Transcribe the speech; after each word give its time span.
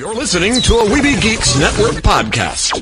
You're 0.00 0.14
listening 0.14 0.54
to 0.62 0.76
a 0.76 0.84
Weeby 0.84 1.20
Geeks 1.20 1.58
Network 1.58 1.96
podcast. 1.96 2.72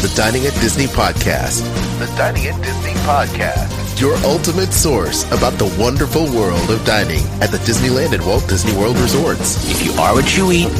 The 0.00 0.10
Dining 0.16 0.46
at 0.46 0.54
Disney 0.54 0.86
podcast. 0.86 1.60
The 1.98 2.06
Dining 2.16 2.46
at 2.46 2.56
Disney 2.62 2.94
podcast. 3.04 4.00
Your 4.00 4.16
ultimate 4.24 4.72
source 4.72 5.30
about 5.32 5.58
the 5.58 5.68
wonderful 5.78 6.24
world 6.32 6.70
of 6.70 6.82
dining 6.86 7.20
at 7.42 7.50
the 7.50 7.58
Disneyland 7.58 8.14
and 8.14 8.24
Walt 8.24 8.48
Disney 8.48 8.72
World 8.72 8.96
resorts. 8.96 9.70
If 9.70 9.84
you 9.84 9.92
are 10.00 10.14
what 10.14 10.34
you 10.34 10.50
eat, 10.50 10.72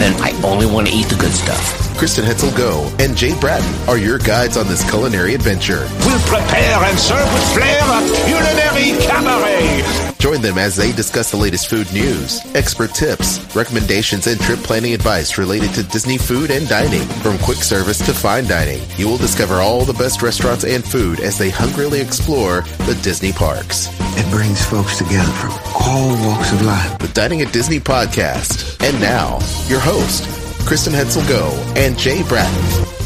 then 0.00 0.18
I 0.22 0.32
only 0.42 0.64
want 0.64 0.88
to 0.88 0.94
eat 0.94 1.08
the 1.08 1.16
good 1.16 1.32
stuff. 1.32 1.98
Kristen 1.98 2.24
Hetzel 2.24 2.56
Go 2.56 2.90
and 2.98 3.14
Jay 3.14 3.38
Bratton 3.38 3.74
are 3.90 3.98
your 3.98 4.16
guides 4.16 4.56
on 4.56 4.68
this 4.68 4.88
culinary 4.88 5.34
adventure. 5.34 5.86
We'll 6.00 6.24
prepare 6.24 6.78
and 6.80 6.98
serve 6.98 7.30
with 7.30 7.52
flair 7.52 7.76
a 7.76 8.00
culinary 8.24 8.96
cabaret. 9.04 10.11
Join 10.22 10.40
them 10.40 10.56
as 10.56 10.76
they 10.76 10.92
discuss 10.92 11.32
the 11.32 11.36
latest 11.36 11.68
food 11.68 11.92
news, 11.92 12.40
expert 12.54 12.94
tips, 12.94 13.40
recommendations, 13.56 14.28
and 14.28 14.40
trip 14.40 14.60
planning 14.60 14.94
advice 14.94 15.36
related 15.36 15.74
to 15.74 15.82
Disney 15.82 16.16
food 16.16 16.52
and 16.52 16.68
dining. 16.68 17.02
From 17.24 17.38
quick 17.38 17.58
service 17.58 17.98
to 18.06 18.14
fine 18.14 18.46
dining, 18.46 18.80
you 18.96 19.08
will 19.08 19.16
discover 19.16 19.54
all 19.54 19.84
the 19.84 19.92
best 19.94 20.22
restaurants 20.22 20.62
and 20.62 20.84
food 20.84 21.18
as 21.18 21.38
they 21.38 21.50
hungrily 21.50 22.00
explore 22.00 22.60
the 22.86 22.96
Disney 23.02 23.32
parks. 23.32 23.88
It 24.16 24.30
brings 24.30 24.64
folks 24.64 24.96
together 24.96 25.32
from 25.32 25.50
all 25.74 26.10
walks 26.24 26.52
of 26.52 26.62
life. 26.62 27.00
The 27.00 27.08
Dining 27.08 27.42
at 27.42 27.52
Disney 27.52 27.80
podcast. 27.80 28.80
And 28.88 29.00
now, 29.00 29.40
your 29.66 29.80
host, 29.80 30.22
Kristen 30.68 30.92
Hetzel 30.92 31.28
Go 31.28 31.48
and 31.74 31.98
Jay 31.98 32.22
Bratton. 32.22 33.01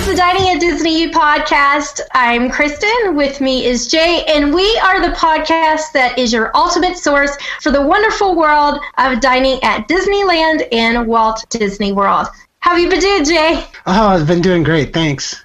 Is 0.00 0.06
the 0.06 0.14
Dining 0.14 0.48
at 0.48 0.60
Disney 0.60 1.10
podcast. 1.10 2.00
I'm 2.12 2.50
Kristen. 2.50 3.14
With 3.14 3.42
me 3.42 3.66
is 3.66 3.86
Jay, 3.86 4.24
and 4.28 4.54
we 4.54 4.78
are 4.78 4.98
the 4.98 5.14
podcast 5.14 5.92
that 5.92 6.14
is 6.18 6.32
your 6.32 6.50
ultimate 6.56 6.96
source 6.96 7.36
for 7.60 7.70
the 7.70 7.86
wonderful 7.86 8.34
world 8.34 8.78
of 8.96 9.20
dining 9.20 9.62
at 9.62 9.88
Disneyland 9.88 10.66
and 10.72 11.06
Walt 11.06 11.44
Disney 11.50 11.92
World. 11.92 12.28
How 12.60 12.70
have 12.70 12.80
you 12.80 12.88
been 12.88 13.00
doing, 13.00 13.24
Jay? 13.24 13.62
Oh, 13.86 14.08
I've 14.08 14.26
been 14.26 14.40
doing 14.40 14.62
great. 14.62 14.94
Thanks. 14.94 15.44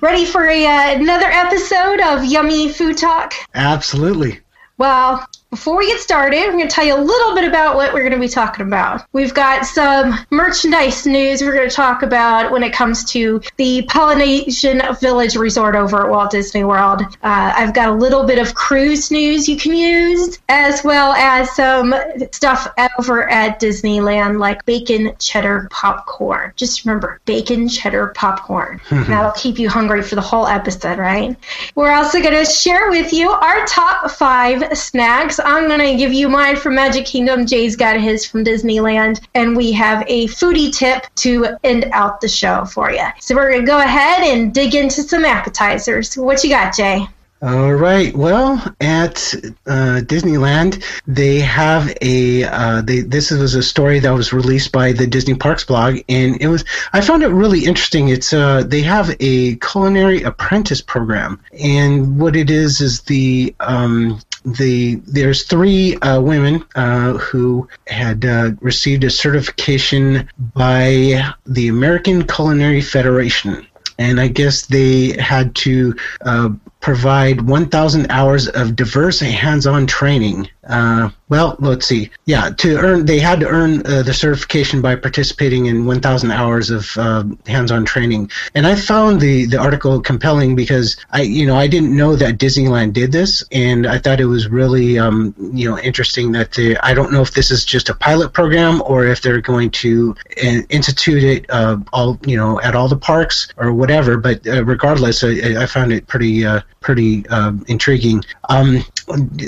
Ready 0.00 0.24
for 0.24 0.48
a, 0.48 0.66
uh, 0.66 0.94
another 0.98 1.26
episode 1.26 2.00
of 2.00 2.24
Yummy 2.24 2.72
Food 2.72 2.96
Talk? 2.96 3.34
Absolutely. 3.54 4.40
Well, 4.78 5.28
before 5.50 5.76
we 5.76 5.88
get 5.88 5.98
started, 5.98 6.38
I'm 6.38 6.52
going 6.52 6.68
to 6.68 6.74
tell 6.74 6.86
you 6.86 6.96
a 6.96 7.02
little 7.02 7.34
bit 7.34 7.44
about 7.44 7.74
what 7.74 7.92
we're 7.92 8.08
going 8.08 8.12
to 8.12 8.20
be 8.20 8.28
talking 8.28 8.64
about. 8.64 9.04
We've 9.12 9.34
got 9.34 9.66
some 9.66 10.16
merchandise 10.30 11.06
news 11.06 11.42
we're 11.42 11.54
going 11.54 11.68
to 11.68 11.74
talk 11.74 12.02
about 12.02 12.52
when 12.52 12.62
it 12.62 12.72
comes 12.72 13.04
to 13.12 13.42
the 13.56 13.82
Polynesian 13.82 14.80
Village 15.00 15.34
Resort 15.34 15.74
over 15.74 16.04
at 16.04 16.08
Walt 16.08 16.30
Disney 16.30 16.62
World. 16.62 17.02
Uh, 17.02 17.52
I've 17.56 17.74
got 17.74 17.88
a 17.88 17.92
little 17.92 18.24
bit 18.24 18.38
of 18.38 18.54
cruise 18.54 19.10
news 19.10 19.48
you 19.48 19.56
can 19.56 19.74
use, 19.74 20.38
as 20.48 20.84
well 20.84 21.12
as 21.14 21.50
some 21.56 21.94
stuff 22.30 22.68
over 22.98 23.28
at 23.28 23.60
Disneyland, 23.60 24.38
like 24.38 24.64
bacon 24.66 25.16
cheddar 25.18 25.66
popcorn. 25.72 26.52
Just 26.54 26.84
remember, 26.84 27.20
bacon 27.24 27.68
cheddar 27.68 28.08
popcorn. 28.14 28.80
That'll 28.90 29.32
keep 29.32 29.58
you 29.58 29.68
hungry 29.68 30.02
for 30.02 30.14
the 30.14 30.20
whole 30.20 30.46
episode, 30.46 30.98
right? 30.98 31.36
We're 31.74 31.92
also 31.92 32.20
going 32.22 32.34
to 32.34 32.48
share 32.48 32.88
with 32.90 33.12
you 33.12 33.30
our 33.30 33.66
top 33.66 34.12
five 34.12 34.78
snacks. 34.78 35.39
I'm 35.44 35.68
going 35.68 35.80
to 35.80 35.96
give 35.96 36.12
you 36.12 36.28
mine 36.28 36.56
from 36.56 36.74
Magic 36.74 37.06
Kingdom. 37.06 37.46
Jay's 37.46 37.76
got 37.76 38.00
his 38.00 38.24
from 38.24 38.44
Disneyland. 38.44 39.20
And 39.34 39.56
we 39.56 39.72
have 39.72 40.04
a 40.06 40.26
foodie 40.26 40.74
tip 40.74 41.06
to 41.16 41.56
end 41.64 41.86
out 41.92 42.20
the 42.20 42.28
show 42.28 42.64
for 42.64 42.90
you. 42.90 43.06
So 43.20 43.34
we're 43.34 43.50
going 43.50 43.62
to 43.62 43.66
go 43.66 43.78
ahead 43.78 44.22
and 44.22 44.52
dig 44.52 44.74
into 44.74 45.02
some 45.02 45.24
appetizers. 45.24 46.16
What 46.16 46.42
you 46.44 46.50
got, 46.50 46.76
Jay? 46.76 47.06
All 47.42 47.72
right. 47.72 48.14
Well, 48.14 48.62
at 48.82 49.32
uh, 49.66 50.02
Disneyland, 50.04 50.84
they 51.06 51.40
have 51.40 51.96
a. 52.02 52.44
Uh, 52.44 52.82
they, 52.82 53.00
this 53.00 53.30
was 53.30 53.54
a 53.54 53.62
story 53.62 53.98
that 54.00 54.10
was 54.10 54.34
released 54.34 54.72
by 54.72 54.92
the 54.92 55.06
Disney 55.06 55.34
Parks 55.34 55.64
blog, 55.64 56.00
and 56.06 56.36
it 56.38 56.48
was. 56.48 56.66
I 56.92 57.00
found 57.00 57.22
it 57.22 57.28
really 57.28 57.64
interesting. 57.64 58.10
It's. 58.10 58.34
Uh, 58.34 58.62
they 58.62 58.82
have 58.82 59.16
a 59.20 59.56
culinary 59.56 60.22
apprentice 60.22 60.82
program, 60.82 61.40
and 61.58 62.20
what 62.20 62.36
it 62.36 62.50
is 62.50 62.82
is 62.82 63.02
the. 63.02 63.54
Um, 63.58 64.20
the 64.44 64.96
there's 65.06 65.44
three 65.44 65.96
uh, 65.96 66.20
women 66.20 66.64
uh, 66.74 67.14
who 67.14 67.68
had 67.86 68.24
uh, 68.24 68.52
received 68.60 69.04
a 69.04 69.10
certification 69.10 70.28
by 70.54 71.22
the 71.46 71.68
American 71.68 72.26
Culinary 72.26 72.80
Federation, 72.80 73.66
and 73.98 74.20
I 74.20 74.28
guess 74.28 74.66
they 74.66 75.12
had 75.20 75.54
to 75.56 75.94
uh, 76.22 76.50
provide 76.80 77.42
1,000 77.42 78.10
hours 78.10 78.48
of 78.48 78.74
diverse 78.74 79.20
hands-on 79.20 79.86
training. 79.86 80.48
Uh, 80.66 81.10
well, 81.28 81.56
let's 81.58 81.86
see. 81.86 82.10
Yeah, 82.26 82.50
to 82.50 82.76
earn, 82.78 83.06
they 83.06 83.18
had 83.18 83.40
to 83.40 83.46
earn 83.46 83.86
uh, 83.86 84.02
the 84.02 84.14
certification 84.14 84.80
by 84.80 84.96
participating 84.96 85.66
in 85.66 85.86
1,000 85.86 86.30
hours 86.30 86.70
of 86.70 86.90
uh, 86.96 87.24
hands-on 87.46 87.84
training. 87.84 88.30
And 88.54 88.66
I 88.66 88.74
found 88.74 89.20
the 89.20 89.46
the 89.46 89.58
article 89.58 90.00
compelling 90.00 90.56
because 90.56 90.96
I, 91.10 91.22
you 91.22 91.46
know, 91.46 91.56
I 91.56 91.66
didn't 91.66 91.96
know 91.96 92.16
that 92.16 92.38
Disneyland 92.38 92.92
did 92.92 93.12
this, 93.12 93.44
and 93.52 93.86
I 93.86 93.98
thought 93.98 94.20
it 94.20 94.26
was 94.26 94.48
really, 94.48 94.98
um, 94.98 95.34
you 95.52 95.68
know, 95.68 95.78
interesting 95.78 96.32
that 96.32 96.52
they. 96.52 96.76
I 96.78 96.94
don't 96.94 97.12
know 97.12 97.22
if 97.22 97.32
this 97.32 97.50
is 97.50 97.64
just 97.64 97.88
a 97.88 97.94
pilot 97.94 98.32
program 98.32 98.82
or 98.82 99.06
if 99.06 99.22
they're 99.22 99.40
going 99.40 99.70
to 99.70 100.14
uh, 100.44 100.62
institute 100.68 101.24
it 101.24 101.46
uh, 101.50 101.78
all, 101.92 102.18
you 102.26 102.36
know, 102.36 102.60
at 102.60 102.74
all 102.74 102.88
the 102.88 102.96
parks 102.96 103.48
or 103.56 103.72
whatever. 103.72 104.16
But 104.16 104.46
uh, 104.46 104.64
regardless, 104.64 105.22
I, 105.24 105.62
I 105.62 105.66
found 105.66 105.92
it 105.92 106.06
pretty 106.06 106.44
pretty 106.80 107.26
um, 107.28 107.64
intriguing. 107.68 108.22
Um, 108.48 108.82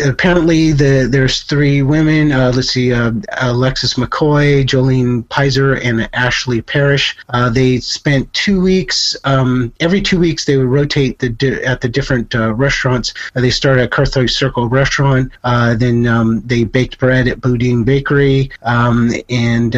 apparently, 0.05 0.73
the 0.73 1.09
there's 1.11 1.43
three 1.43 1.83
women. 1.83 2.31
Uh, 2.31 2.53
let's 2.55 2.69
see, 2.69 2.93
uh, 2.93 3.13
Alexis 3.39 3.95
McCoy, 3.95 4.65
Jolene 4.65 5.27
Pizer, 5.29 5.83
and 5.83 6.09
Ashley 6.13 6.61
Parrish. 6.63 7.17
Uh, 7.31 7.49
they 7.49 7.79
spent 7.79 8.33
two 8.33 8.61
weeks. 8.61 9.17
Um, 9.25 9.73
every 9.81 10.03
two 10.03 10.19
weeks, 10.19 10.45
they 10.45 10.57
would 10.57 10.67
rotate 10.67 11.19
the 11.19 11.31
di- 11.31 11.63
at 11.65 11.81
the 11.81 11.89
different 11.89 12.35
uh, 12.35 12.55
restaurants. 12.55 13.15
Uh, 13.35 13.41
they 13.41 13.51
started 13.51 13.83
at 13.85 13.91
Carthay 13.91 14.29
Circle 14.31 14.69
Restaurant. 14.69 15.33
Uh, 15.43 15.75
then 15.75 16.07
um, 16.07 16.43
they 16.45 16.65
baked 16.65 16.99
bread 16.99 17.29
at 17.29 17.41
Boudin 17.41 17.85
Bakery. 17.85 18.51
Um, 18.63 19.11
and 19.29 19.75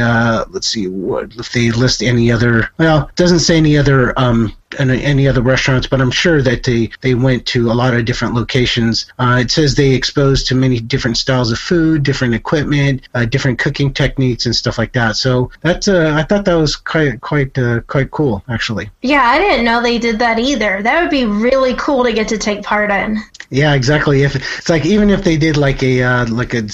let's 0.52 0.66
see, 0.66 0.88
what 0.88 1.32
if 1.36 1.52
they 1.52 1.70
list 1.70 2.02
any 2.02 2.32
other? 2.32 2.68
Well, 2.78 3.10
doesn't 3.14 3.40
say 3.40 3.56
any 3.56 3.78
other 3.78 4.18
um, 4.18 4.54
any 4.78 5.28
other 5.28 5.42
restaurants, 5.42 5.86
but 5.86 6.00
I'm 6.00 6.10
sure 6.10 6.42
that 6.42 6.64
they, 6.64 6.90
they 7.00 7.14
went 7.14 7.46
to 7.46 7.70
a 7.70 7.74
lot 7.74 7.94
of 7.94 8.04
different 8.04 8.34
locations. 8.34 9.06
Uh, 9.18 9.38
it 9.40 9.50
says 9.50 9.74
they 9.74 9.90
exposed 9.90 10.46
to 10.48 10.54
many 10.54 10.80
different 10.80 11.16
styles 11.16 11.52
of 11.52 11.58
food, 11.58 12.02
different 12.02 12.34
equipment, 12.34 13.02
uh, 13.14 13.24
different 13.24 13.58
cooking 13.58 13.92
techniques, 13.92 14.46
and 14.46 14.54
stuff 14.54 14.78
like 14.78 14.92
that. 14.92 15.16
So 15.16 15.50
that's 15.60 15.88
uh, 15.88 16.14
I 16.14 16.22
thought 16.22 16.44
that 16.44 16.54
was 16.54 16.76
quite 16.76 17.20
quite 17.20 17.56
uh, 17.58 17.80
quite 17.82 18.10
cool, 18.10 18.42
actually. 18.48 18.90
Yeah, 19.02 19.22
I 19.22 19.38
didn't 19.38 19.64
know 19.64 19.82
they 19.82 19.98
did 19.98 20.18
that 20.18 20.38
either. 20.38 20.82
That 20.82 21.00
would 21.00 21.10
be 21.10 21.24
really 21.24 21.74
cool 21.74 22.04
to 22.04 22.12
get 22.12 22.28
to 22.28 22.38
take 22.38 22.62
part 22.62 22.90
in. 22.90 23.18
Yeah, 23.54 23.74
exactly. 23.74 24.24
If 24.24 24.34
it's 24.34 24.68
like 24.68 24.84
even 24.84 25.10
if 25.10 25.22
they 25.22 25.36
did 25.36 25.56
like 25.56 25.80
a 25.84 26.02
uh, 26.02 26.26
like 26.26 26.54
a 26.54 26.64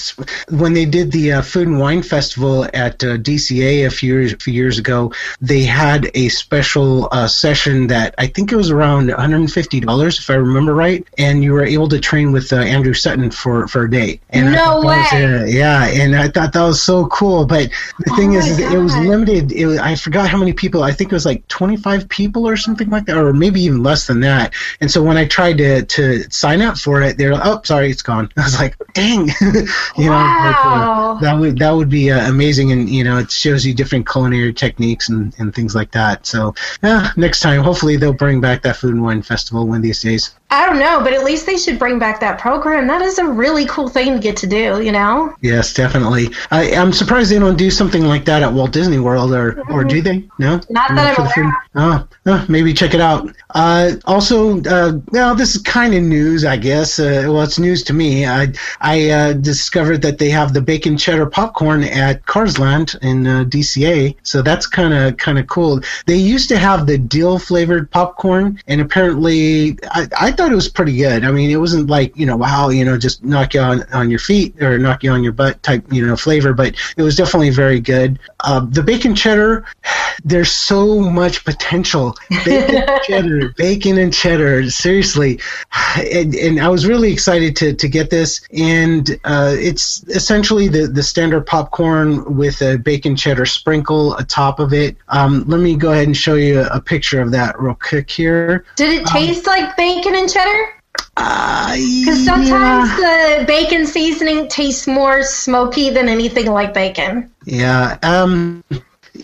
when 0.49 0.73
they 0.73 0.85
did 0.85 1.11
the 1.11 1.33
uh, 1.33 1.41
food 1.43 1.67
and 1.67 1.79
wine 1.79 2.01
festival 2.01 2.65
at 2.73 3.03
uh, 3.03 3.17
DCA 3.17 3.85
a 3.85 3.91
few 3.91 4.15
years, 4.15 4.33
a 4.33 4.37
few 4.37 4.51
years 4.51 4.79
ago, 4.79 5.13
they 5.39 5.61
had 5.61 6.09
a 6.15 6.29
special 6.29 7.07
uh, 7.11 7.27
session 7.27 7.85
that 7.87 8.15
I 8.17 8.25
think 8.25 8.51
it 8.51 8.55
was 8.55 8.71
around 8.71 9.09
150 9.09 9.79
dollars 9.81 10.17
if 10.17 10.27
I 10.31 10.33
remember 10.33 10.73
right, 10.73 11.07
and 11.19 11.43
you 11.43 11.53
were 11.53 11.63
able 11.63 11.87
to 11.89 11.99
train 11.99 12.31
with 12.31 12.51
uh, 12.51 12.55
Andrew 12.55 12.95
Sutton 12.95 13.29
for 13.29 13.67
for 13.67 13.83
a 13.83 13.89
day. 13.89 14.19
And 14.31 14.51
no 14.51 14.79
way. 14.79 14.97
Was, 14.97 15.13
uh, 15.13 15.45
yeah, 15.47 15.85
and 15.85 16.15
I 16.15 16.29
thought 16.29 16.51
that 16.53 16.63
was 16.63 16.81
so 16.81 17.05
cool. 17.07 17.45
But 17.45 17.69
the 17.99 18.11
Oh 18.11 18.15
thing 18.15 18.29
my 18.31 18.37
is, 18.37 18.57
it 18.57 18.79
was 18.79 18.97
limited. 18.97 19.51
It 19.51 19.67
was, 19.67 19.77
I 19.77 19.93
forgot 19.93 20.29
how 20.29 20.37
many 20.39 20.53
people. 20.53 20.81
I 20.81 20.93
think 20.93 21.11
it 21.11 21.15
was 21.15 21.27
like 21.27 21.47
25 21.47 22.09
people 22.09 22.47
or 22.47 22.57
something 22.57 22.89
like 22.89 23.05
that, 23.05 23.17
or 23.17 23.33
maybe 23.33 23.61
even 23.61 23.83
less 23.83 24.07
than 24.07 24.21
that. 24.21 24.55
And 24.79 24.89
so 24.89 25.03
when 25.03 25.17
I 25.17 25.25
tried 25.25 25.59
to 25.59 25.83
to 25.83 26.23
sign 26.31 26.63
up 26.63 26.70
for 26.77 27.01
it, 27.01 27.17
they're 27.17 27.33
like, 27.33 27.45
oh, 27.45 27.61
sorry, 27.63 27.89
it's 27.89 28.01
gone. 28.01 28.29
I 28.37 28.43
was 28.43 28.59
like, 28.59 28.75
dang, 28.93 29.27
you 29.41 30.05
know, 30.05 30.25
but, 30.41 30.55
uh, 30.63 31.19
that 31.19 31.37
would 31.39 31.59
that 31.59 31.71
would 31.71 31.89
be 31.89 32.11
uh, 32.11 32.29
amazing, 32.29 32.71
and 32.71 32.89
you 32.89 33.03
know, 33.03 33.17
it 33.17 33.31
shows 33.31 33.65
you 33.65 33.73
different 33.73 34.09
culinary 34.09 34.53
techniques 34.53 35.09
and, 35.09 35.33
and 35.39 35.53
things 35.53 35.75
like 35.75 35.91
that. 35.91 36.25
So, 36.25 36.55
yeah, 36.83 37.11
next 37.17 37.41
time, 37.41 37.61
hopefully, 37.61 37.97
they'll 37.97 38.13
bring 38.13 38.41
back 38.41 38.61
that 38.63 38.77
food 38.77 38.93
and 38.93 39.03
wine 39.03 39.21
festival 39.21 39.67
one 39.67 39.77
of 39.77 39.83
these 39.83 40.01
days. 40.01 40.35
I 40.51 40.65
don't 40.65 40.79
know, 40.79 40.99
but 41.01 41.13
at 41.13 41.23
least 41.23 41.45
they 41.45 41.57
should 41.57 41.79
bring 41.79 41.97
back 41.97 42.19
that 42.19 42.37
program. 42.37 42.85
That 42.87 43.01
is 43.01 43.17
a 43.19 43.25
really 43.25 43.65
cool 43.67 43.87
thing 43.87 44.13
to 44.13 44.19
get 44.19 44.35
to 44.37 44.47
do, 44.47 44.81
you 44.81 44.91
know? 44.91 45.33
Yes, 45.39 45.73
definitely. 45.73 46.27
I, 46.51 46.75
I'm 46.75 46.91
surprised 46.91 47.31
they 47.31 47.39
don't 47.39 47.57
do 47.57 47.71
something 47.71 48.03
like 48.03 48.25
that 48.25 48.43
at 48.43 48.51
Walt 48.51 48.73
Disney 48.73 48.99
World, 48.99 49.31
or 49.33 49.63
or 49.69 49.85
do 49.85 50.01
they? 50.01 50.27
No, 50.39 50.59
Not 50.69 50.89
that 50.89 51.17
I'm 51.17 51.25
aware 51.25 51.57
Oh, 51.73 52.05
oh, 52.25 52.45
maybe 52.49 52.73
check 52.73 52.93
it 52.93 52.99
out. 52.99 53.33
Uh, 53.51 53.93
also, 54.03 54.61
uh, 54.63 54.99
well, 55.11 55.35
this 55.35 55.55
is 55.55 55.61
kind 55.61 55.93
of 55.93 56.03
news, 56.03 56.43
I 56.43 56.57
guess. 56.57 56.99
Uh, 56.99 57.23
well, 57.27 57.43
it's 57.43 57.57
news 57.57 57.81
to 57.83 57.93
me. 57.93 58.25
I 58.25 58.49
I 58.81 59.09
uh, 59.09 59.33
discovered 59.33 60.01
that 60.01 60.17
they 60.17 60.29
have 60.31 60.53
the 60.53 60.61
bacon 60.61 60.97
cheddar 60.97 61.27
popcorn 61.27 61.83
at 61.83 62.25
Carsland 62.25 63.01
in 63.01 63.25
uh, 63.25 63.45
DCA, 63.45 64.17
so 64.23 64.41
that's 64.41 64.67
kind 64.67 64.93
of 64.93 65.15
kind 65.15 65.39
of 65.39 65.47
cool. 65.47 65.79
They 66.07 66.17
used 66.17 66.49
to 66.49 66.57
have 66.57 66.87
the 66.87 66.97
dill 66.97 67.39
flavored 67.39 67.89
popcorn, 67.89 68.59
and 68.67 68.81
apparently, 68.81 69.79
I, 69.91 70.07
I 70.19 70.31
thought 70.41 70.51
it 70.51 70.55
was 70.55 70.69
pretty 70.69 70.97
good. 70.97 71.23
I 71.23 71.31
mean, 71.31 71.51
it 71.51 71.57
wasn't 71.57 71.89
like 71.89 72.15
you 72.17 72.25
know, 72.25 72.35
wow, 72.35 72.69
you 72.69 72.83
know, 72.83 72.97
just 72.97 73.23
knock 73.23 73.53
you 73.53 73.59
on 73.59 73.83
on 73.93 74.09
your 74.09 74.19
feet 74.19 74.59
or 74.61 74.77
knock 74.79 75.03
you 75.03 75.11
on 75.11 75.23
your 75.23 75.33
butt 75.33 75.61
type 75.61 75.85
you 75.91 76.05
know 76.05 76.15
flavor, 76.15 76.53
but 76.53 76.75
it 76.97 77.03
was 77.03 77.15
definitely 77.15 77.51
very 77.51 77.79
good. 77.79 78.19
Uh, 78.39 78.65
the 78.69 78.81
bacon 78.81 79.13
cheddar, 79.13 79.65
there's 80.23 80.51
so 80.51 80.99
much 80.99 81.45
potential. 81.45 82.15
Bacon 82.43 82.83
cheddar, 83.03 83.53
bacon 83.55 83.99
and 83.99 84.11
cheddar. 84.11 84.69
Seriously, 84.69 85.39
and, 85.97 86.33
and 86.33 86.59
I 86.59 86.69
was 86.69 86.87
really 86.87 87.13
excited 87.13 87.55
to 87.57 87.73
to 87.73 87.87
get 87.87 88.09
this, 88.09 88.41
and 88.57 89.19
uh, 89.23 89.53
it's 89.55 90.03
essentially 90.07 90.67
the 90.67 90.87
the 90.87 91.03
standard 91.03 91.45
popcorn 91.45 92.35
with 92.35 92.61
a 92.63 92.77
bacon 92.77 93.15
cheddar 93.15 93.45
sprinkle 93.45 94.15
atop 94.15 94.59
of 94.59 94.73
it. 94.73 94.97
Um, 95.09 95.43
let 95.47 95.59
me 95.59 95.75
go 95.75 95.91
ahead 95.91 96.07
and 96.07 96.17
show 96.17 96.33
you 96.33 96.61
a 96.61 96.81
picture 96.81 97.21
of 97.21 97.29
that 97.31 97.59
real 97.61 97.75
quick 97.75 98.09
here. 98.09 98.65
Did 98.75 99.01
it 99.01 99.05
taste 99.05 99.45
like 99.45 99.77
bacon 99.77 100.15
and 100.15 100.30
cheddar? 100.31 100.73
Uh, 101.17 101.75
Because 101.75 102.25
sometimes 102.25 102.89
the 102.97 103.43
bacon 103.47 103.85
seasoning 103.85 104.47
tastes 104.47 104.87
more 104.87 105.23
smoky 105.23 105.89
than 105.89 106.07
anything 106.09 106.51
like 106.51 106.73
bacon. 106.73 107.31
Yeah. 107.45 107.97
Um, 108.03 108.63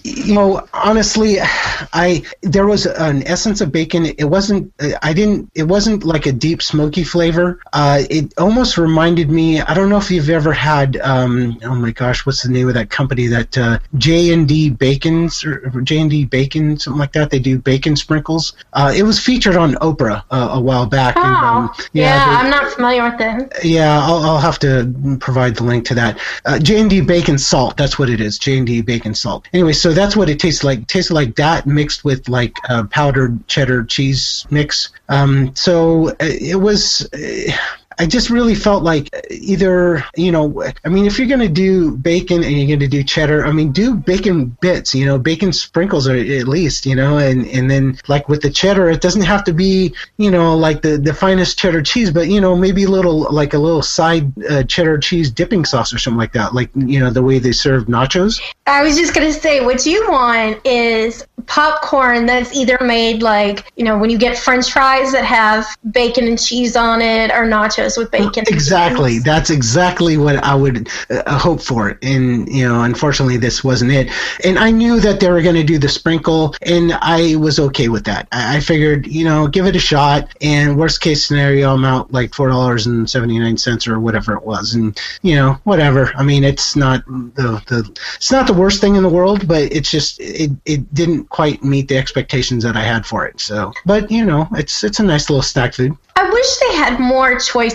you 0.04 0.34
know, 0.34 0.68
honestly, 0.74 1.38
I 1.42 2.24
there 2.42 2.66
was 2.66 2.86
an 2.86 3.24
essence 3.28 3.62
of 3.62 3.72
bacon. 3.72 4.06
It 4.06 4.26
wasn't. 4.26 4.74
I 5.02 5.14
didn't. 5.14 5.50
It 5.56 5.64
wasn't 5.64 6.04
like 6.04 6.26
a 6.26 6.32
deep 6.32 6.62
smoky 6.62 7.04
flavor. 7.04 7.60
Uh, 7.74 8.04
it 8.10 8.34
almost 8.38 8.78
reminded 8.78 9.30
me. 9.30 9.62
I 9.62 9.74
don't 9.74 9.90
know 9.90 9.98
if 9.98 10.10
you've 10.12 10.30
ever 10.30 10.54
had. 10.54 10.98
Um, 10.98 11.58
oh 11.64 11.76
my 11.76 11.92
gosh, 11.92 12.26
what's 12.26 12.44
the 12.44 12.50
name 12.50 12.68
of 12.68 12.74
that 12.76 12.90
company? 12.90 13.28
That 13.28 13.58
uh, 13.58 13.80
J 13.98 14.34
and 14.34 14.48
D 14.48 14.70
Bacons 14.70 15.44
or 15.46 15.70
J 15.82 16.00
and 16.00 16.10
D 16.10 16.26
Bacon, 16.26 16.78
something 16.80 17.00
like 17.00 17.14
that. 17.14 17.30
They 17.30 17.40
do 17.40 17.58
bacon 17.60 17.96
sprinkles. 17.96 18.54
Uh, 18.74 18.94
it 18.96 19.04
was 19.04 19.20
featured 19.20 19.56
on 19.56 19.74
Oprah 19.76 20.24
uh, 20.32 20.50
a 20.54 20.60
while 20.62 20.86
back. 20.86 21.16
Oh, 21.18 21.22
and, 21.24 21.36
um, 21.36 21.74
yeah, 21.94 22.26
they- 22.26 22.36
I'm 22.46 22.50
not 22.50 22.72
familiar 22.74 23.04
with 23.10 23.18
them. 23.18 23.50
yeah, 23.64 24.00
I'll, 24.04 24.18
I'll 24.24 24.38
have 24.40 24.60
to 24.60 25.18
provide 25.20 25.56
the 25.56 25.64
link 25.64 25.86
to 25.88 25.96
that. 25.96 26.20
Uh, 26.46 26.60
J 26.60 26.80
and 26.82 26.90
D 26.90 27.02
bacon 27.02 27.38
salt. 27.38 27.78
That's 27.78 27.98
what 28.00 28.10
it 28.10 28.22
is. 28.22 28.38
J 28.38 28.58
and 28.58 28.68
D 28.68 28.82
bacon 28.82 29.14
salt. 29.16 29.48
Anyway, 29.54 29.74
so 29.74 29.87
that's 29.94 30.16
what 30.16 30.30
it 30.30 30.40
tastes 30.40 30.64
like. 30.64 30.80
It 30.80 30.88
tasted 30.88 31.14
like 31.14 31.36
that 31.36 31.66
mixed 31.66 32.04
with 32.04 32.30
like 32.30 32.58
uh, 32.70 32.86
powdered 32.86 33.48
cheddar 33.48 33.84
cheese 33.84 34.46
mix. 34.50 34.90
Um, 35.10 35.56
so 35.56 36.10
uh, 36.10 36.16
it 36.20 36.60
was. 36.60 37.08
Uh, 37.14 37.52
I 38.00 38.06
just 38.06 38.30
really 38.30 38.56
felt 38.56 38.84
like 38.84 39.10
either, 39.32 40.04
you 40.16 40.32
know, 40.32 40.64
I 40.86 40.90
mean, 40.90 41.06
if 41.06 41.18
you're 41.18 41.28
going 41.28 41.40
to 41.40 41.48
do 41.48 41.98
bacon 41.98 42.44
and 42.44 42.52
you're 42.52 42.68
going 42.68 42.80
to 42.80 42.88
do 42.88 43.04
cheddar, 43.04 43.46
I 43.46 43.52
mean, 43.52 43.72
do 43.72 43.96
bacon 43.96 44.56
bits, 44.62 44.94
you 44.94 45.06
know, 45.06 45.18
bacon 45.18 45.52
sprinkles 45.52 46.08
or 46.08 46.16
at 46.16 46.48
least, 46.48 46.86
you 46.86 46.96
know, 46.96 47.18
and, 47.18 47.48
and 47.48 47.70
then 47.70 48.00
like 48.08 48.30
with 48.30 48.42
the 48.42 48.50
cheddar, 48.50 48.90
it 48.90 49.02
doesn't 49.02 49.24
have 49.24 49.44
to 49.46 49.54
be, 49.54 49.94
you 50.18 50.30
know, 50.30 50.56
like 50.56 50.82
the, 50.82 50.98
the 50.98 51.14
finest 51.14 51.58
cheddar 51.58 51.82
cheese, 51.82 52.12
but, 52.12 52.28
you 52.28 52.40
know, 52.40 52.56
maybe 52.56 52.84
a 52.84 52.90
little, 52.90 53.32
like 53.32 53.54
a 53.54 53.60
little 53.60 53.82
side 53.82 54.32
uh, 54.46 54.64
cheddar 54.64 54.98
cheese 54.98 55.32
dipping 55.32 55.66
sauce 55.66 55.94
or 55.94 55.98
something 55.98 56.20
like 56.20 56.34
that. 56.34 56.54
Like, 56.54 56.70
you 56.76 57.00
know, 57.00 57.10
the 57.10 57.24
way 57.24 57.40
they 57.40 57.52
serve 57.52 57.86
nachos. 57.86 58.42
I 58.68 58.84
was 58.84 58.98
just 58.98 59.14
gonna 59.14 59.34
say, 59.34 59.64
what 59.64 59.86
you 59.86 60.06
want 60.10 60.60
is 60.66 61.26
popcorn 61.46 62.26
that's 62.26 62.54
either 62.54 62.78
made 62.82 63.24
like 63.24 63.72
you 63.78 63.86
know 63.86 63.98
when 63.98 64.10
you 64.10 64.18
get 64.18 64.38
French 64.38 64.70
fries 64.70 65.14
that 65.14 65.24
have 65.24 65.66
bacon 65.92 66.28
and 66.28 66.38
cheese 66.38 66.76
on 66.76 67.02
it, 67.02 67.32
or 67.32 67.46
nachos 67.46 67.87
with 67.96 68.10
bacon. 68.10 68.44
Exactly. 68.48 69.20
That's 69.20 69.52
exactly 69.52 70.18
what 70.18 70.38
I 70.38 70.56
would 70.56 70.90
uh, 71.12 71.38
hope 71.38 71.62
for. 71.62 72.00
And, 72.02 72.50
you 72.50 72.68
know, 72.68 72.82
unfortunately, 72.82 73.38
this 73.38 73.64
wasn't 73.64 73.92
it. 73.92 74.10
And 74.44 74.58
I 74.58 74.72
knew 74.72 75.00
that 75.00 75.20
they 75.20 75.30
were 75.30 75.44
going 75.44 75.56
to 75.56 75.64
do 75.64 75.78
the 75.78 75.88
sprinkle, 75.90 76.56
and 76.64 76.94
I 76.94 77.36
was 77.36 77.60
okay 77.60 77.88
with 77.90 78.06
that. 78.06 78.28
I, 78.32 78.58
I 78.58 78.60
figured, 78.60 79.06
you 79.06 79.24
know, 79.24 79.48
give 79.48 79.68
it 79.68 79.76
a 79.76 79.80
shot. 79.80 80.30
And 80.42 80.78
worst 80.78 81.02
case 81.02 81.26
scenario, 81.26 81.74
I'm 81.74 81.86
out 81.86 82.12
like 82.12 82.32
$4.79 82.32 83.88
or 83.88 84.00
whatever 84.00 84.36
it 84.36 84.44
was. 84.44 84.74
And, 84.74 85.00
you 85.22 85.36
know, 85.36 85.54
whatever. 85.64 86.12
I 86.16 86.24
mean, 86.24 86.44
it's 86.44 86.76
not 86.76 87.06
the, 87.06 87.62
the, 87.68 87.90
it's 88.16 88.32
not 88.32 88.48
the 88.48 88.54
worst 88.54 88.82
thing 88.82 88.96
in 88.96 89.04
the 89.04 89.10
world, 89.10 89.48
but 89.48 89.64
it's 89.72 89.92
just, 89.92 90.20
it, 90.20 90.52
it 90.66 90.94
didn't 90.94 91.26
quite 91.26 91.64
meet 91.64 91.88
the 91.88 91.98
expectations 91.98 92.64
that 92.64 92.76
I 92.76 92.84
had 92.84 93.06
for 93.06 93.26
it. 93.28 93.40
So, 93.40 93.74
but, 93.86 94.10
you 94.10 94.26
know, 94.26 94.48
it's, 94.54 94.84
it's 94.84 95.00
a 95.00 95.04
nice 95.04 95.30
little 95.30 95.44
snack 95.44 95.74
food. 95.74 95.96
I 96.16 96.28
wish 96.30 96.58
they 96.58 96.76
had 96.76 97.00
more 97.00 97.32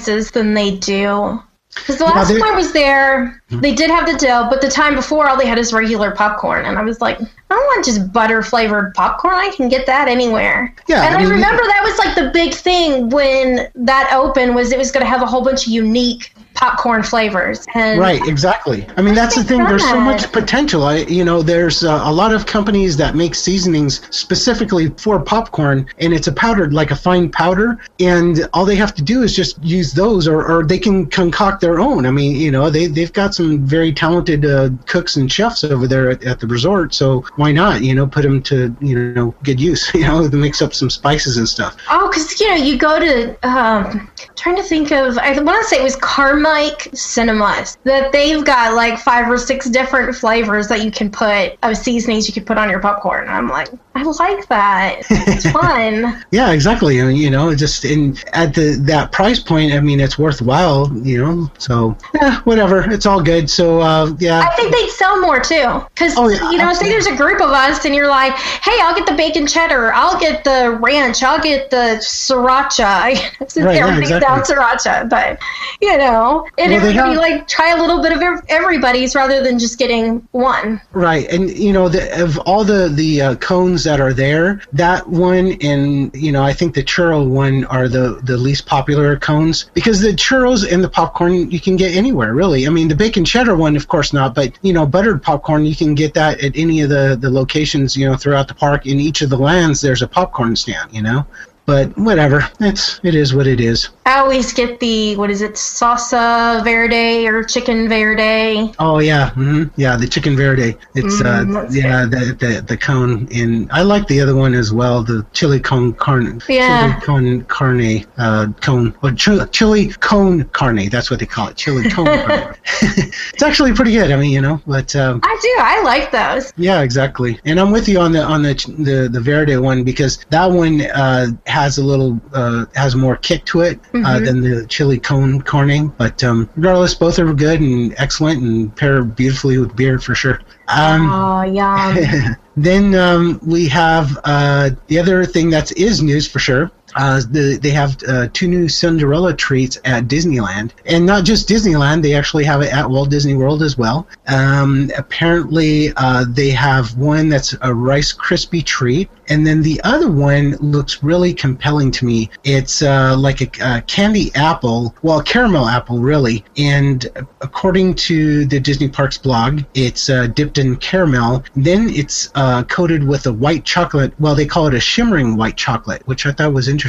than 0.06 0.54
they 0.54 0.76
do. 0.76 1.42
Because 1.74 1.96
the 1.96 2.04
last 2.04 2.28
time 2.28 2.42
I 2.42 2.52
was 2.52 2.72
there, 2.72 3.42
hmm. 3.48 3.60
they 3.60 3.74
did 3.74 3.90
have 3.90 4.06
the 4.06 4.18
dill, 4.18 4.48
but 4.50 4.60
the 4.60 4.68
time 4.68 4.94
before, 4.94 5.28
all 5.28 5.38
they 5.38 5.46
had 5.46 5.58
is 5.58 5.72
regular 5.72 6.10
popcorn, 6.10 6.66
and 6.66 6.78
I 6.78 6.82
was 6.82 7.00
like, 7.00 7.18
I 7.18 7.24
don't 7.48 7.64
want 7.64 7.84
just 7.84 8.12
butter 8.12 8.42
flavored 8.42 8.92
popcorn. 8.94 9.34
I 9.34 9.50
can 9.56 9.70
get 9.70 9.86
that 9.86 10.06
anywhere. 10.06 10.74
Yeah, 10.86 11.06
and 11.06 11.14
I 11.14 11.18
I, 11.18 11.22
mean, 11.22 11.30
remember 11.30 11.62
that 11.62 11.82
was 11.82 11.98
like 11.98 12.14
the 12.14 12.30
big 12.30 12.52
thing 12.52 13.08
when 13.08 13.70
that 13.74 14.12
opened 14.12 14.54
was 14.54 14.70
it 14.70 14.78
was 14.78 14.92
going 14.92 15.04
to 15.04 15.08
have 15.08 15.22
a 15.22 15.26
whole 15.26 15.42
bunch 15.42 15.66
of 15.66 15.72
unique 15.72 16.34
popcorn 16.54 17.02
flavors. 17.02 17.66
And 17.74 18.00
Right, 18.00 18.26
exactly. 18.26 18.86
I 18.96 19.02
mean, 19.02 19.14
that's 19.14 19.34
the 19.34 19.44
thing. 19.44 19.64
There's 19.64 19.82
so 19.82 20.00
much 20.00 20.30
potential. 20.32 20.84
I, 20.84 20.98
you 20.98 21.24
know, 21.24 21.42
there's 21.42 21.84
uh, 21.84 22.00
a 22.04 22.12
lot 22.12 22.32
of 22.32 22.46
companies 22.46 22.96
that 22.96 23.14
make 23.14 23.34
seasonings 23.34 24.00
specifically 24.14 24.88
for 24.90 25.20
popcorn, 25.20 25.86
and 25.98 26.12
it's 26.12 26.26
a 26.26 26.32
powdered, 26.32 26.72
like 26.72 26.90
a 26.90 26.96
fine 26.96 27.30
powder, 27.30 27.78
and 28.00 28.48
all 28.52 28.64
they 28.64 28.76
have 28.76 28.94
to 28.94 29.02
do 29.02 29.22
is 29.22 29.34
just 29.34 29.62
use 29.62 29.92
those, 29.92 30.28
or, 30.28 30.44
or 30.44 30.64
they 30.64 30.78
can 30.78 31.06
concoct 31.06 31.60
their 31.60 31.80
own. 31.80 32.06
I 32.06 32.10
mean, 32.10 32.36
you 32.36 32.50
know, 32.50 32.70
they 32.70 32.86
they've 32.86 33.12
got 33.12 33.34
some 33.34 33.64
very 33.64 33.92
talented 33.92 34.44
uh, 34.44 34.70
cooks 34.86 35.16
and 35.16 35.30
chefs 35.30 35.64
over 35.64 35.86
there 35.86 36.10
at, 36.10 36.24
at 36.24 36.40
the 36.40 36.46
resort, 36.46 36.94
so 36.94 37.24
why 37.36 37.52
not? 37.52 37.82
You 37.82 37.94
know, 37.94 38.06
put 38.06 38.22
them 38.22 38.42
to 38.44 38.74
you 38.80 39.12
know 39.14 39.34
good 39.42 39.60
use. 39.60 39.90
You 40.02 40.08
know, 40.08 40.28
to 40.28 40.36
mix 40.36 40.60
up 40.60 40.74
some 40.74 40.90
spices 40.90 41.36
and 41.36 41.48
stuff. 41.48 41.76
Oh, 41.88 42.08
because 42.08 42.40
you 42.40 42.48
know, 42.48 42.56
you 42.56 42.76
go 42.76 42.98
to 42.98 43.48
um, 43.48 44.10
trying 44.36 44.56
to 44.56 44.62
think 44.62 44.90
of. 44.90 45.16
I 45.18 45.38
want 45.40 45.62
to 45.62 45.68
say 45.68 45.78
it 45.78 45.82
was 45.84 45.94
Carmike 46.42 46.96
Cinemas 46.96 47.78
that 47.84 48.12
they've 48.12 48.44
got 48.44 48.74
like 48.74 48.98
five 48.98 49.30
or 49.30 49.38
six 49.38 49.68
different 49.68 50.14
flavors 50.14 50.68
that 50.68 50.84
you 50.84 50.90
can 50.90 51.10
put 51.10 51.56
of 51.62 51.76
seasonings 51.76 52.26
you 52.26 52.34
can 52.34 52.44
put 52.44 52.58
on 52.58 52.68
your 52.68 52.80
popcorn. 52.80 53.28
I'm 53.28 53.48
like, 53.48 53.68
I 53.94 54.02
like 54.04 54.46
that. 54.48 55.02
It's 55.10 55.50
fun. 55.50 56.24
Yeah, 56.30 56.50
exactly. 56.52 57.00
I 57.00 57.04
mean, 57.06 57.16
you 57.16 57.30
know, 57.30 57.54
just 57.54 57.84
in 57.84 58.16
at 58.32 58.54
the 58.54 58.76
that 58.86 59.12
price 59.12 59.38
point, 59.38 59.72
I 59.72 59.80
mean, 59.80 60.00
it's 60.00 60.18
worthwhile. 60.18 60.90
You 60.96 61.18
know, 61.24 61.50
so 61.58 61.96
eh, 62.20 62.40
whatever, 62.44 62.90
it's 62.90 63.06
all 63.06 63.22
good. 63.22 63.50
So 63.50 63.80
uh, 63.80 64.14
yeah, 64.18 64.40
I 64.40 64.54
think 64.56 64.72
they'd 64.72 64.88
sell 64.90 65.20
more 65.20 65.40
too. 65.40 65.82
Because, 65.94 66.14
Oh, 66.16 66.28
yeah, 66.28 66.50
you 66.50 66.58
know, 66.58 66.72
say 66.72 66.88
there's 66.88 67.06
a 67.06 67.16
group 67.16 67.40
of 67.40 67.50
us 67.50 67.84
and 67.84 67.94
you're 67.94 68.08
like, 68.08 68.32
hey, 68.34 68.78
I'll 68.82 68.94
get 68.94 69.06
the 69.06 69.14
bacon 69.14 69.46
cheddar, 69.46 69.92
I'll 69.92 70.18
get 70.18 70.42
the 70.44 70.78
ranch, 70.80 71.22
I'll 71.22 71.40
get 71.40 71.70
the 71.70 71.98
sriracha. 72.00 73.16
Since 73.50 73.64
Right, 73.66 73.76
yeah, 73.76 73.98
exactly. 73.98 74.20
down 74.26 74.40
sriracha. 74.40 75.08
But, 75.08 75.38
you 75.80 75.96
know, 75.98 76.46
and 76.58 76.70
Well, 76.72 76.80
they 76.80 76.88
everybody, 76.88 76.94
have- 77.12 77.16
like, 77.16 77.48
try 77.48 77.70
a 77.76 77.80
little 77.80 78.02
bit 78.02 78.12
of 78.12 78.22
everybody's 78.48 79.14
rather 79.14 79.42
than 79.42 79.58
just 79.58 79.78
getting 79.78 80.26
one. 80.32 80.80
right. 80.92 81.28
And 81.30 81.50
you 81.56 81.72
know, 81.72 81.88
the, 81.88 82.22
of 82.22 82.38
all 82.40 82.64
the 82.64 82.88
the 82.88 83.20
uh, 83.22 83.34
cones 83.36 83.81
that 83.84 84.00
are 84.00 84.12
there, 84.12 84.62
that 84.72 85.08
one 85.08 85.56
and 85.60 86.14
you 86.14 86.32
know, 86.32 86.42
I 86.42 86.52
think 86.52 86.74
the 86.74 86.82
churro 86.82 87.28
one 87.28 87.64
are 87.66 87.88
the 87.88 88.20
the 88.22 88.36
least 88.36 88.66
popular 88.66 89.16
cones 89.16 89.70
because 89.74 90.00
the 90.00 90.08
churros 90.08 90.70
and 90.70 90.82
the 90.82 90.88
popcorn 90.88 91.50
you 91.50 91.60
can 91.60 91.76
get 91.76 91.94
anywhere 91.94 92.34
really. 92.34 92.66
I 92.66 92.70
mean, 92.70 92.88
the 92.88 92.94
bacon 92.94 93.24
cheddar 93.24 93.56
one, 93.56 93.76
of 93.76 93.88
course 93.88 94.12
not, 94.12 94.34
but 94.34 94.52
you 94.62 94.72
know, 94.72 94.86
buttered 94.86 95.22
popcorn 95.22 95.64
you 95.64 95.76
can 95.76 95.94
get 95.94 96.14
that 96.14 96.42
at 96.42 96.56
any 96.56 96.80
of 96.80 96.90
the 96.90 97.16
the 97.20 97.30
locations 97.30 97.96
you 97.96 98.08
know 98.08 98.16
throughout 98.16 98.48
the 98.48 98.54
park. 98.54 98.86
In 98.86 99.00
each 99.00 99.22
of 99.22 99.30
the 99.30 99.38
lands, 99.38 99.80
there's 99.80 100.02
a 100.02 100.08
popcorn 100.08 100.56
stand. 100.56 100.92
You 100.92 101.02
know. 101.02 101.26
But 101.64 101.96
whatever, 101.96 102.48
it's 102.60 103.00
it 103.02 103.14
is 103.14 103.34
what 103.34 103.46
it 103.46 103.60
is. 103.60 103.88
I 104.04 104.18
always 104.18 104.52
get 104.52 104.80
the, 104.80 105.16
what 105.16 105.30
is 105.30 105.42
it, 105.42 105.52
salsa 105.52 106.62
verde 106.64 107.26
or 107.28 107.44
chicken 107.44 107.88
verde. 107.88 108.72
Oh 108.78 108.98
yeah, 108.98 109.30
hmm 109.30 109.64
yeah, 109.76 109.96
the 109.96 110.06
chicken 110.08 110.36
verde. 110.36 110.76
It's 110.94 111.22
Mm, 111.22 111.56
uh, 111.56 111.68
yeah, 111.70 112.04
the, 112.04 112.34
the 112.38 112.62
the 112.62 112.76
cone, 112.76 113.28
and 113.34 113.70
I 113.70 113.82
like 113.82 114.06
the 114.08 114.20
other 114.20 114.34
one 114.34 114.54
as 114.54 114.72
well, 114.72 115.02
the 115.02 115.24
chili 115.32 115.60
cone 115.60 115.92
carne. 115.94 116.42
Yeah. 116.48 116.80
Chili 116.80 117.00
cone 117.06 117.44
carne 117.44 118.06
uh, 118.18 118.48
cone, 118.60 118.94
or 119.02 119.12
chili, 119.12 119.46
chili 119.52 119.88
cone 120.00 120.44
carne. 120.52 120.88
That's 120.88 121.10
what 121.10 121.20
they 121.20 121.26
call 121.26 121.48
it, 121.48 121.56
chili 121.56 121.88
cone 121.90 122.06
carne. 122.06 122.56
it's 122.82 123.42
actually 123.42 123.72
pretty 123.72 123.92
good. 123.92 124.10
I 124.10 124.16
mean, 124.16 124.32
you 124.32 124.40
know, 124.40 124.60
but 124.66 124.94
um, 124.96 125.20
I 125.22 125.38
do. 125.40 125.54
I 125.60 125.82
like 125.82 126.10
those. 126.10 126.52
yeah, 126.56 126.80
exactly. 126.82 127.38
And 127.44 127.60
I'm 127.60 127.70
with 127.70 127.88
you 127.88 128.00
on 128.00 128.12
the 128.12 128.22
on 128.22 128.42
the 128.42 128.54
the, 128.78 129.08
the 129.08 129.20
verde 129.20 129.56
one 129.58 129.84
because 129.84 130.18
that 130.30 130.46
one 130.46 130.80
uh, 130.82 131.28
has 131.52 131.78
a 131.78 131.84
little 131.84 132.20
uh, 132.32 132.64
has 132.74 132.96
more 132.96 133.16
kick 133.16 133.44
to 133.46 133.60
it 133.60 133.78
uh, 133.94 134.18
than 134.18 134.40
the 134.40 134.66
chili 134.66 134.98
cone 134.98 135.42
corning. 135.42 135.88
But 135.98 136.24
um, 136.24 136.48
regardless, 136.56 136.94
both 136.94 137.18
are 137.18 137.32
good 137.32 137.60
and 137.60 137.94
excellent 137.98 138.42
and 138.42 138.74
pair 138.74 139.04
beautifully 139.04 139.58
with 139.58 139.76
beer 139.76 139.98
for 139.98 140.14
sure. 140.14 140.40
Um, 140.68 141.08
Oh, 141.10 141.42
yum. 141.42 142.36
then 142.56 142.94
um, 142.94 143.38
we 143.42 143.68
have 143.68 144.18
uh, 144.24 144.70
the 144.86 144.98
other 144.98 145.24
thing 145.24 145.50
that 145.50 145.76
is 145.76 146.02
news 146.02 146.26
for 146.26 146.38
sure. 146.38 146.70
Uh, 146.94 147.20
the, 147.30 147.58
they 147.60 147.70
have 147.70 147.96
uh, 148.06 148.28
two 148.32 148.48
new 148.48 148.68
Cinderella 148.68 149.34
treats 149.34 149.78
at 149.84 150.08
Disneyland, 150.08 150.72
and 150.86 151.06
not 151.06 151.24
just 151.24 151.48
Disneyland. 151.48 152.02
They 152.02 152.14
actually 152.14 152.44
have 152.44 152.62
it 152.62 152.72
at 152.72 152.88
Walt 152.88 153.10
Disney 153.10 153.34
World 153.34 153.62
as 153.62 153.78
well. 153.78 154.06
Um, 154.28 154.90
apparently, 154.96 155.92
uh, 155.96 156.24
they 156.28 156.50
have 156.50 156.96
one 156.96 157.28
that's 157.28 157.54
a 157.62 157.72
Rice 157.72 158.12
Krispie 158.12 158.64
treat, 158.64 159.08
and 159.28 159.46
then 159.46 159.62
the 159.62 159.80
other 159.84 160.10
one 160.10 160.56
looks 160.60 161.02
really 161.02 161.32
compelling 161.32 161.90
to 161.92 162.04
me. 162.04 162.30
It's 162.44 162.82
uh, 162.82 163.16
like 163.16 163.40
a, 163.40 163.76
a 163.76 163.82
candy 163.82 164.30
apple, 164.34 164.94
well, 165.02 165.22
caramel 165.22 165.66
apple, 165.66 165.98
really. 165.98 166.44
And 166.58 167.06
according 167.40 167.94
to 167.94 168.44
the 168.44 168.60
Disney 168.60 168.88
Parks 168.88 169.18
blog, 169.18 169.62
it's 169.74 170.10
uh, 170.10 170.26
dipped 170.26 170.58
in 170.58 170.76
caramel. 170.76 171.44
Then 171.56 171.88
it's 171.90 172.30
uh, 172.34 172.64
coated 172.64 173.02
with 173.06 173.26
a 173.26 173.32
white 173.32 173.64
chocolate. 173.64 174.12
Well, 174.20 174.34
they 174.34 174.46
call 174.46 174.66
it 174.66 174.74
a 174.74 174.80
shimmering 174.80 175.36
white 175.36 175.56
chocolate, 175.56 176.06
which 176.06 176.26
I 176.26 176.32
thought 176.32 176.52
was 176.52 176.68
interesting. 176.68 176.81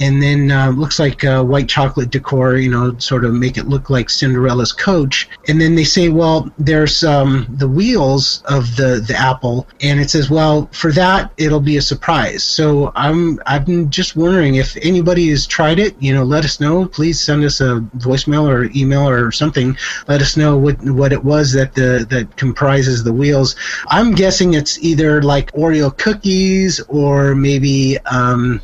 And 0.00 0.22
then 0.22 0.50
uh, 0.50 0.70
looks 0.70 0.98
like 0.98 1.24
uh, 1.24 1.42
white 1.42 1.68
chocolate 1.68 2.10
decor, 2.10 2.56
you 2.56 2.70
know, 2.70 2.96
sort 2.98 3.24
of 3.24 3.34
make 3.34 3.58
it 3.58 3.68
look 3.68 3.90
like 3.90 4.08
Cinderella's 4.08 4.72
coach. 4.72 5.28
And 5.48 5.60
then 5.60 5.74
they 5.74 5.84
say, 5.84 6.08
well, 6.08 6.50
there's 6.58 7.02
um, 7.02 7.46
the 7.50 7.68
wheels 7.68 8.42
of 8.46 8.76
the, 8.76 9.04
the 9.06 9.16
apple, 9.16 9.66
and 9.80 9.98
it 10.00 10.10
says, 10.10 10.30
well, 10.30 10.68
for 10.72 10.92
that, 10.92 11.32
it'll 11.36 11.60
be 11.60 11.76
a 11.76 11.82
surprise. 11.82 12.44
So 12.44 12.92
I'm 12.94 13.40
I'm 13.46 13.90
just 13.90 14.16
wondering 14.16 14.56
if 14.56 14.76
anybody 14.78 15.30
has 15.30 15.46
tried 15.46 15.78
it. 15.78 16.00
You 16.00 16.14
know, 16.14 16.24
let 16.24 16.44
us 16.44 16.60
know. 16.60 16.86
Please 16.86 17.20
send 17.20 17.44
us 17.44 17.60
a 17.60 17.80
voicemail 17.96 18.48
or 18.48 18.70
email 18.76 19.08
or 19.08 19.32
something. 19.32 19.76
Let 20.06 20.22
us 20.22 20.36
know 20.36 20.56
what 20.56 20.80
what 20.82 21.12
it 21.12 21.24
was 21.24 21.52
that 21.52 21.74
the 21.74 22.06
that 22.10 22.36
comprises 22.36 23.02
the 23.02 23.12
wheels. 23.12 23.56
I'm 23.88 24.14
guessing 24.14 24.54
it's 24.54 24.78
either 24.78 25.22
like 25.22 25.52
Oreo 25.52 25.96
cookies 25.96 26.80
or 26.88 27.34
maybe 27.34 27.98
um, 28.06 28.60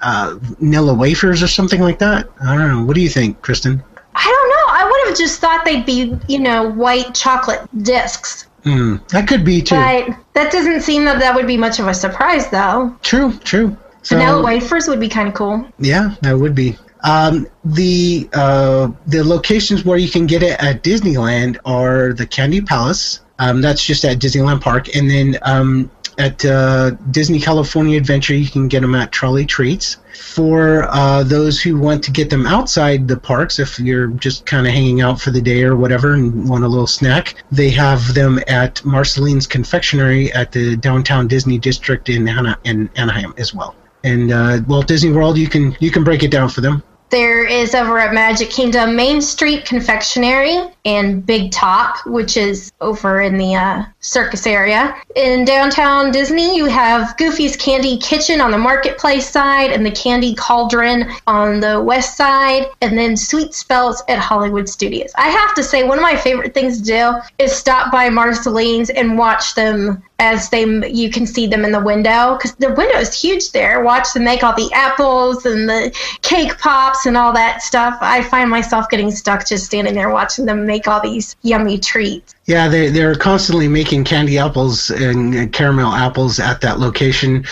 uh, 0.00 0.36
vanilla 0.40 0.94
wafers 0.94 1.42
or 1.42 1.48
something 1.48 1.80
like 1.80 1.98
that. 1.98 2.28
I 2.42 2.56
don't 2.56 2.68
know. 2.68 2.84
What 2.84 2.94
do 2.94 3.00
you 3.00 3.08
think, 3.08 3.40
Kristen? 3.42 3.82
I 4.14 4.24
don't 4.24 4.48
know. 4.48 4.72
I 4.72 4.90
would 4.90 5.08
have 5.08 5.18
just 5.18 5.40
thought 5.40 5.64
they'd 5.64 5.86
be, 5.86 6.18
you 6.28 6.38
know, 6.38 6.70
white 6.70 7.14
chocolate 7.14 7.60
discs. 7.82 8.46
Mm, 8.64 9.06
that 9.08 9.28
could 9.28 9.44
be 9.44 9.62
too. 9.62 9.76
But 9.76 10.16
that 10.32 10.50
doesn't 10.50 10.80
seem 10.80 11.04
that 11.04 11.20
that 11.20 11.34
would 11.34 11.46
be 11.46 11.56
much 11.56 11.78
of 11.78 11.86
a 11.86 11.94
surprise, 11.94 12.50
though. 12.50 12.96
True, 13.02 13.32
true. 13.44 13.76
So, 14.02 14.16
Vanilla 14.16 14.42
wafers 14.42 14.88
would 14.88 15.00
be 15.00 15.08
kind 15.08 15.28
of 15.28 15.34
cool. 15.34 15.66
Yeah, 15.78 16.14
that 16.22 16.38
would 16.38 16.54
be. 16.54 16.76
Um, 17.04 17.46
the 17.64 18.28
uh, 18.32 18.90
the 19.06 19.22
locations 19.22 19.84
where 19.84 19.98
you 19.98 20.08
can 20.08 20.26
get 20.26 20.42
it 20.42 20.60
at 20.62 20.82
Disneyland 20.82 21.58
are 21.64 22.12
the 22.12 22.26
Candy 22.26 22.60
Palace. 22.60 23.20
Um, 23.38 23.60
that's 23.60 23.84
just 23.84 24.04
at 24.04 24.18
Disneyland 24.18 24.60
Park, 24.60 24.94
and 24.96 25.10
then 25.10 25.38
um, 25.42 25.90
at 26.18 26.44
uh, 26.44 26.90
Disney 27.10 27.38
California 27.38 27.98
Adventure, 27.98 28.34
you 28.34 28.48
can 28.48 28.68
get 28.68 28.80
them 28.80 28.94
at 28.94 29.12
Trolley 29.12 29.44
Treats. 29.44 29.98
For 30.14 30.84
uh, 30.84 31.22
those 31.24 31.60
who 31.60 31.78
want 31.78 32.02
to 32.04 32.10
get 32.10 32.30
them 32.30 32.46
outside 32.46 33.06
the 33.06 33.18
parks, 33.18 33.58
if 33.58 33.78
you're 33.78 34.08
just 34.08 34.46
kind 34.46 34.66
of 34.66 34.72
hanging 34.72 35.02
out 35.02 35.20
for 35.20 35.30
the 35.30 35.42
day 35.42 35.62
or 35.62 35.76
whatever 35.76 36.14
and 36.14 36.48
want 36.48 36.64
a 36.64 36.68
little 36.68 36.86
snack, 36.86 37.34
they 37.52 37.70
have 37.70 38.14
them 38.14 38.40
at 38.48 38.82
Marceline's 38.84 39.46
Confectionery 39.46 40.32
at 40.32 40.52
the 40.52 40.76
downtown 40.76 41.28
Disney 41.28 41.58
District 41.58 42.08
in, 42.08 42.28
in 42.64 42.90
Anaheim 42.96 43.34
as 43.36 43.54
well. 43.54 43.74
And 44.04 44.32
uh, 44.32 44.60
Walt 44.66 44.86
Disney 44.86 45.12
World, 45.12 45.36
you 45.36 45.48
can 45.48 45.76
you 45.80 45.90
can 45.90 46.04
break 46.04 46.22
it 46.22 46.30
down 46.30 46.48
for 46.48 46.60
them. 46.60 46.82
There 47.10 47.44
is 47.46 47.74
over 47.74 47.98
at 47.98 48.12
Magic 48.12 48.50
Kingdom 48.50 48.96
Main 48.96 49.20
Street 49.20 49.64
Confectionery 49.64 50.60
and 50.86 51.26
Big 51.26 51.50
Top, 51.50 51.96
which 52.06 52.36
is 52.36 52.72
over 52.80 53.20
in 53.20 53.36
the 53.36 53.56
uh, 53.56 53.84
circus 53.98 54.46
area. 54.46 54.94
In 55.16 55.44
downtown 55.44 56.12
Disney, 56.12 56.56
you 56.56 56.66
have 56.66 57.16
Goofy's 57.18 57.56
Candy 57.56 57.98
Kitchen 57.98 58.40
on 58.40 58.52
the 58.52 58.58
marketplace 58.58 59.28
side 59.28 59.72
and 59.72 59.84
the 59.84 59.90
Candy 59.90 60.34
Cauldron 60.36 61.10
on 61.26 61.58
the 61.60 61.82
west 61.82 62.16
side, 62.16 62.66
and 62.80 62.96
then 62.96 63.16
Sweet 63.16 63.52
Spells 63.52 64.02
at 64.08 64.18
Hollywood 64.18 64.68
Studios. 64.68 65.10
I 65.16 65.28
have 65.28 65.54
to 65.54 65.62
say, 65.62 65.82
one 65.82 65.98
of 65.98 66.02
my 66.02 66.16
favorite 66.16 66.54
things 66.54 66.78
to 66.78 66.84
do 66.84 67.12
is 67.38 67.52
stop 67.52 67.90
by 67.90 68.08
Marceline's 68.08 68.90
and 68.90 69.18
watch 69.18 69.56
them 69.56 70.02
as 70.18 70.48
they 70.48 70.64
you 70.88 71.10
can 71.10 71.26
see 71.26 71.46
them 71.46 71.64
in 71.64 71.72
the 71.72 71.80
window 71.80 72.36
because 72.36 72.54
the 72.54 72.72
window 72.72 72.98
is 72.98 73.12
huge 73.12 73.52
there. 73.52 73.82
Watch 73.82 74.12
them 74.14 74.24
make 74.24 74.42
all 74.42 74.54
the 74.54 74.72
apples 74.72 75.44
and 75.44 75.68
the 75.68 75.94
cake 76.22 76.58
pops 76.58 77.04
and 77.06 77.16
all 77.16 77.32
that 77.34 77.62
stuff. 77.62 77.98
I 78.00 78.22
find 78.22 78.48
myself 78.48 78.88
getting 78.88 79.10
stuck 79.10 79.46
just 79.46 79.66
standing 79.66 79.94
there 79.94 80.10
watching 80.10 80.46
them 80.46 80.66
make 80.66 80.75
all 80.86 81.00
these 81.02 81.36
yummy 81.42 81.78
treats. 81.78 82.35
Yeah, 82.46 82.68
they 82.68 82.90
they're 82.90 83.16
constantly 83.16 83.66
making 83.66 84.04
candy 84.04 84.38
apples 84.38 84.90
and 84.90 85.52
caramel 85.52 85.92
apples 85.92 86.38
at 86.38 86.60
that 86.60 86.78
location. 86.78 87.44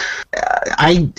I 0.79 1.11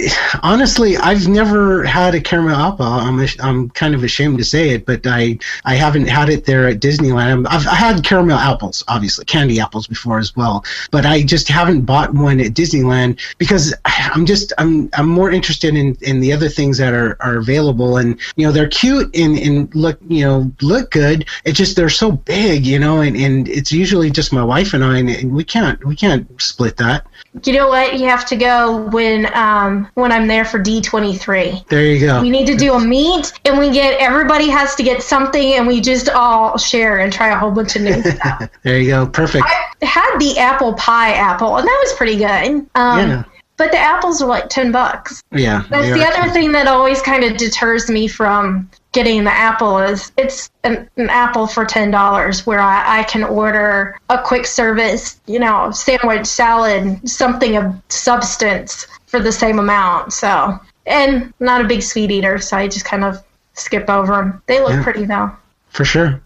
honestly, 0.44 0.96
I've 0.96 1.28
never 1.28 1.84
had 1.84 2.16
a 2.16 2.22
caramel 2.22 2.56
apple. 2.56 2.86
I'm 2.86 3.20
I'm 3.42 3.70
kind 3.72 3.94
of 3.94 4.06
ashamed 4.06 4.38
to 4.38 4.46
say 4.46 4.70
it, 4.70 4.86
but 4.86 5.06
I 5.06 5.40
I 5.66 5.76
haven't 5.76 6.08
had 6.08 6.30
it 6.30 6.46
there 6.46 6.70
at 6.70 6.80
Disneyland. 6.80 7.48
I've 7.50 7.68
I've 7.68 7.78
had 7.78 8.04
caramel 8.06 8.38
apples, 8.38 8.82
obviously 8.88 9.26
candy 9.26 9.60
apples 9.60 9.88
before 9.88 10.20
as 10.20 10.34
well, 10.38 10.64
but 10.92 11.06
I 11.06 11.24
just 11.24 11.50
haven't 11.50 11.82
bought 11.82 12.14
one 12.14 12.40
at 12.40 12.54
Disneyland 12.54 13.20
because 13.40 13.74
I'm 13.86 14.26
just 14.26 14.54
I'm 14.58 14.90
I'm 14.94 15.10
more 15.10 15.32
interested 15.32 15.76
in 15.76 15.98
in 16.02 16.22
the 16.22 16.32
other 16.32 16.48
things 16.48 16.78
that 16.78 16.94
are 16.94 17.18
are 17.20 17.36
available, 17.36 17.98
and 17.98 18.18
you 18.38 18.46
know 18.46 18.54
they're 18.54 18.70
cute 18.70 19.14
and 19.14 19.38
and 19.38 19.76
look 19.76 20.00
you 20.08 20.24
know 20.24 20.50
look 20.62 20.92
good. 20.92 21.26
It's 21.44 21.58
just 21.58 21.76
they're 21.76 21.90
so 21.90 22.14
big, 22.14 22.66
you 22.66 22.80
know, 22.80 23.02
and 23.02 23.18
and 23.18 23.50
it's 23.50 23.65
usually 23.72 24.10
just 24.10 24.32
my 24.34 24.44
wife 24.44 24.74
and 24.74 24.84
I, 24.84 25.00
and 25.00 25.34
we 25.34 25.44
can't 25.44 25.84
we 25.86 25.96
can't 25.96 26.28
split 26.42 26.78
that. 26.78 27.06
You 27.44 27.54
know 27.54 27.68
what? 27.68 28.00
You 28.00 28.06
have 28.08 28.26
to 28.28 28.36
go 28.36 28.88
when 28.90 29.34
um, 29.36 29.90
when 29.96 30.12
I'm 30.12 30.28
there 30.28 30.46
for 30.46 30.60
D23. 30.60 31.68
There 31.68 31.84
you 31.86 32.00
go. 32.06 32.22
We 32.22 32.30
need 32.30 32.48
to 32.48 32.56
do 32.56 32.74
a 32.74 32.80
meet, 32.80 33.34
and 33.46 33.58
we 33.60 33.72
get 33.72 34.00
everybody 34.00 34.50
has 34.50 34.76
to 34.76 34.84
get 34.84 35.04
something, 35.04 35.54
and 35.54 35.68
we 35.68 35.82
just 35.82 36.10
all 36.10 36.58
share 36.58 37.00
and 37.00 37.12
try 37.12 37.30
a 37.30 37.38
whole 37.38 37.52
bunch 37.52 37.76
of 37.76 37.82
new 37.82 38.02
stuff. 38.02 38.50
there 38.64 38.80
you 38.80 38.88
go. 38.90 39.06
Perfect. 39.08 39.46
I 39.82 39.86
had 39.86 40.18
the 40.20 40.38
apple 40.40 40.74
pie 40.74 41.14
apple, 41.14 41.58
and 41.58 41.68
that 41.68 41.80
was 41.84 41.94
pretty 41.94 42.18
good. 42.18 42.68
Um, 42.76 43.10
Yeah. 43.10 43.24
But 43.58 43.72
the 43.72 43.78
apples 43.78 44.22
are 44.22 44.28
like 44.28 44.50
ten 44.50 44.72
bucks. 44.72 45.24
Yeah. 45.32 45.64
That's 45.70 45.88
the 45.88 46.06
other 46.06 46.30
thing 46.32 46.52
that 46.52 46.68
always 46.68 47.02
kind 47.02 47.24
of 47.24 47.38
deters 47.38 47.90
me 47.90 48.08
from 48.08 48.70
getting 48.92 49.24
the 49.24 49.32
apple 49.32 49.78
is 49.80 50.12
it's 50.18 50.50
an, 50.64 50.90
an 50.98 51.10
apple 51.10 51.48
for 51.48 51.66
ten 51.66 51.92
dollars 51.92 52.46
where 52.46 52.60
I, 52.60 53.00
I 53.00 53.04
can 53.04 53.24
order 53.24 53.98
a 54.10 54.22
quick 54.22 54.46
service, 54.46 55.20
you 55.26 55.40
know, 55.40 55.72
sandwich, 55.72 56.26
salad, 56.26 57.08
something 57.10 57.56
of 57.56 57.74
substance 57.90 58.88
for 59.08 59.20
the 59.20 59.32
same 59.32 59.60
amount. 59.60 60.12
So, 60.14 60.60
and 60.86 61.34
not 61.40 61.62
a 61.62 61.64
big 61.66 61.82
sweet 61.82 62.12
eater, 62.12 62.40
so 62.40 62.58
I 62.58 62.68
just 62.68 62.86
kind 62.86 63.04
of 63.06 63.24
skip 63.54 63.90
over 63.90 64.16
them. 64.16 64.42
They 64.48 64.60
look 64.60 64.72
Yeah. 64.72 64.84
pretty 64.84 65.06
though. 65.06 65.32
For 65.70 65.86
sure. 65.86 66.22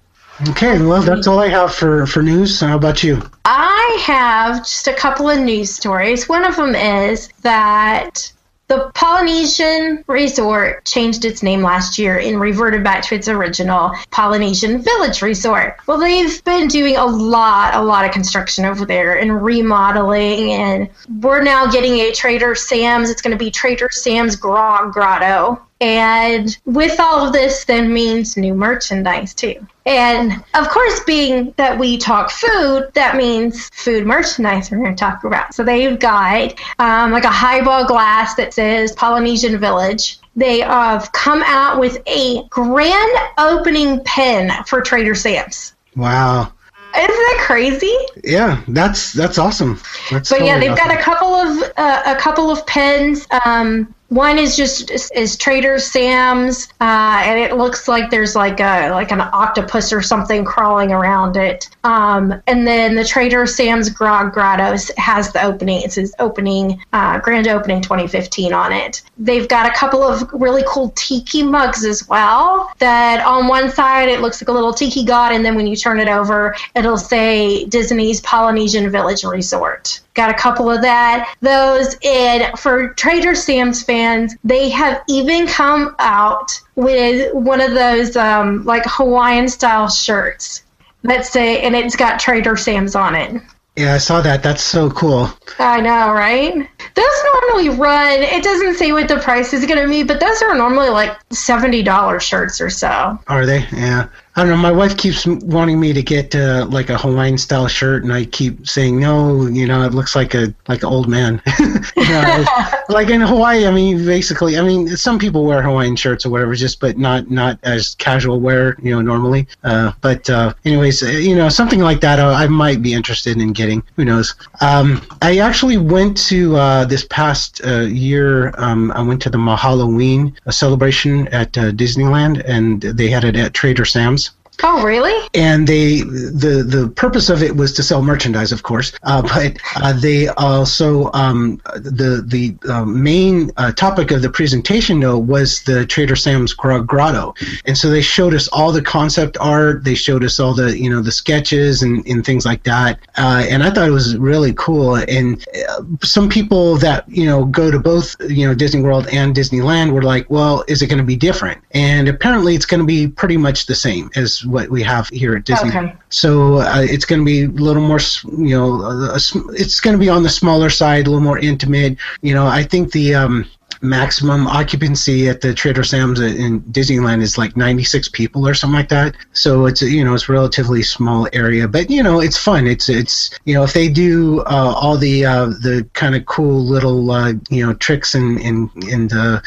Okay, 0.48 0.82
well, 0.82 1.02
that's 1.02 1.28
all 1.28 1.40
I 1.40 1.50
have 1.50 1.76
for, 1.76 2.06
for 2.08 2.24
news. 2.24 2.62
How 2.62 2.78
about 2.78 3.04
you? 3.04 3.22
I 3.44 3.98
have 4.06 4.60
just 4.60 4.88
a 4.88 4.94
couple 4.94 5.30
of 5.30 5.38
news 5.40 5.70
stories. 5.70 6.30
One 6.30 6.46
of 6.46 6.56
them 6.56 6.76
is 6.76 7.28
that 7.42 8.32
the 8.70 8.90
Polynesian 8.94 10.06
Resort 10.08 10.86
changed 10.86 11.26
its 11.26 11.44
name 11.44 11.62
last 11.62 11.98
year 11.98 12.20
and 12.20 12.40
reverted 12.40 12.84
back 12.84 13.04
to 13.06 13.16
its 13.16 13.28
original 13.28 13.92
Polynesian 14.12 14.82
Village 14.82 15.22
Resort. 15.22 15.78
Well, 15.88 15.98
they've 15.98 16.42
been 16.46 16.68
doing 16.68 16.96
a 16.96 17.06
lot, 17.06 17.74
a 17.74 17.82
lot 17.82 18.06
of 18.06 18.12
construction 18.12 18.64
over 18.64 18.86
there 18.86 19.20
and 19.20 19.44
remodeling, 19.44 20.54
and 20.54 20.88
we're 21.22 21.44
now 21.44 21.70
getting 21.70 21.96
a 21.96 22.12
Trader 22.12 22.56
Sam's. 22.56 23.10
It's 23.10 23.22
going 23.22 23.38
to 23.38 23.44
be 23.44 23.52
Trader 23.52 23.90
Sam's 23.92 24.36
Grog 24.38 24.94
Grotto. 24.94 25.62
And 25.82 26.58
with 26.66 27.00
all 27.00 27.26
of 27.26 27.32
this, 27.32 27.64
then 27.64 27.94
means 27.94 28.36
new 28.36 28.54
merchandise 28.54 29.34
too. 29.34 29.66
And 29.86 30.44
of 30.54 30.70
course, 30.70 31.00
being 31.06 31.54
that 31.58 31.80
we 31.80 31.98
talk 31.98 32.32
food, 32.32 32.92
that 32.96 33.16
means 33.16 33.70
food 33.70 34.06
merchandise 34.06 34.70
we're 34.70 34.80
going 34.80 34.96
to 34.96 35.00
talk 35.00 35.24
about. 35.24 35.54
So 35.54 35.64
they've 35.64 35.98
got 35.98 36.54
um, 36.80 37.12
like 37.12 37.24
a 37.24 37.32
highball 37.32 37.86
glass 37.86 38.36
that 38.36 38.54
says 38.54 38.92
Polynesian 38.92 39.58
Village. 39.58 40.20
They 40.36 40.60
have 40.60 41.12
come 41.14 41.42
out 41.46 41.80
with 41.80 42.02
a 42.08 42.44
grand 42.50 43.18
opening 43.38 44.04
pen 44.04 44.64
for 44.66 44.82
Trader 44.82 45.16
Sam's. 45.16 45.74
Wow. 45.96 46.52
Isn't 46.96 47.08
that 47.08 47.38
crazy? 47.42 47.96
Yeah, 48.24 48.64
that's 48.68 49.14
that's 49.14 49.38
awesome. 49.38 49.80
That's 50.10 50.30
But 50.30 50.44
yeah, 50.44 50.60
they've 50.60 50.76
got 50.76 50.92
a 50.92 50.98
couple 51.02 51.36
of 51.36 51.72
uh, 51.78 52.04
a 52.06 52.16
couple 52.16 52.50
of 52.50 52.66
pens. 52.66 53.28
Um, 53.46 53.94
one 54.10 54.40
is 54.40 54.58
just 54.58 54.90
is, 54.92 55.38
Trader 55.38 55.80
Sam's, 55.80 56.68
uh, 56.82 57.22
and 57.26 57.40
it 57.40 57.58
looks 57.58 57.88
like 57.88 58.10
there's 58.10 58.36
like 58.36 58.60
a 58.60 58.90
like 58.90 59.12
an 59.12 59.22
octopus 59.22 59.94
or 59.94 60.02
something 60.02 60.44
crawling 60.44 60.92
around 60.92 61.38
it. 61.38 61.70
Um, 61.84 62.34
and 62.48 62.68
then 62.68 62.96
the 62.96 63.06
Trader 63.06 63.46
Sam's 63.46 63.90
Grog 63.90 64.34
Grottos 64.34 64.92
has 64.98 65.32
the 65.32 65.44
opening. 65.44 65.82
It 65.82 65.94
says 65.94 66.14
opening, 66.20 66.82
uh, 66.92 67.20
grand 67.20 67.48
opening 67.48 67.82
2015 67.82 68.52
on 68.52 68.74
it. 68.74 69.04
They've 69.18 69.48
got 69.48 69.72
a 69.72 69.76
couple 69.76 70.04
of 70.04 70.28
really 70.34 70.64
cool 70.68 70.92
tiki 70.96 71.44
mugs 71.44 71.86
as 71.86 72.08
well. 72.08 72.72
That 72.80 73.26
on 73.26 73.48
one 73.48 73.70
side 73.70 74.10
it 74.10 74.22
looks 74.22 74.42
like 74.42 74.50
a 74.50 74.54
little 74.54 74.74
tiki 74.74 75.06
god, 75.06 75.34
and 75.34 75.46
then 75.46 75.56
when 75.56 75.68
you 75.68 75.76
turn 75.76 76.00
it 76.00 76.08
over, 76.08 76.56
it'll 76.76 76.98
say 76.98 77.66
Disney's 77.66 78.22
Polynesian 78.22 78.90
Village 78.90 79.24
Resort 79.24 80.02
got 80.20 80.30
a 80.30 80.34
couple 80.34 80.70
of 80.70 80.82
that 80.82 81.34
those 81.40 81.96
and 82.04 82.60
for 82.60 82.90
trader 82.96 83.34
sam's 83.34 83.82
fans 83.84 83.99
and 84.00 84.32
they 84.46 84.70
have 84.70 85.04
even 85.10 85.46
come 85.46 85.94
out 86.00 86.58
with 86.76 87.34
one 87.34 87.60
of 87.60 87.74
those 87.74 88.16
um, 88.16 88.64
like 88.64 88.84
Hawaiian 88.86 89.50
style 89.50 89.90
shirts 89.90 90.64
that 91.04 91.26
say, 91.26 91.62
and 91.62 91.76
it's 91.76 91.98
got 91.98 92.20
Trader 92.20 92.56
Sam's 92.56 92.96
on 92.96 93.14
it. 93.16 93.42
Yeah, 93.76 93.94
I 93.94 93.98
saw 93.98 94.22
that. 94.22 94.42
That's 94.42 94.64
so 94.64 94.90
cool. 94.90 95.30
I 95.58 95.82
know, 95.82 96.12
right? 96.12 96.54
Those 96.96 97.24
normally 97.34 97.70
run. 97.70 98.22
It 98.22 98.44
doesn't 98.44 98.76
say 98.76 98.92
what 98.92 99.08
the 99.08 99.18
price 99.18 99.54
is 99.54 99.66
going 99.66 99.82
to 99.82 99.88
be, 99.88 100.04
but 100.04 100.20
those 100.20 100.42
are 100.42 100.56
normally 100.56 100.90
like 100.90 101.18
seventy 101.32 101.84
dollars 101.84 102.24
shirts 102.24 102.60
or 102.60 102.70
so. 102.70 103.20
Are 103.28 103.46
they? 103.46 103.66
Yeah. 103.72 104.10
I 104.40 104.44
don't 104.44 104.52
know. 104.52 104.58
My 104.58 104.72
wife 104.72 104.96
keeps 104.96 105.28
wanting 105.28 105.82
me 105.82 105.92
to 105.92 106.02
get 106.02 106.34
uh, 106.34 106.66
like 106.70 106.90
a 106.90 106.98
Hawaiian 106.98 107.38
style 107.38 107.68
shirt, 107.68 108.06
and 108.06 108.14
I 108.14 108.24
keep 108.24 108.66
saying 108.66 108.98
no. 108.98 109.48
You 109.48 109.68
know, 109.68 109.84
it 109.84 109.94
looks 109.94 110.16
like 110.16 110.34
a 110.34 110.54
like 110.70 110.82
an 110.82 110.88
old 110.88 111.10
man. 111.10 111.42
know, 111.98 112.46
like 112.90 113.10
in 113.10 113.20
Hawaii, 113.20 113.68
I 113.68 113.72
mean, 113.72 114.06
basically, 114.06 114.58
I 114.58 114.62
mean, 114.62 114.96
some 114.96 115.20
people 115.20 115.44
wear 115.44 115.62
Hawaiian 115.62 115.98
shirts 115.98 116.26
or 116.26 116.30
whatever, 116.30 116.56
just 116.56 116.80
but 116.80 116.98
not 116.98 117.30
not 117.30 117.60
as 117.64 117.96
casual 117.96 118.40
wear, 118.40 118.78
you 118.82 118.92
know, 118.92 119.02
normally. 119.02 119.46
Uh, 119.66 119.92
but 120.00 120.30
uh, 120.30 120.54
anyways, 120.64 121.04
uh, 121.04 121.08
you 121.08 121.36
know, 121.36 121.50
something 121.50 121.82
like 121.82 122.00
that, 122.00 122.20
uh, 122.20 122.30
I 122.30 122.48
might 122.48 122.82
be 122.82 122.94
interested 122.94 123.36
in 123.42 123.52
getting. 123.52 123.84
Who 123.98 124.06
knows? 124.06 124.36
Um, 124.62 125.02
I 125.22 125.40
actually 125.40 125.78
went 125.78 126.16
to 126.30 126.56
uh, 126.56 126.86
this 126.86 127.06
past 127.10 127.60
uh, 127.66 127.82
year. 127.82 128.54
Um, 128.58 128.92
I 128.94 129.02
went 129.02 129.22
to 129.24 129.30
the 129.30 129.38
Mahalloween 129.38 130.34
celebration 130.50 131.28
at 131.28 131.52
Disneyland, 131.52 132.42
and 132.46 132.82
they 132.82 133.10
had 133.10 133.26
it 133.26 133.36
at 133.36 133.54
Trader 133.54 133.84
Sam's. 133.84 134.29
Oh, 134.62 134.84
really? 134.84 135.28
And 135.34 135.68
they 135.68 136.02
the 136.02 136.66
the 136.68 136.92
purpose 136.96 137.30
of 137.30 137.42
it 137.42 137.56
was 137.56 137.74
to 137.74 137.84
sell 137.84 138.02
merchandise, 138.02 138.52
of 138.52 138.64
course, 138.64 138.92
uh, 139.04 139.22
but 139.22 139.58
uh, 139.78 139.94
they 139.94 140.28
also 140.28 141.12
um, 141.14 141.62
the 141.76 142.24
the 142.26 142.58
uh, 142.70 142.84
main 142.84 143.52
uh, 143.56 143.72
topic 143.72 144.12
of 144.12 144.22
the 144.22 144.30
presentation 144.30 145.00
though 145.00 145.18
was 145.18 145.64
the 145.64 145.86
Trader 145.86 146.16
Sam's 146.16 146.54
Grotto, 146.54 147.34
and 147.66 147.78
so 147.78 147.90
they 147.90 148.02
showed 148.02 148.34
us 148.34 148.50
all 148.50 148.72
the 148.74 148.82
concept 148.82 149.38
art, 149.40 149.86
they 149.86 149.96
showed 149.96 150.26
us 150.26 150.40
all 150.40 150.54
the 150.54 150.78
you 150.78 150.90
know 150.90 151.02
the 151.02 151.12
sketches 151.12 151.82
and, 151.82 152.06
and 152.06 152.26
things 152.26 152.46
like 152.46 152.64
that, 152.64 153.00
uh, 153.18 153.46
and 153.50 153.64
I 153.64 153.70
thought 153.70 153.88
it 153.88 153.92
was 153.92 154.18
really 154.18 154.54
cool. 154.58 154.96
And 154.96 155.46
uh, 155.70 155.84
some 156.04 156.28
people 156.28 156.76
that 156.78 157.08
you 157.08 157.26
know 157.26 157.46
go 157.46 157.72
to 157.72 157.80
both 157.80 158.18
you 158.28 158.46
know 158.46 158.54
Disney 158.54 158.82
World 158.82 159.08
and 159.14 159.34
Disneyland 159.34 159.94
were 159.94 160.04
like, 160.04 160.30
well, 160.30 160.66
is 160.68 160.82
it 160.82 160.88
going 160.88 161.00
to 161.00 161.06
be 161.06 161.16
different? 161.16 161.62
And 161.72 162.10
apparently, 162.10 162.56
it's 162.56 162.66
going 162.66 162.82
to 162.82 162.86
be 162.86 163.08
pretty 163.08 163.38
much 163.38 163.66
the 163.66 163.76
same 163.76 164.10
as 164.18 164.46
what 164.52 164.70
we 164.70 164.84
have 164.84 165.08
here 165.10 165.36
at 165.36 165.46
Disney. 165.46 165.70
Okay. 165.70 165.96
So 166.10 166.56
uh, 166.56 166.86
it's 166.88 167.06
going 167.06 167.22
to 167.22 167.26
be 167.26 167.44
a 167.44 167.48
little 167.48 167.82
more, 167.82 168.00
you 168.38 168.58
know, 168.58 168.82
a, 168.82 169.14
a, 169.14 169.20
it's 169.54 169.80
going 169.80 169.94
to 169.94 170.00
be 170.00 170.10
on 170.10 170.24
the 170.24 170.30
smaller 170.30 170.70
side, 170.70 171.08
a 171.08 171.10
little 171.10 171.24
more 171.24 171.40
intimate. 171.40 171.98
You 172.22 172.34
know, 172.34 172.46
I 172.46 172.64
think 172.64 172.92
the 172.92 173.16
um, 173.16 173.50
maximum 173.82 174.48
occupancy 174.48 175.30
at 175.30 175.42
the 175.42 175.54
Trader 175.54 175.84
Sam's 175.84 176.20
in 176.20 176.62
Disneyland 176.64 177.22
is 177.22 177.38
like 177.38 177.56
96 177.56 178.10
people 178.10 178.48
or 178.48 178.54
something 178.54 178.76
like 178.76 178.90
that. 178.90 179.16
So 179.34 179.66
it's 179.66 179.82
you 179.82 180.04
know 180.04 180.14
it's 180.14 180.30
relatively 180.30 180.84
small 180.84 181.28
area, 181.34 181.68
but 181.68 181.90
you 181.90 182.04
know 182.04 182.20
it's 182.20 182.38
fun. 182.38 182.68
It's 182.68 182.90
it's 182.90 183.32
you 183.46 183.54
know 183.54 183.64
if 183.64 183.74
they 183.74 183.90
do 183.90 184.42
uh, 184.42 184.74
all 184.76 184.98
the 184.98 185.26
uh, 185.26 185.46
the 185.48 185.88
kind 185.94 186.16
of 186.16 186.26
cool 186.26 186.64
little 186.64 187.12
uh, 187.12 187.34
you 187.50 187.66
know 187.66 187.74
tricks 187.76 188.16
and 188.16 188.40
and 188.42 188.70
and 188.92 189.14
uh, 189.14 189.42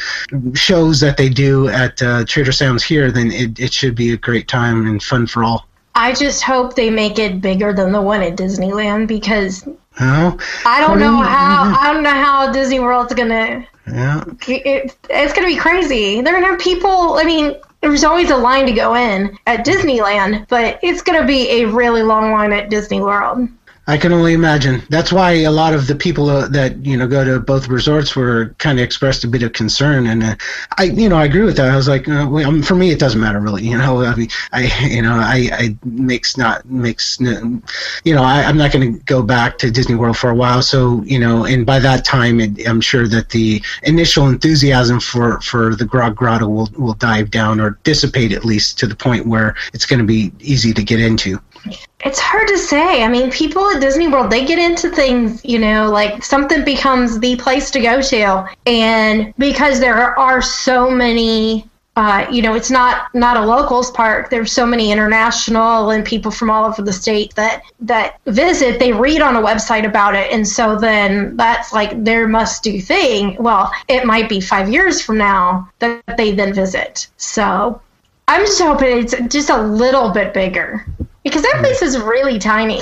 shows 0.53 0.99
that 0.99 1.17
they 1.17 1.29
do 1.29 1.67
at 1.67 2.01
uh, 2.01 2.25
Trader 2.25 2.51
Sam's 2.51 2.83
here, 2.83 3.11
then 3.11 3.31
it 3.31 3.59
it 3.59 3.73
should 3.73 3.95
be 3.95 4.13
a 4.13 4.17
great 4.17 4.47
time 4.47 4.87
and 4.87 5.01
fun 5.01 5.27
for 5.27 5.43
all. 5.43 5.67
I 5.95 6.13
just 6.13 6.43
hope 6.43 6.75
they 6.75 6.89
make 6.89 7.19
it 7.19 7.41
bigger 7.41 7.73
than 7.73 7.91
the 7.91 8.01
one 8.01 8.21
at 8.21 8.35
Disneyland 8.35 9.07
because 9.07 9.67
I 10.65 10.81
don't 10.81 10.99
know 10.99 11.17
how 11.17 11.75
I 11.79 11.93
don't 11.93 12.03
know 12.03 12.09
how 12.09 12.51
Disney 12.51 12.79
World's 12.79 13.13
gonna 13.13 13.67
yeah. 13.87 14.23
It, 14.47 14.95
it's 15.09 15.33
going 15.33 15.47
to 15.47 15.53
be 15.53 15.57
crazy. 15.57 16.21
They're 16.21 16.39
to 16.39 16.45
have 16.45 16.59
people, 16.59 17.15
I 17.15 17.23
mean, 17.23 17.55
there's 17.81 18.03
always 18.03 18.29
a 18.29 18.37
line 18.37 18.65
to 18.65 18.71
go 18.71 18.95
in 18.95 19.37
at 19.45 19.65
Disneyland, 19.65 20.47
but 20.47 20.79
it's 20.81 21.01
going 21.01 21.19
to 21.19 21.27
be 21.27 21.49
a 21.61 21.65
really 21.65 22.01
long 22.01 22.31
line 22.31 22.53
at 22.53 22.69
Disney 22.69 23.01
World. 23.01 23.47
I 23.85 23.97
can 23.97 24.13
only 24.13 24.31
imagine. 24.31 24.81
That's 24.89 25.11
why 25.11 25.31
a 25.31 25.51
lot 25.51 25.73
of 25.73 25.87
the 25.87 25.95
people 25.95 26.29
uh, 26.29 26.47
that 26.49 26.85
you 26.85 26.95
know 26.95 27.05
go 27.05 27.25
to 27.25 27.41
both 27.41 27.67
resorts 27.67 28.15
were 28.15 28.55
kind 28.57 28.79
of 28.79 28.83
expressed 28.83 29.25
a 29.25 29.27
bit 29.27 29.43
of 29.43 29.51
concern, 29.51 30.07
and 30.07 30.23
uh, 30.23 30.35
I, 30.77 30.83
you 30.83 31.09
know, 31.09 31.17
I 31.17 31.25
agree 31.25 31.41
with 31.41 31.57
that. 31.57 31.69
I 31.69 31.75
was 31.75 31.89
like, 31.89 32.07
uh, 32.07 32.25
well, 32.29 32.47
um, 32.47 32.63
for 32.63 32.75
me, 32.75 32.91
it 32.91 32.99
doesn't 32.99 33.19
matter 33.19 33.41
really. 33.41 33.63
You 33.63 33.77
know, 33.77 34.01
I 34.03 34.15
mean, 34.15 34.29
I, 34.53 34.87
you 34.87 35.01
know, 35.01 35.15
I, 35.15 35.49
I 35.51 35.77
makes 35.83 36.37
not 36.37 36.63
makes, 36.65 37.19
you 37.19 38.15
know, 38.15 38.23
I, 38.23 38.43
I'm 38.43 38.55
not 38.55 38.71
going 38.71 38.93
to 38.93 38.99
go 39.03 39.21
back 39.21 39.57
to 39.57 39.69
Disney 39.69 39.95
World 39.95 40.17
for 40.17 40.29
a 40.29 40.35
while. 40.35 40.61
So 40.61 41.01
you 41.03 41.19
know, 41.19 41.43
and 41.43 41.65
by 41.65 41.79
that 41.79 42.05
time, 42.05 42.39
it, 42.39 42.65
I'm 42.65 42.79
sure 42.79 43.05
that 43.09 43.29
the 43.29 43.61
initial 43.83 44.29
enthusiasm 44.29 45.01
for 45.01 45.41
for 45.41 45.75
the 45.75 45.85
Grog 45.85 46.15
Grotto 46.15 46.47
will 46.47 46.69
will 46.77 46.93
dive 46.93 47.31
down 47.31 47.59
or 47.59 47.71
dissipate 47.83 48.31
at 48.31 48.45
least 48.45 48.79
to 48.79 48.87
the 48.87 48.95
point 48.95 49.27
where 49.27 49.57
it's 49.73 49.85
going 49.85 49.99
to 49.99 50.05
be 50.05 50.31
easy 50.39 50.73
to 50.73 50.83
get 50.83 51.01
into. 51.01 51.37
It's 52.05 52.19
hard 52.19 52.47
to 52.49 52.57
say. 52.57 53.03
I 53.03 53.07
mean, 53.07 53.31
people 53.31 53.69
at 53.69 53.79
Disney 53.79 54.07
World, 54.07 54.29
they 54.29 54.45
get 54.45 54.59
into 54.59 54.89
things, 54.89 55.43
you 55.45 55.59
know, 55.59 55.89
like 55.89 56.23
something 56.23 56.65
becomes 56.65 57.19
the 57.19 57.35
place 57.37 57.71
to 57.71 57.79
go 57.79 58.01
to. 58.01 58.49
And 58.65 59.33
because 59.37 59.79
there 59.79 60.17
are 60.19 60.41
so 60.41 60.89
many 60.89 61.69
uh, 61.95 62.25
you 62.31 62.41
know, 62.41 62.55
it's 62.55 62.71
not 62.71 63.13
not 63.13 63.37
a 63.37 63.45
locals 63.45 63.91
park. 63.91 64.31
There's 64.31 64.51
so 64.51 64.65
many 64.65 64.91
international 64.91 65.91
and 65.91 66.03
people 66.03 66.31
from 66.31 66.49
all 66.49 66.65
over 66.65 66.81
the 66.81 66.91
state 66.91 67.35
that 67.35 67.61
that 67.81 68.19
visit. 68.25 68.79
They 68.79 68.91
read 68.91 69.21
on 69.21 69.35
a 69.35 69.41
website 69.41 69.85
about 69.85 70.15
it, 70.15 70.31
and 70.31 70.47
so 70.47 70.75
then 70.75 71.37
that's 71.37 71.71
like 71.71 72.03
their 72.03 72.27
must 72.27 72.63
do 72.63 72.81
thing. 72.81 73.35
Well, 73.39 73.71
it 73.87 74.05
might 74.05 74.27
be 74.27 74.41
five 74.41 74.69
years 74.69 75.03
from 75.03 75.19
now 75.19 75.69
that 75.79 76.01
they 76.17 76.31
then 76.31 76.51
visit. 76.51 77.09
So 77.17 77.79
I'm 78.27 78.41
just 78.41 78.59
hoping 78.59 78.97
it's 78.97 79.15
just 79.27 79.51
a 79.51 79.61
little 79.61 80.09
bit 80.09 80.33
bigger 80.33 80.87
because 81.33 81.51
that 81.51 81.61
place 81.61 81.81
is 81.81 81.97
really 81.97 82.37
tiny. 82.37 82.79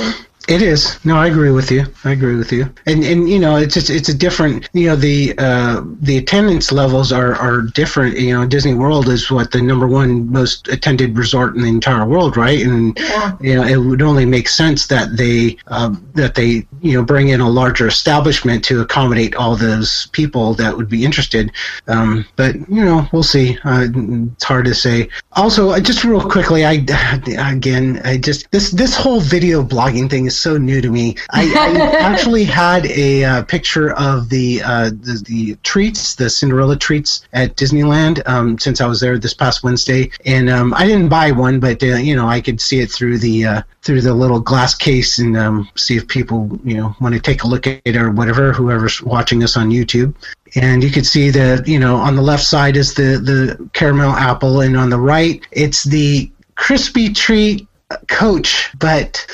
It 0.48 0.62
is. 0.62 1.04
No, 1.06 1.18
I 1.18 1.28
agree 1.28 1.52
with 1.52 1.70
you. 1.70 1.86
I 2.04 2.12
agree 2.12 2.36
with 2.36 2.52
you. 2.52 2.70
And 2.88 3.04
and 3.04 3.30
you 3.30 3.38
know, 3.38 3.58
it's 3.58 3.76
just, 3.76 3.90
it's 3.90 4.10
a 4.10 4.14
different. 4.14 4.68
You 4.74 4.88
know, 4.88 4.96
the 4.96 5.36
uh, 5.38 5.84
the 6.02 6.18
attendance 6.18 6.72
levels 6.72 7.12
are 7.12 7.36
are 7.36 7.62
different. 7.62 8.18
You 8.18 8.34
know, 8.34 8.48
Disney 8.48 8.74
World 8.74 9.08
is 9.08 9.30
what 9.30 9.52
the 9.52 9.62
number 9.62 9.88
one 9.88 10.32
most 10.32 10.68
attended 10.68 11.18
resort 11.18 11.56
in 11.56 11.62
the 11.62 11.68
entire 11.68 12.06
world, 12.08 12.38
right? 12.38 12.60
And 12.60 12.98
yeah. 12.98 13.38
you 13.40 13.56
know, 13.56 13.64
it 13.64 13.78
would 13.78 14.02
only 14.02 14.26
make 14.26 14.50
sense 14.50 14.88
that 14.88 15.16
they 15.16 15.58
uh, 15.68 15.96
that 16.16 16.34
they 16.34 16.66
you 16.82 16.94
know 16.94 17.04
bring 17.04 17.30
in 17.30 17.40
a 17.40 17.50
larger 17.50 17.88
establishment 17.88 18.66
to 18.66 18.82
accommodate 18.82 19.36
all 19.36 19.56
those 19.56 20.08
people 20.08 20.56
that 20.56 20.76
would 20.76 20.90
be 20.90 21.06
interested. 21.06 21.52
Um, 21.88 22.26
but 22.36 22.56
you 22.68 22.84
know, 22.84 23.08
we'll 23.14 23.24
see. 23.24 23.60
Uh, 23.64 23.88
it's 24.34 24.44
hard 24.44 24.66
to 24.66 24.74
say. 24.74 25.08
Also, 25.34 25.80
just 25.80 26.04
real 26.04 26.28
quickly, 26.28 26.66
I 26.66 26.84
again, 27.38 28.02
I 28.04 28.18
just 28.18 28.50
this 28.50 28.72
this 28.72 28.96
whole 28.96 29.22
video 29.22 29.64
blogging 29.64 30.10
thing 30.10 30.31
is 30.32 30.40
so 30.40 30.58
new 30.58 30.82
to 30.82 30.90
me. 30.90 31.16
I, 31.30 31.44
I 31.44 31.96
actually 32.00 32.46
had 32.46 32.86
a 32.86 33.24
uh, 33.24 33.44
picture 33.44 33.92
of 33.94 34.30
the, 34.30 34.62
uh, 34.64 34.90
the, 34.90 35.24
the 35.26 35.56
treats, 35.64 36.16
the 36.16 36.30
Cinderella 36.30 36.78
treats 36.78 37.28
at 37.34 37.56
Disneyland 37.58 38.28
um, 38.28 38.58
since 38.58 38.82
I 38.82 38.88
was 38.88 39.00
there 39.00 39.18
this 39.18 39.34
past 39.34 39.64
Wednesday, 39.64 40.10
and 40.26 40.50
um, 40.50 40.74
I 40.74 40.86
didn't 40.88 41.10
buy 41.10 41.32
one, 41.32 41.60
but 41.60 41.84
uh, 41.84 41.98
you 41.98 42.16
know 42.16 42.28
I 42.28 42.42
could 42.42 42.62
see 42.62 42.80
it 42.80 42.92
through 42.92 43.18
the 43.20 43.46
uh, 43.46 43.62
through 43.82 44.02
the 44.02 44.14
little 44.14 44.40
glass 44.40 44.74
case 44.74 45.20
and 45.20 45.36
um, 45.38 45.70
see 45.76 45.98
if 45.98 46.08
people 46.08 46.60
you 46.64 46.78
know 46.78 46.96
want 47.02 47.14
to 47.14 47.22
take 47.22 47.44
a 47.44 47.48
look 47.48 47.68
at 47.68 47.82
it 47.86 47.96
or 47.96 48.12
whatever. 48.12 48.54
Whoever's 48.54 49.02
watching 49.02 49.44
us 49.44 49.58
on 49.58 49.70
YouTube 49.70 50.14
and 50.56 50.84
you 50.84 50.90
can 50.90 51.04
see 51.04 51.30
that 51.30 51.68
you 51.68 51.80
know 51.80 51.96
on 51.96 52.16
the 52.16 52.22
left 52.22 52.44
side 52.44 52.76
is 52.76 52.94
the 52.94 53.18
the 53.18 53.70
caramel 53.74 54.12
apple 54.12 54.62
and 54.62 54.76
on 54.76 54.90
the 54.90 55.00
right 55.00 55.46
it's 55.52 55.84
the 55.86 56.30
crispy 56.56 57.12
treat 57.14 57.68
coach, 58.08 58.70
but 58.78 59.26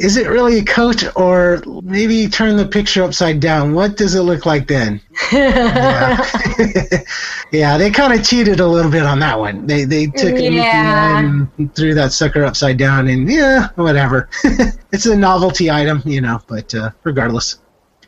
is 0.00 0.16
it 0.16 0.28
really 0.28 0.58
a 0.58 0.64
coat 0.64 1.04
or 1.14 1.62
maybe 1.82 2.26
turn 2.26 2.56
the 2.56 2.66
picture 2.66 3.04
upside 3.04 3.38
down? 3.38 3.74
What 3.74 3.98
does 3.98 4.14
it 4.14 4.22
look 4.22 4.46
like 4.46 4.66
then? 4.66 5.00
yeah. 5.32 6.24
yeah, 7.52 7.76
they 7.76 7.90
kind 7.90 8.18
of 8.18 8.24
cheated 8.24 8.60
a 8.60 8.66
little 8.66 8.90
bit 8.90 9.02
on 9.04 9.18
that 9.20 9.38
one. 9.38 9.66
They 9.66 9.84
they 9.84 10.06
took 10.06 10.38
yeah. 10.38 11.18
and 11.18 11.74
threw 11.74 11.94
that 11.94 12.12
sucker 12.12 12.44
upside 12.44 12.78
down, 12.78 13.08
and 13.08 13.30
yeah, 13.30 13.68
whatever. 13.74 14.30
it's 14.92 15.04
a 15.04 15.14
novelty 15.14 15.70
item, 15.70 16.02
you 16.06 16.22
know, 16.22 16.40
but 16.46 16.74
uh, 16.74 16.90
regardless. 17.04 17.58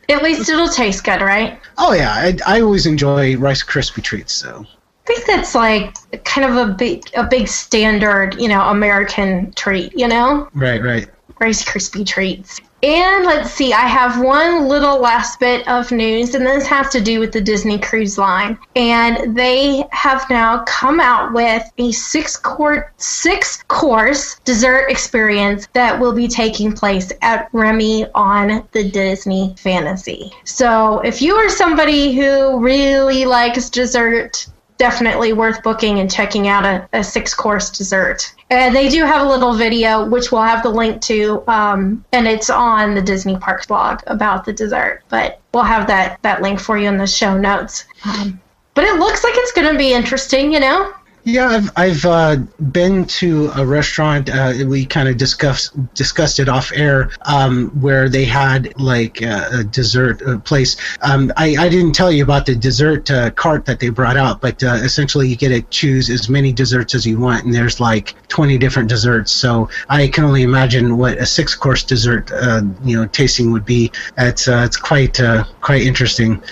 At 0.09 0.23
least 0.23 0.49
it'll 0.49 0.67
taste 0.67 1.03
good, 1.03 1.21
right? 1.21 1.59
Oh 1.77 1.93
yeah, 1.93 2.11
I, 2.11 2.37
I 2.45 2.61
always 2.61 2.87
enjoy 2.87 3.37
Rice 3.37 3.63
Krispie 3.63 4.03
treats, 4.03 4.33
so 4.33 4.65
I 5.03 5.05
think 5.05 5.25
that's 5.27 5.53
like 5.53 5.95
kind 6.23 6.49
of 6.49 6.69
a 6.69 6.73
big 6.73 7.03
a 7.15 7.23
big 7.23 7.47
standard, 7.47 8.41
you 8.41 8.47
know, 8.47 8.61
American 8.61 9.51
treat, 9.53 9.93
you 9.97 10.07
know? 10.07 10.49
Right, 10.53 10.81
right. 10.81 11.07
Rice 11.39 11.63
Krispie 11.63 12.05
treats. 12.05 12.61
And 12.83 13.25
let's 13.25 13.51
see, 13.51 13.71
I 13.71 13.87
have 13.87 14.21
one 14.21 14.67
little 14.67 14.99
last 14.99 15.39
bit 15.39 15.65
of 15.69 15.89
news, 15.89 16.35
and 16.35 16.45
this 16.45 16.67
has 16.67 16.89
to 16.89 16.99
do 16.99 17.21
with 17.21 17.31
the 17.31 17.39
Disney 17.39 17.79
Cruise 17.79 18.17
Line. 18.17 18.59
And 18.75 19.37
they 19.37 19.85
have 19.91 20.29
now 20.29 20.65
come 20.65 20.99
out 20.99 21.31
with 21.31 21.63
a 21.77 21.93
six 21.93 22.35
course 22.35 22.83
six 22.97 23.63
course 23.69 24.37
dessert 24.43 24.87
experience 24.89 25.69
that 25.71 25.97
will 25.97 26.11
be 26.11 26.27
taking 26.27 26.73
place 26.73 27.09
at 27.21 27.47
Remy 27.53 28.07
on 28.15 28.67
the 28.73 28.89
Disney 28.89 29.55
Fantasy. 29.57 30.33
So 30.43 30.99
if 30.99 31.21
you 31.21 31.35
are 31.35 31.49
somebody 31.49 32.13
who 32.13 32.59
really 32.59 33.23
likes 33.23 33.69
dessert, 33.69 34.45
definitely 34.77 35.33
worth 35.33 35.63
booking 35.63 35.99
and 35.99 36.11
checking 36.11 36.47
out 36.47 36.65
a, 36.65 36.87
a 36.93 37.03
six 37.03 37.33
course 37.33 37.69
dessert. 37.69 38.33
And 38.49 38.75
they 38.75 38.89
do 38.89 39.05
have 39.05 39.25
a 39.25 39.29
little 39.29 39.53
video, 39.53 40.07
which 40.07 40.31
we'll 40.31 40.41
have 40.41 40.63
the 40.63 40.69
link 40.69 41.01
to, 41.03 41.43
um, 41.47 42.03
and 42.11 42.27
it's 42.27 42.49
on 42.49 42.93
the 42.93 43.01
Disney 43.01 43.37
Parks 43.37 43.65
blog 43.65 44.01
about 44.07 44.45
the 44.45 44.53
dessert. 44.53 45.01
But 45.09 45.39
we'll 45.53 45.63
have 45.63 45.87
that, 45.87 46.19
that 46.21 46.41
link 46.41 46.59
for 46.59 46.77
you 46.77 46.87
in 46.87 46.97
the 46.97 47.07
show 47.07 47.37
notes. 47.37 47.85
Um, 48.05 48.39
but 48.73 48.85
it 48.85 48.99
looks 48.99 49.23
like 49.23 49.33
it's 49.35 49.51
going 49.51 49.71
to 49.71 49.77
be 49.77 49.93
interesting, 49.93 50.51
you 50.53 50.59
know? 50.59 50.93
Yeah, 51.25 51.47
I've 51.47 51.71
I've 51.77 52.05
uh, 52.05 52.35
been 52.71 53.05
to 53.05 53.49
a 53.55 53.65
restaurant. 53.65 54.29
Uh, 54.29 54.53
we 54.67 54.85
kind 54.85 55.07
of 55.07 55.15
discussed 55.15 55.71
discussed 55.93 56.37
it 56.39 56.49
off 56.49 56.73
air, 56.75 57.11
um, 57.21 57.69
where 57.79 58.09
they 58.09 58.25
had 58.25 58.77
like 58.77 59.21
a, 59.21 59.59
a 59.59 59.63
dessert 59.63 60.21
uh, 60.21 60.39
place. 60.39 60.75
Um, 61.01 61.31
I 61.37 61.55
I 61.57 61.69
didn't 61.69 61.93
tell 61.93 62.11
you 62.11 62.23
about 62.23 62.45
the 62.45 62.55
dessert 62.55 63.09
uh, 63.09 63.31
cart 63.31 63.63
that 63.65 63.79
they 63.79 63.87
brought 63.87 64.17
out, 64.17 64.41
but 64.41 64.61
uh, 64.63 64.79
essentially 64.83 65.29
you 65.29 65.37
get 65.37 65.49
to 65.49 65.61
choose 65.61 66.09
as 66.09 66.27
many 66.27 66.51
desserts 66.51 66.93
as 66.93 67.05
you 67.05 67.17
want, 67.17 67.45
and 67.45 67.53
there's 67.53 67.79
like 67.79 68.15
20 68.27 68.57
different 68.57 68.89
desserts. 68.89 69.31
So 69.31 69.69
I 69.87 70.09
can 70.09 70.25
only 70.25 70.43
imagine 70.43 70.97
what 70.97 71.17
a 71.19 71.25
six 71.25 71.55
course 71.55 71.83
dessert 71.83 72.33
uh, 72.33 72.63
you 72.83 72.97
know 72.97 73.07
tasting 73.07 73.53
would 73.53 73.65
be. 73.65 73.93
It's 74.17 74.49
it's 74.49 74.75
quite 74.75 75.21
quite 75.61 75.83
interesting. 75.83 76.43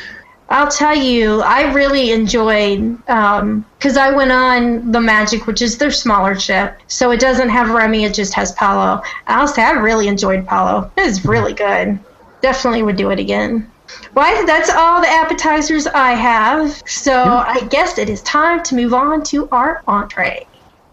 I'll 0.51 0.67
tell 0.67 0.95
you, 0.95 1.41
I 1.41 1.71
really 1.71 2.11
enjoyed 2.11 2.97
because 2.97 3.97
um, 3.97 3.97
I 3.97 4.11
went 4.11 4.33
on 4.33 4.91
the 4.91 4.99
Magic, 4.99 5.47
which 5.47 5.61
is 5.61 5.77
their 5.77 5.91
smaller 5.91 6.37
ship, 6.37 6.77
so 6.87 7.11
it 7.11 7.21
doesn't 7.21 7.49
have 7.49 7.69
Remy; 7.69 8.03
it 8.03 8.13
just 8.13 8.33
has 8.33 8.51
Palo. 8.51 9.01
I'll 9.27 9.47
say 9.47 9.63
I 9.63 9.71
really 9.71 10.09
enjoyed 10.09 10.45
Palo. 10.45 10.91
It 10.97 11.05
was 11.05 11.23
really 11.23 11.53
good. 11.53 11.97
Definitely 12.41 12.83
would 12.83 12.97
do 12.97 13.11
it 13.11 13.19
again. 13.19 13.71
Well, 14.13 14.45
that's 14.45 14.69
all 14.69 14.99
the 15.01 15.09
appetizers 15.09 15.87
I 15.87 16.11
have. 16.11 16.83
So 16.85 17.13
I 17.13 17.65
guess 17.69 17.97
it 17.97 18.09
is 18.09 18.21
time 18.23 18.61
to 18.63 18.75
move 18.75 18.93
on 18.93 19.23
to 19.25 19.47
our 19.49 19.83
entree 19.87 20.47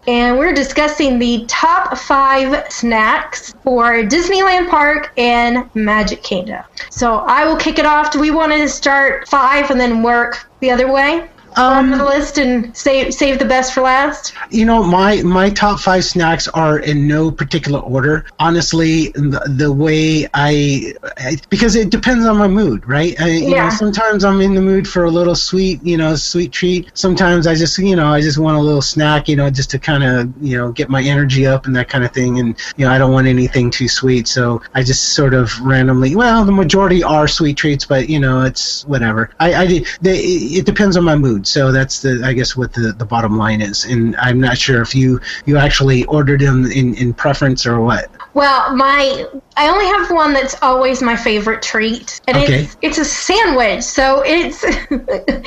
and 0.09 0.39
we're 0.39 0.53
discussing 0.53 1.19
the 1.19 1.45
top 1.47 1.95
five 1.95 2.73
snacks 2.73 3.53
for 3.63 4.01
Disneyland 4.01 4.67
Park 4.67 5.13
and 5.17 5.69
Magic 5.75 6.23
Kingdom. 6.23 6.63
So 6.89 7.17
I 7.27 7.45
will 7.45 7.55
kick 7.55 7.77
it 7.77 7.85
off. 7.85 8.11
Do 8.11 8.19
we 8.19 8.31
want 8.31 8.51
to 8.51 8.67
start 8.67 9.27
five 9.27 9.69
and 9.69 9.79
then 9.79 10.01
work 10.01 10.49
the 10.61 10.71
other 10.71 10.91
way? 10.91 11.29
Um, 11.57 11.91
on 11.93 11.97
the 11.97 12.03
list 12.03 12.37
and 12.37 12.75
save 12.75 13.13
save 13.13 13.39
the 13.39 13.45
best 13.45 13.73
for 13.73 13.81
last? 13.81 14.33
You 14.51 14.65
know, 14.65 14.83
my 14.83 15.21
my 15.23 15.49
top 15.49 15.79
five 15.79 16.05
snacks 16.05 16.47
are 16.49 16.79
in 16.79 17.07
no 17.07 17.31
particular 17.31 17.79
order. 17.79 18.25
Honestly, 18.39 19.09
the, 19.09 19.41
the 19.57 19.71
way 19.71 20.27
I, 20.33 20.93
I, 21.17 21.37
because 21.49 21.75
it 21.75 21.89
depends 21.89 22.25
on 22.25 22.37
my 22.37 22.47
mood, 22.47 22.87
right? 22.87 23.19
I, 23.19 23.29
you 23.29 23.49
yeah. 23.49 23.65
know, 23.65 23.69
sometimes 23.69 24.23
I'm 24.23 24.41
in 24.41 24.53
the 24.53 24.61
mood 24.61 24.87
for 24.87 25.05
a 25.05 25.11
little 25.11 25.35
sweet, 25.35 25.83
you 25.83 25.97
know, 25.97 26.15
sweet 26.15 26.51
treat. 26.51 26.91
Sometimes 26.93 27.47
I 27.47 27.55
just, 27.55 27.77
you 27.77 27.95
know, 27.95 28.07
I 28.07 28.21
just 28.21 28.37
want 28.37 28.57
a 28.57 28.61
little 28.61 28.81
snack, 28.81 29.27
you 29.27 29.35
know, 29.35 29.49
just 29.49 29.71
to 29.71 29.79
kind 29.79 30.03
of, 30.03 30.31
you 30.41 30.57
know, 30.57 30.71
get 30.71 30.89
my 30.89 31.01
energy 31.01 31.45
up 31.45 31.65
and 31.65 31.75
that 31.75 31.89
kind 31.89 32.03
of 32.03 32.11
thing. 32.11 32.39
And 32.39 32.55
you 32.77 32.85
know, 32.85 32.91
I 32.91 32.97
don't 32.97 33.11
want 33.11 33.27
anything 33.27 33.71
too 33.71 33.87
sweet, 33.87 34.27
so 34.27 34.61
I 34.73 34.83
just 34.83 35.13
sort 35.13 35.33
of 35.33 35.59
randomly. 35.61 36.15
Well, 36.15 36.45
the 36.45 36.51
majority 36.51 37.03
are 37.03 37.27
sweet 37.27 37.57
treats, 37.57 37.85
but 37.85 38.09
you 38.09 38.19
know, 38.19 38.41
it's 38.41 38.85
whatever. 38.85 39.31
I, 39.39 39.53
I 39.53 39.85
they, 40.01 40.19
it 40.19 40.65
depends 40.65 40.97
on 40.97 41.03
my 41.03 41.15
mood. 41.15 41.38
So 41.43 41.71
that's 41.71 42.01
the 42.01 42.21
I 42.23 42.33
guess 42.33 42.55
what 42.55 42.73
the, 42.73 42.93
the 42.93 43.05
bottom 43.05 43.37
line 43.37 43.61
is. 43.61 43.85
And 43.85 44.15
I'm 44.17 44.39
not 44.39 44.57
sure 44.57 44.81
if 44.81 44.95
you 44.95 45.19
you 45.45 45.57
actually 45.57 46.05
ordered 46.05 46.41
them 46.41 46.65
in, 46.65 46.95
in 46.95 47.13
preference 47.13 47.65
or 47.65 47.79
what. 47.81 48.09
Well, 48.33 48.75
my 48.75 49.27
I 49.59 49.67
only 49.67 49.85
have 49.87 50.09
one 50.09 50.31
that's 50.33 50.55
always 50.61 51.01
my 51.01 51.17
favorite 51.17 51.61
treat, 51.61 52.21
and 52.27 52.37
okay. 52.37 52.63
it's 52.63 52.77
it's 52.81 52.97
a 52.97 53.03
sandwich, 53.03 53.83
so 53.83 54.23
it's 54.25 54.63
a 54.91 55.43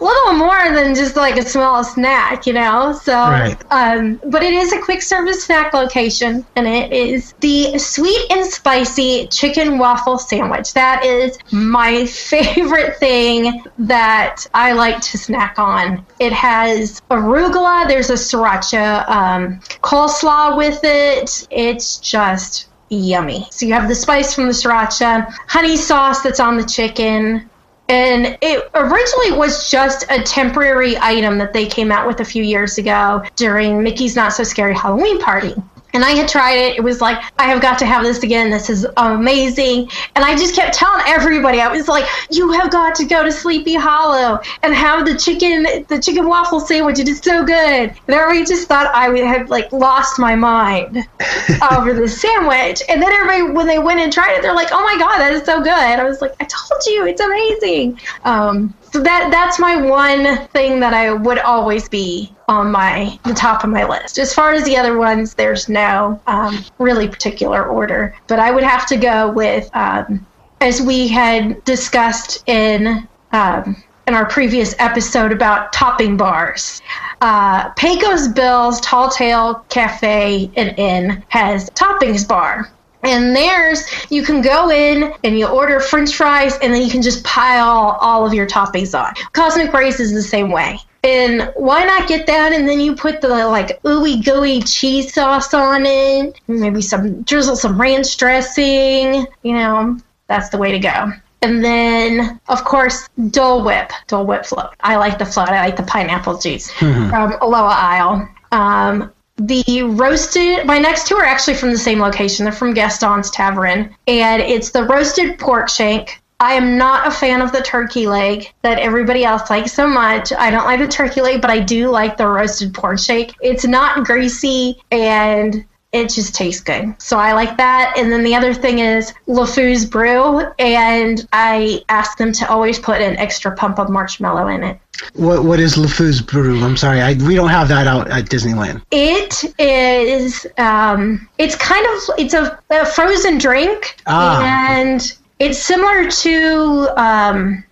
little 0.00 0.34
more 0.34 0.72
than 0.72 0.94
just 0.94 1.16
like 1.16 1.36
a 1.36 1.42
small 1.42 1.82
snack, 1.82 2.46
you 2.46 2.52
know. 2.52 2.92
So, 2.92 3.12
right. 3.12 3.56
um, 3.70 4.20
but 4.26 4.44
it 4.44 4.52
is 4.52 4.72
a 4.72 4.80
quick 4.80 5.02
service 5.02 5.44
snack 5.44 5.74
location, 5.74 6.46
and 6.54 6.68
it 6.68 6.92
is 6.92 7.34
the 7.40 7.76
sweet 7.78 8.30
and 8.30 8.46
spicy 8.46 9.26
chicken 9.28 9.78
waffle 9.78 10.18
sandwich. 10.18 10.74
That 10.74 11.04
is 11.04 11.38
my 11.50 12.06
favorite 12.06 12.98
thing 12.98 13.64
that 13.78 14.46
I 14.54 14.74
like 14.74 15.00
to 15.00 15.18
snack 15.18 15.58
on. 15.58 16.06
It 16.20 16.32
has 16.32 17.00
arugula. 17.10 17.88
There's 17.88 18.10
a 18.10 18.14
sriracha 18.14 19.08
um, 19.08 19.58
coleslaw 19.82 20.56
with 20.56 20.80
it. 20.84 21.48
It's 21.78 21.98
just 21.98 22.66
yummy. 22.88 23.46
So 23.52 23.64
you 23.64 23.72
have 23.72 23.86
the 23.86 23.94
spice 23.94 24.34
from 24.34 24.46
the 24.46 24.52
sriracha, 24.52 25.32
honey 25.46 25.76
sauce 25.76 26.22
that's 26.22 26.40
on 26.40 26.56
the 26.56 26.64
chicken. 26.64 27.48
And 27.88 28.36
it 28.42 28.68
originally 28.74 29.38
was 29.38 29.70
just 29.70 30.04
a 30.10 30.20
temporary 30.20 30.98
item 30.98 31.38
that 31.38 31.52
they 31.52 31.66
came 31.66 31.92
out 31.92 32.08
with 32.08 32.18
a 32.18 32.24
few 32.24 32.42
years 32.42 32.78
ago 32.78 33.22
during 33.36 33.80
Mickey's 33.80 34.16
Not 34.16 34.32
So 34.32 34.42
Scary 34.42 34.74
Halloween 34.74 35.20
Party. 35.20 35.54
And 35.94 36.04
I 36.04 36.10
had 36.10 36.28
tried 36.28 36.54
it. 36.54 36.76
It 36.76 36.82
was 36.82 37.00
like, 37.00 37.18
I 37.38 37.44
have 37.44 37.62
got 37.62 37.78
to 37.78 37.86
have 37.86 38.04
this 38.04 38.22
again. 38.22 38.50
This 38.50 38.68
is 38.70 38.86
amazing. 38.96 39.88
And 40.14 40.24
I 40.24 40.36
just 40.36 40.54
kept 40.54 40.74
telling 40.74 41.02
everybody, 41.06 41.60
I 41.60 41.68
was 41.68 41.88
like, 41.88 42.06
you 42.30 42.52
have 42.52 42.70
got 42.70 42.94
to 42.96 43.04
go 43.04 43.24
to 43.24 43.32
Sleepy 43.32 43.74
Hollow 43.74 44.40
and 44.62 44.74
have 44.74 45.06
the 45.06 45.16
chicken, 45.16 45.62
the 45.88 46.00
chicken 46.00 46.28
waffle 46.28 46.60
sandwich. 46.60 46.98
It 46.98 47.08
is 47.08 47.20
so 47.20 47.44
good. 47.44 47.56
And 47.56 47.94
everybody 48.08 48.44
just 48.44 48.68
thought 48.68 48.94
I 48.94 49.08
would 49.08 49.24
have 49.24 49.48
like 49.50 49.72
lost 49.72 50.18
my 50.18 50.34
mind 50.34 50.96
over 51.72 51.94
the 51.94 52.08
sandwich. 52.08 52.82
And 52.88 53.02
then 53.02 53.12
everybody, 53.12 53.52
when 53.52 53.66
they 53.66 53.78
went 53.78 54.00
and 54.00 54.12
tried 54.12 54.34
it, 54.34 54.42
they're 54.42 54.54
like, 54.54 54.68
oh 54.72 54.82
my 54.82 54.98
God, 54.98 55.18
that 55.18 55.32
is 55.32 55.44
so 55.44 55.60
good. 55.60 55.72
I 55.72 56.04
was 56.04 56.20
like, 56.20 56.34
I 56.40 56.44
told 56.44 56.82
you, 56.86 57.06
it's 57.06 57.20
amazing. 57.20 57.98
Um, 58.24 58.74
so 58.92 59.00
that 59.02 59.30
that's 59.30 59.58
my 59.58 59.76
one 59.76 60.46
thing 60.48 60.80
that 60.80 60.94
I 60.94 61.12
would 61.12 61.38
always 61.38 61.88
be 61.88 62.34
on 62.48 62.70
my 62.72 63.18
the 63.24 63.34
top 63.34 63.64
of 63.64 63.70
my 63.70 63.84
list. 63.84 64.18
As 64.18 64.34
far 64.34 64.52
as 64.52 64.64
the 64.64 64.76
other 64.76 64.96
ones, 64.96 65.34
there's 65.34 65.68
no 65.68 66.20
um, 66.26 66.64
really 66.78 67.08
particular 67.08 67.64
order, 67.66 68.14
but 68.26 68.38
I 68.38 68.50
would 68.50 68.64
have 68.64 68.86
to 68.86 68.96
go 68.96 69.30
with 69.30 69.68
um, 69.74 70.26
as 70.60 70.80
we 70.80 71.08
had 71.08 71.62
discussed 71.64 72.48
in 72.48 73.06
um, 73.32 73.82
in 74.06 74.14
our 74.14 74.26
previous 74.26 74.74
episode 74.78 75.32
about 75.32 75.72
topping 75.72 76.16
bars. 76.16 76.80
Uh, 77.20 77.68
Pecos 77.70 78.28
Bill's 78.28 78.80
Tall 78.80 79.10
Tale 79.10 79.56
Cafe 79.68 80.50
and 80.56 80.78
Inn 80.78 81.22
has 81.28 81.68
toppings 81.70 82.26
bar. 82.26 82.70
And 83.02 83.34
there's 83.34 83.84
you 84.10 84.22
can 84.22 84.40
go 84.40 84.70
in 84.70 85.12
and 85.24 85.38
you 85.38 85.46
order 85.46 85.80
French 85.80 86.14
fries, 86.14 86.58
and 86.58 86.74
then 86.74 86.82
you 86.82 86.90
can 86.90 87.02
just 87.02 87.24
pile 87.24 87.96
all 88.00 88.26
of 88.26 88.34
your 88.34 88.46
toppings 88.46 88.98
on. 88.98 89.14
Cosmic 89.32 89.72
Ray's 89.72 90.00
is 90.00 90.12
the 90.12 90.22
same 90.22 90.50
way. 90.50 90.78
And 91.04 91.52
why 91.54 91.84
not 91.84 92.08
get 92.08 92.26
that 92.26 92.52
and 92.52 92.68
then 92.68 92.80
you 92.80 92.96
put 92.96 93.20
the 93.20 93.28
like 93.28 93.80
ooey 93.82 94.24
gooey 94.24 94.62
cheese 94.62 95.14
sauce 95.14 95.54
on 95.54 95.86
it, 95.86 96.40
maybe 96.48 96.82
some 96.82 97.22
drizzle 97.22 97.56
some 97.56 97.80
ranch 97.80 98.16
dressing. 98.16 99.26
You 99.42 99.52
know, 99.54 99.98
that's 100.26 100.48
the 100.48 100.58
way 100.58 100.72
to 100.72 100.78
go. 100.78 101.12
And 101.40 101.64
then, 101.64 102.40
of 102.48 102.64
course, 102.64 103.08
Dole 103.30 103.64
Whip, 103.64 103.92
Dole 104.08 104.26
Whip 104.26 104.44
float. 104.44 104.74
I 104.80 104.96
like 104.96 105.18
the 105.18 105.26
float. 105.26 105.50
I 105.50 105.64
like 105.64 105.76
the 105.76 105.84
pineapple 105.84 106.38
juice 106.38 106.70
mm-hmm. 106.72 107.10
from 107.10 107.36
Aloha 107.40 107.74
Isle. 107.76 108.28
Um, 108.50 109.12
the 109.38 109.82
roasted 109.82 110.66
my 110.66 110.78
next 110.78 111.06
two 111.06 111.16
are 111.16 111.24
actually 111.24 111.54
from 111.54 111.70
the 111.70 111.78
same 111.78 112.00
location 112.00 112.44
they're 112.44 112.52
from 112.52 112.74
gaston's 112.74 113.30
tavern 113.30 113.94
and 114.06 114.42
it's 114.42 114.70
the 114.70 114.82
roasted 114.84 115.38
pork 115.38 115.68
shank 115.68 116.20
i 116.40 116.54
am 116.54 116.76
not 116.76 117.06
a 117.06 117.10
fan 117.10 117.40
of 117.40 117.52
the 117.52 117.62
turkey 117.62 118.06
leg 118.06 118.52
that 118.62 118.78
everybody 118.78 119.24
else 119.24 119.48
likes 119.48 119.72
so 119.72 119.86
much 119.86 120.32
i 120.32 120.50
don't 120.50 120.64
like 120.64 120.80
the 120.80 120.88
turkey 120.88 121.20
leg 121.20 121.40
but 121.40 121.50
i 121.50 121.60
do 121.60 121.88
like 121.88 122.16
the 122.16 122.26
roasted 122.26 122.74
pork 122.74 122.98
shank 122.98 123.34
it's 123.40 123.64
not 123.64 124.04
greasy 124.04 124.80
and 124.90 125.64
it 125.92 126.10
just 126.10 126.34
tastes 126.34 126.60
good. 126.60 126.94
So 127.00 127.18
I 127.18 127.32
like 127.32 127.56
that. 127.56 127.94
And 127.96 128.12
then 128.12 128.22
the 128.22 128.34
other 128.34 128.52
thing 128.52 128.80
is 128.80 129.14
LeFou's 129.26 129.86
brew, 129.86 130.40
and 130.58 131.26
I 131.32 131.82
ask 131.88 132.18
them 132.18 132.32
to 132.32 132.50
always 132.50 132.78
put 132.78 133.00
an 133.00 133.16
extra 133.16 133.56
pump 133.56 133.78
of 133.78 133.88
marshmallow 133.88 134.48
in 134.48 134.64
it. 134.64 134.78
What 135.14 135.44
what 135.44 135.60
is 135.60 135.76
LeFou's 135.76 136.20
brew? 136.20 136.62
I'm 136.62 136.76
sorry, 136.76 137.00
I, 137.00 137.14
we 137.14 137.34
don't 137.34 137.50
have 137.50 137.68
that 137.68 137.86
out 137.86 138.10
at 138.10 138.24
Disneyland. 138.26 138.82
It 138.90 139.44
is. 139.58 140.46
Um, 140.58 141.28
it's 141.38 141.56
kind 141.56 141.86
of 141.86 142.14
it's 142.18 142.34
a, 142.34 142.58
a 142.70 142.84
frozen 142.86 143.38
drink, 143.38 143.96
ah. 144.06 144.42
and 144.70 145.00
it's 145.38 145.58
similar 145.58 146.10
to. 146.10 147.00
Um, 147.00 147.64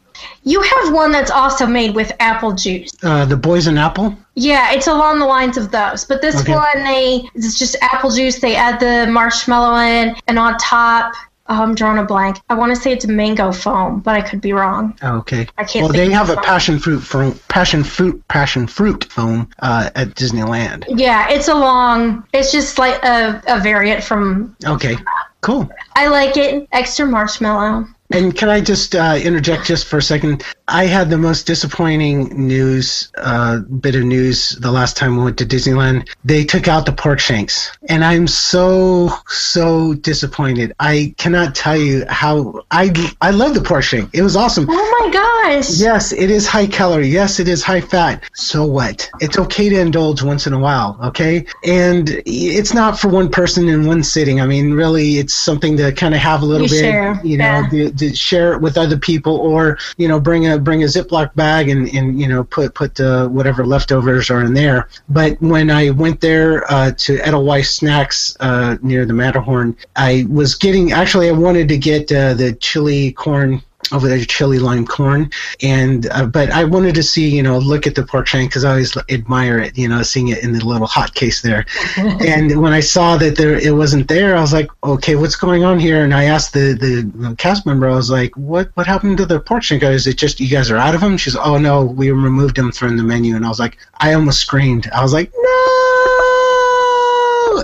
You 0.45 0.62
have 0.62 0.95
one 0.95 1.11
that's 1.12 1.31
also 1.31 1.67
made 1.67 1.95
with 1.95 2.11
apple 2.21 2.53
juice. 2.53 2.91
Uh, 3.03 3.25
the 3.27 3.37
boys 3.37 3.67
and 3.67 3.79
apple. 3.79 4.17
Yeah, 4.35 4.73
it's 4.73 4.87
along 4.87 5.19
the 5.19 5.27
lines 5.27 5.57
of 5.57 5.71
those. 5.73 6.05
But 6.05 6.23
this 6.23 6.41
Okay. 6.41 6.55
one, 6.55 6.85
they 6.85 7.29
it's 7.35 7.59
just 7.59 7.77
apple 7.83 8.11
juice. 8.11 8.39
They 8.39 8.55
add 8.55 8.79
the 8.81 9.11
marshmallow 9.11 9.77
in, 9.81 10.15
and 10.29 10.39
on 10.39 10.57
top, 10.59 11.12
oh, 11.49 11.63
I'm 11.63 11.75
drawing 11.75 11.99
a 11.99 12.05
blank. 12.05 12.39
I 12.49 12.55
want 12.55 12.75
to 12.75 12.81
say 12.81 12.93
it's 12.93 13.07
mango 13.07 13.53
foam, 13.53 14.01
but 14.01 14.15
I 14.15 14.21
could 14.21 14.41
be 14.41 14.53
wrong. 14.53 14.97
Oh, 15.03 15.19
okay. 15.19 15.47
I 15.59 15.65
can't 15.65 15.85
Well, 15.85 15.93
they 15.93 16.11
have 16.11 16.31
a 16.31 16.37
passion 16.37 16.79
fruit 16.79 17.01
foam, 17.01 17.39
passion 17.49 17.85
fruit, 17.85 18.27
passion 18.29 18.67
fruit 18.67 19.05
foam 19.05 19.49
uh, 19.61 19.91
at 19.95 20.09
Disneyland. 20.09 20.85
Yeah, 20.89 21.29
it's 21.31 21.49
a 21.49 21.55
long. 21.55 22.27
It's 22.33 22.53
just 22.53 22.79
like 22.79 23.03
a, 23.05 23.43
a 23.47 23.61
variant 23.61 24.03
from. 24.03 24.57
Okay, 24.65 24.97
cool. 25.41 25.71
I 25.95 26.09
like 26.09 26.37
it. 26.37 26.69
Extra 26.73 27.07
marshmallow. 27.07 27.87
And 28.11 28.35
can 28.37 28.49
I 28.49 28.61
just 28.61 28.95
uh, 28.95 29.19
interject 29.23 29.66
just 29.66 29.87
for 29.87 29.99
a 29.99 30.03
second? 30.03 30.45
I 30.69 30.87
had 30.87 31.11
the 31.11 31.19
most 31.19 31.47
disappointing 31.47 32.47
news, 32.47 33.12
uh, 33.19 33.61
bit 33.61 33.95
of 33.95 34.03
news 34.03 34.51
the 34.51 34.71
last 34.71 34.97
time 34.97 35.16
we 35.16 35.25
went 35.25 35.38
to 35.38 35.47
Disneyland. 35.47 36.09
They 36.25 36.45
took 36.45 36.69
out 36.69 36.87
the 36.87 36.92
pork 36.92 37.21
shanks, 37.21 37.71
and 37.88 38.05
I'm 38.05 38.27
so 38.27 39.11
so 39.29 39.95
disappointed. 39.95 40.73
I 40.81 41.14
cannot 41.19 41.55
tell 41.55 41.77
you 41.77 42.05
how 42.09 42.64
I 42.71 42.92
I 43.21 43.31
love 43.31 43.55
the 43.55 43.62
pork 43.62 43.85
shank. 43.85 44.14
It 44.14 44.23
was 44.23 44.37
awesome. 44.37 44.66
Oh 44.69 44.99
my 45.01 45.12
gosh. 45.12 45.79
Yes, 45.79 46.12
it 46.12 46.31
is 46.31 46.47
high 46.47 46.66
calorie. 46.66 47.09
Yes, 47.09 47.38
it 47.38 47.49
is 47.49 47.62
high 47.62 47.81
fat. 47.81 48.23
So 48.35 48.64
what? 48.64 49.09
It's 49.21 49.38
okay 49.38 49.69
to 49.69 49.81
indulge 49.81 50.23
once 50.23 50.47
in 50.47 50.53
a 50.53 50.59
while, 50.59 50.99
okay? 51.05 51.47
And 51.64 52.11
it's 52.27 52.75
not 52.75 52.99
for 52.99 53.09
one 53.09 53.31
person 53.31 53.69
in 53.69 53.87
one 53.87 54.03
sitting. 54.03 54.40
I 54.40 54.47
mean, 54.47 54.73
really, 54.73 55.19
it's 55.19 55.35
something 55.35 55.77
to 55.77 55.92
kind 55.92 56.14
of 56.14 56.21
have 56.21 56.42
a 56.42 56.45
little 56.45 56.66
You 56.66 56.73
bit, 56.73 56.81
share, 56.81 57.21
you 57.25 57.38
know, 57.38 57.45
yeah. 57.45 57.69
to, 57.69 57.90
to 57.99 58.15
share 58.15 58.53
it 58.55 58.61
with 58.61 58.77
other 58.77 58.99
people, 58.99 59.37
or 59.37 59.79
you 59.97 60.09
know, 60.09 60.21
bring 60.21 60.49
a 60.49 60.59
bring 60.59 60.83
a 60.83 60.87
Ziploc 60.87 61.35
bag 61.35 61.69
and 61.69 61.89
and 61.89 62.21
you 62.21 62.29
know 62.29 62.45
put 62.45 62.75
put 62.75 62.99
uh, 63.01 63.29
whatever 63.29 63.67
leftovers 63.67 64.31
are 64.31 64.43
in 64.43 64.55
there. 64.55 64.89
But 65.09 65.41
when 65.41 65.71
I 65.71 65.91
went 65.91 66.21
there 66.21 66.71
uh, 66.71 66.93
to 66.99 67.19
Edelweiss 67.21 67.75
Snacks 67.75 68.37
uh, 68.41 68.77
near 68.83 69.07
the 69.07 69.13
Matterhorn, 69.13 69.77
I 69.95 70.27
was 70.29 70.55
getting 70.55 70.93
actually 70.93 71.29
I 71.29 71.33
wanted 71.33 71.69
to 71.69 71.79
get 71.79 72.11
uh, 72.13 72.35
the 72.35 72.55
chili 72.55 73.13
corn 73.13 73.63
over 73.93 74.09
there, 74.09 74.19
chili 74.25 74.59
lime 74.59 74.87
corn, 74.87 75.31
and 75.62 76.09
uh, 76.11 76.27
but 76.27 76.51
I 76.51 76.65
wanted 76.65 76.95
to 76.97 77.03
see, 77.03 77.29
you 77.29 77.43
know, 77.43 77.59
look 77.59 77.87
at 77.87 77.95
the 77.95 78.03
pork 78.03 78.27
shank 78.27 78.51
because 78.51 78.65
I 78.65 78.71
always 78.71 78.97
admire 79.09 79.59
it, 79.59 79.79
you 79.79 79.89
know, 79.89 80.03
seeing 80.03 80.29
it 80.29 80.43
in 80.43 80.53
the 80.53 80.65
little 80.65 80.87
hot 80.87 81.15
case 81.15 81.43
there. 81.43 81.67
and 81.97 82.61
when 82.61 82.73
I 82.73 82.81
saw 82.81 83.17
that 83.17 83.37
there 83.37 83.55
it 83.55 83.75
wasn't 83.75 84.09
there, 84.09 84.37
I 84.37 84.41
was 84.41 84.53
like, 84.53 84.71
okay, 84.83 85.15
what's 85.15 85.37
going 85.37 85.65
on 85.65 85.79
here? 85.79 86.03
And 86.05 86.15
I 86.15 86.25
asked 86.25 86.53
the 86.53 86.73
the 86.73 87.35
cast 87.37 87.67
member, 87.67 87.89
I 87.89 87.95
was 87.95 88.11
like, 88.11 88.37
what 88.37 88.71
what 88.75 88.87
happened 88.87 89.19
to 89.19 89.27
the 89.27 89.41
pork 89.41 89.62
shank? 89.62 89.83
Is 89.83 90.07
it 90.07 90.19
just 90.19 90.41
you 90.41 90.49
guys 90.49 90.71
are 90.71 90.77
out 90.77 90.95
of 90.95 91.01
them? 91.01 91.17
She's, 91.17 91.37
oh 91.37 91.59
no, 91.59 91.85
we 91.85 92.11
removed 92.11 92.57
them 92.57 92.73
from 92.73 92.97
the 92.97 93.03
menu, 93.03 93.37
and 93.37 93.45
I 93.45 93.49
was 93.49 93.61
like, 93.61 93.79
I 93.99 94.15
almost 94.15 94.41
screamed. 94.41 94.89
I 94.93 95.03
was 95.03 95.12
like, 95.12 95.31
no. 95.33 96.36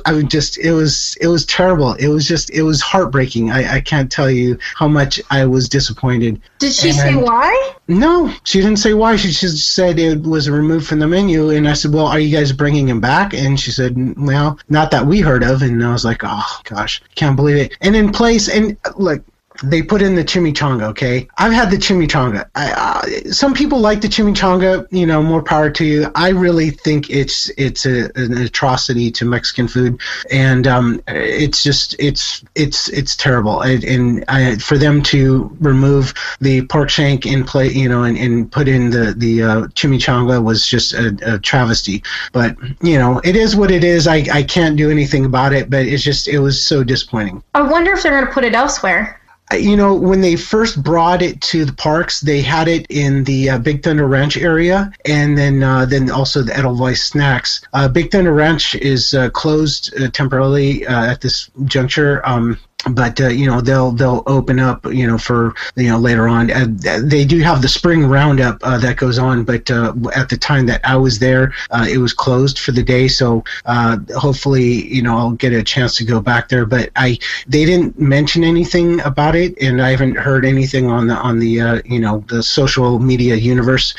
I 0.04 0.12
would 0.12 0.30
just 0.30 0.58
it 0.58 0.72
was 0.72 1.16
it 1.20 1.26
was 1.28 1.44
terrible. 1.46 1.94
It 1.94 2.08
was 2.08 2.26
just 2.26 2.50
it 2.50 2.62
was 2.62 2.80
heartbreaking. 2.80 3.50
I, 3.50 3.76
I 3.76 3.80
can't 3.80 4.10
tell 4.10 4.30
you 4.30 4.58
how 4.76 4.88
much 4.88 5.20
I 5.30 5.46
was 5.46 5.68
disappointed. 5.68 6.40
Did 6.58 6.72
she 6.72 6.92
say 6.92 7.14
why? 7.14 7.74
No, 7.88 8.32
she 8.44 8.60
didn't 8.60 8.78
say 8.78 8.94
why. 8.94 9.16
She 9.16 9.28
just 9.28 9.74
said 9.74 9.98
it 9.98 10.22
was 10.22 10.48
removed 10.48 10.86
from 10.86 11.00
the 11.00 11.08
menu. 11.08 11.50
And 11.50 11.68
I 11.68 11.74
said, 11.74 11.92
"Well, 11.92 12.06
are 12.06 12.18
you 12.18 12.34
guys 12.36 12.52
bringing 12.52 12.88
him 12.88 13.00
back?" 13.00 13.34
And 13.34 13.58
she 13.58 13.70
said, 13.70 13.96
"Well, 14.16 14.58
not 14.68 14.90
that 14.90 15.06
we 15.06 15.20
heard 15.20 15.42
of." 15.42 15.62
And 15.62 15.84
I 15.84 15.92
was 15.92 16.04
like, 16.04 16.22
"Oh 16.24 16.60
gosh, 16.64 17.02
can't 17.14 17.36
believe 17.36 17.56
it." 17.56 17.76
And 17.80 17.96
in 17.96 18.10
place, 18.12 18.48
and 18.48 18.76
look. 18.96 19.22
They 19.62 19.82
put 19.82 20.02
in 20.02 20.14
the 20.14 20.24
chimichanga. 20.24 20.84
Okay, 20.90 21.28
I've 21.38 21.52
had 21.52 21.70
the 21.70 21.76
chimichanga. 21.76 22.48
I, 22.54 22.72
uh, 22.72 23.30
some 23.32 23.54
people 23.54 23.78
like 23.80 24.00
the 24.00 24.08
chimichanga. 24.08 24.86
You 24.90 25.06
know, 25.06 25.22
more 25.22 25.42
power 25.42 25.70
to 25.70 25.84
you. 25.84 26.10
I 26.14 26.30
really 26.30 26.70
think 26.70 27.10
it's 27.10 27.50
it's 27.56 27.86
a, 27.86 28.10
an 28.16 28.36
atrocity 28.36 29.10
to 29.12 29.24
Mexican 29.24 29.68
food, 29.68 30.00
and 30.30 30.66
um, 30.66 31.02
it's 31.08 31.62
just 31.62 31.94
it's 31.98 32.44
it's 32.54 32.88
it's 32.88 33.16
terrible. 33.16 33.60
And, 33.60 33.84
and 33.84 34.24
I, 34.28 34.56
for 34.56 34.78
them 34.78 35.02
to 35.04 35.56
remove 35.60 36.14
the 36.40 36.66
pork 36.66 36.90
shank 36.90 37.26
in 37.26 37.44
play, 37.44 37.68
you 37.68 37.88
know, 37.88 38.02
and, 38.04 38.16
and 38.18 38.50
put 38.50 38.68
in 38.68 38.90
the 38.90 39.14
the 39.16 39.42
uh, 39.42 39.60
chimichanga 39.68 40.42
was 40.42 40.66
just 40.66 40.92
a, 40.92 41.16
a 41.34 41.38
travesty. 41.38 42.02
But 42.32 42.56
you 42.82 42.98
know, 42.98 43.20
it 43.24 43.36
is 43.36 43.56
what 43.56 43.70
it 43.70 43.84
is. 43.84 44.06
I 44.06 44.26
I 44.32 44.42
can't 44.42 44.76
do 44.76 44.90
anything 44.90 45.24
about 45.24 45.52
it. 45.52 45.70
But 45.70 45.86
it's 45.86 46.02
just 46.02 46.28
it 46.28 46.38
was 46.40 46.62
so 46.62 46.84
disappointing. 46.84 47.42
I 47.54 47.62
wonder 47.62 47.92
if 47.92 48.02
they're 48.02 48.12
going 48.12 48.26
to 48.26 48.32
put 48.32 48.44
it 48.44 48.54
elsewhere. 48.54 49.20
You 49.52 49.76
know, 49.76 49.94
when 49.94 50.20
they 50.20 50.36
first 50.36 50.82
brought 50.82 51.22
it 51.22 51.40
to 51.42 51.64
the 51.64 51.72
parks, 51.72 52.20
they 52.20 52.42
had 52.42 52.68
it 52.68 52.86
in 52.88 53.24
the 53.24 53.50
uh, 53.50 53.58
Big 53.58 53.82
Thunder 53.82 54.06
Ranch 54.06 54.36
area, 54.36 54.92
and 55.04 55.36
then 55.36 55.62
uh, 55.62 55.84
then 55.84 56.10
also 56.10 56.42
the 56.42 56.56
Edelweiss 56.56 57.04
Snacks. 57.04 57.60
Uh, 57.72 57.88
Big 57.88 58.10
Thunder 58.10 58.32
Ranch 58.32 58.74
is 58.76 59.14
uh, 59.14 59.30
closed 59.30 59.92
uh, 60.00 60.08
temporarily 60.10 60.86
uh, 60.86 61.04
at 61.04 61.20
this 61.20 61.50
juncture. 61.64 62.26
Um, 62.26 62.58
but 62.90 63.20
uh, 63.20 63.28
you 63.28 63.46
know 63.46 63.60
they'll 63.60 63.92
they'll 63.92 64.22
open 64.26 64.58
up 64.58 64.84
you 64.86 65.06
know 65.06 65.18
for 65.18 65.54
you 65.76 65.88
know 65.88 65.98
later 65.98 66.28
on. 66.28 66.50
Uh, 66.50 66.66
they 67.02 67.24
do 67.24 67.40
have 67.40 67.62
the 67.62 67.68
spring 67.68 68.06
roundup 68.06 68.58
uh, 68.62 68.78
that 68.78 68.96
goes 68.96 69.18
on 69.18 69.44
but 69.44 69.70
uh, 69.70 69.94
at 70.14 70.28
the 70.28 70.36
time 70.36 70.66
that 70.66 70.80
I 70.84 70.96
was 70.96 71.18
there 71.18 71.52
uh, 71.70 71.86
it 71.88 71.98
was 71.98 72.12
closed 72.12 72.58
for 72.58 72.72
the 72.72 72.82
day. 72.82 73.08
So 73.08 73.44
uh, 73.66 73.98
hopefully 74.16 74.86
you 74.86 75.02
know 75.02 75.16
I'll 75.16 75.32
get 75.32 75.52
a 75.52 75.62
chance 75.62 75.96
to 75.96 76.04
go 76.04 76.20
back 76.20 76.48
there. 76.48 76.66
But 76.66 76.90
I 76.96 77.18
they 77.46 77.64
didn't 77.64 77.98
mention 77.98 78.44
anything 78.44 79.00
about 79.00 79.36
it 79.36 79.56
and 79.60 79.80
I 79.80 79.90
haven't 79.90 80.16
heard 80.16 80.44
anything 80.44 80.86
on 80.86 81.06
the 81.06 81.14
on 81.14 81.38
the 81.38 81.82
you 81.84 82.00
know 82.00 82.24
the 82.28 82.42
social 82.42 82.98
media 82.98 83.36
universe. 83.36 83.94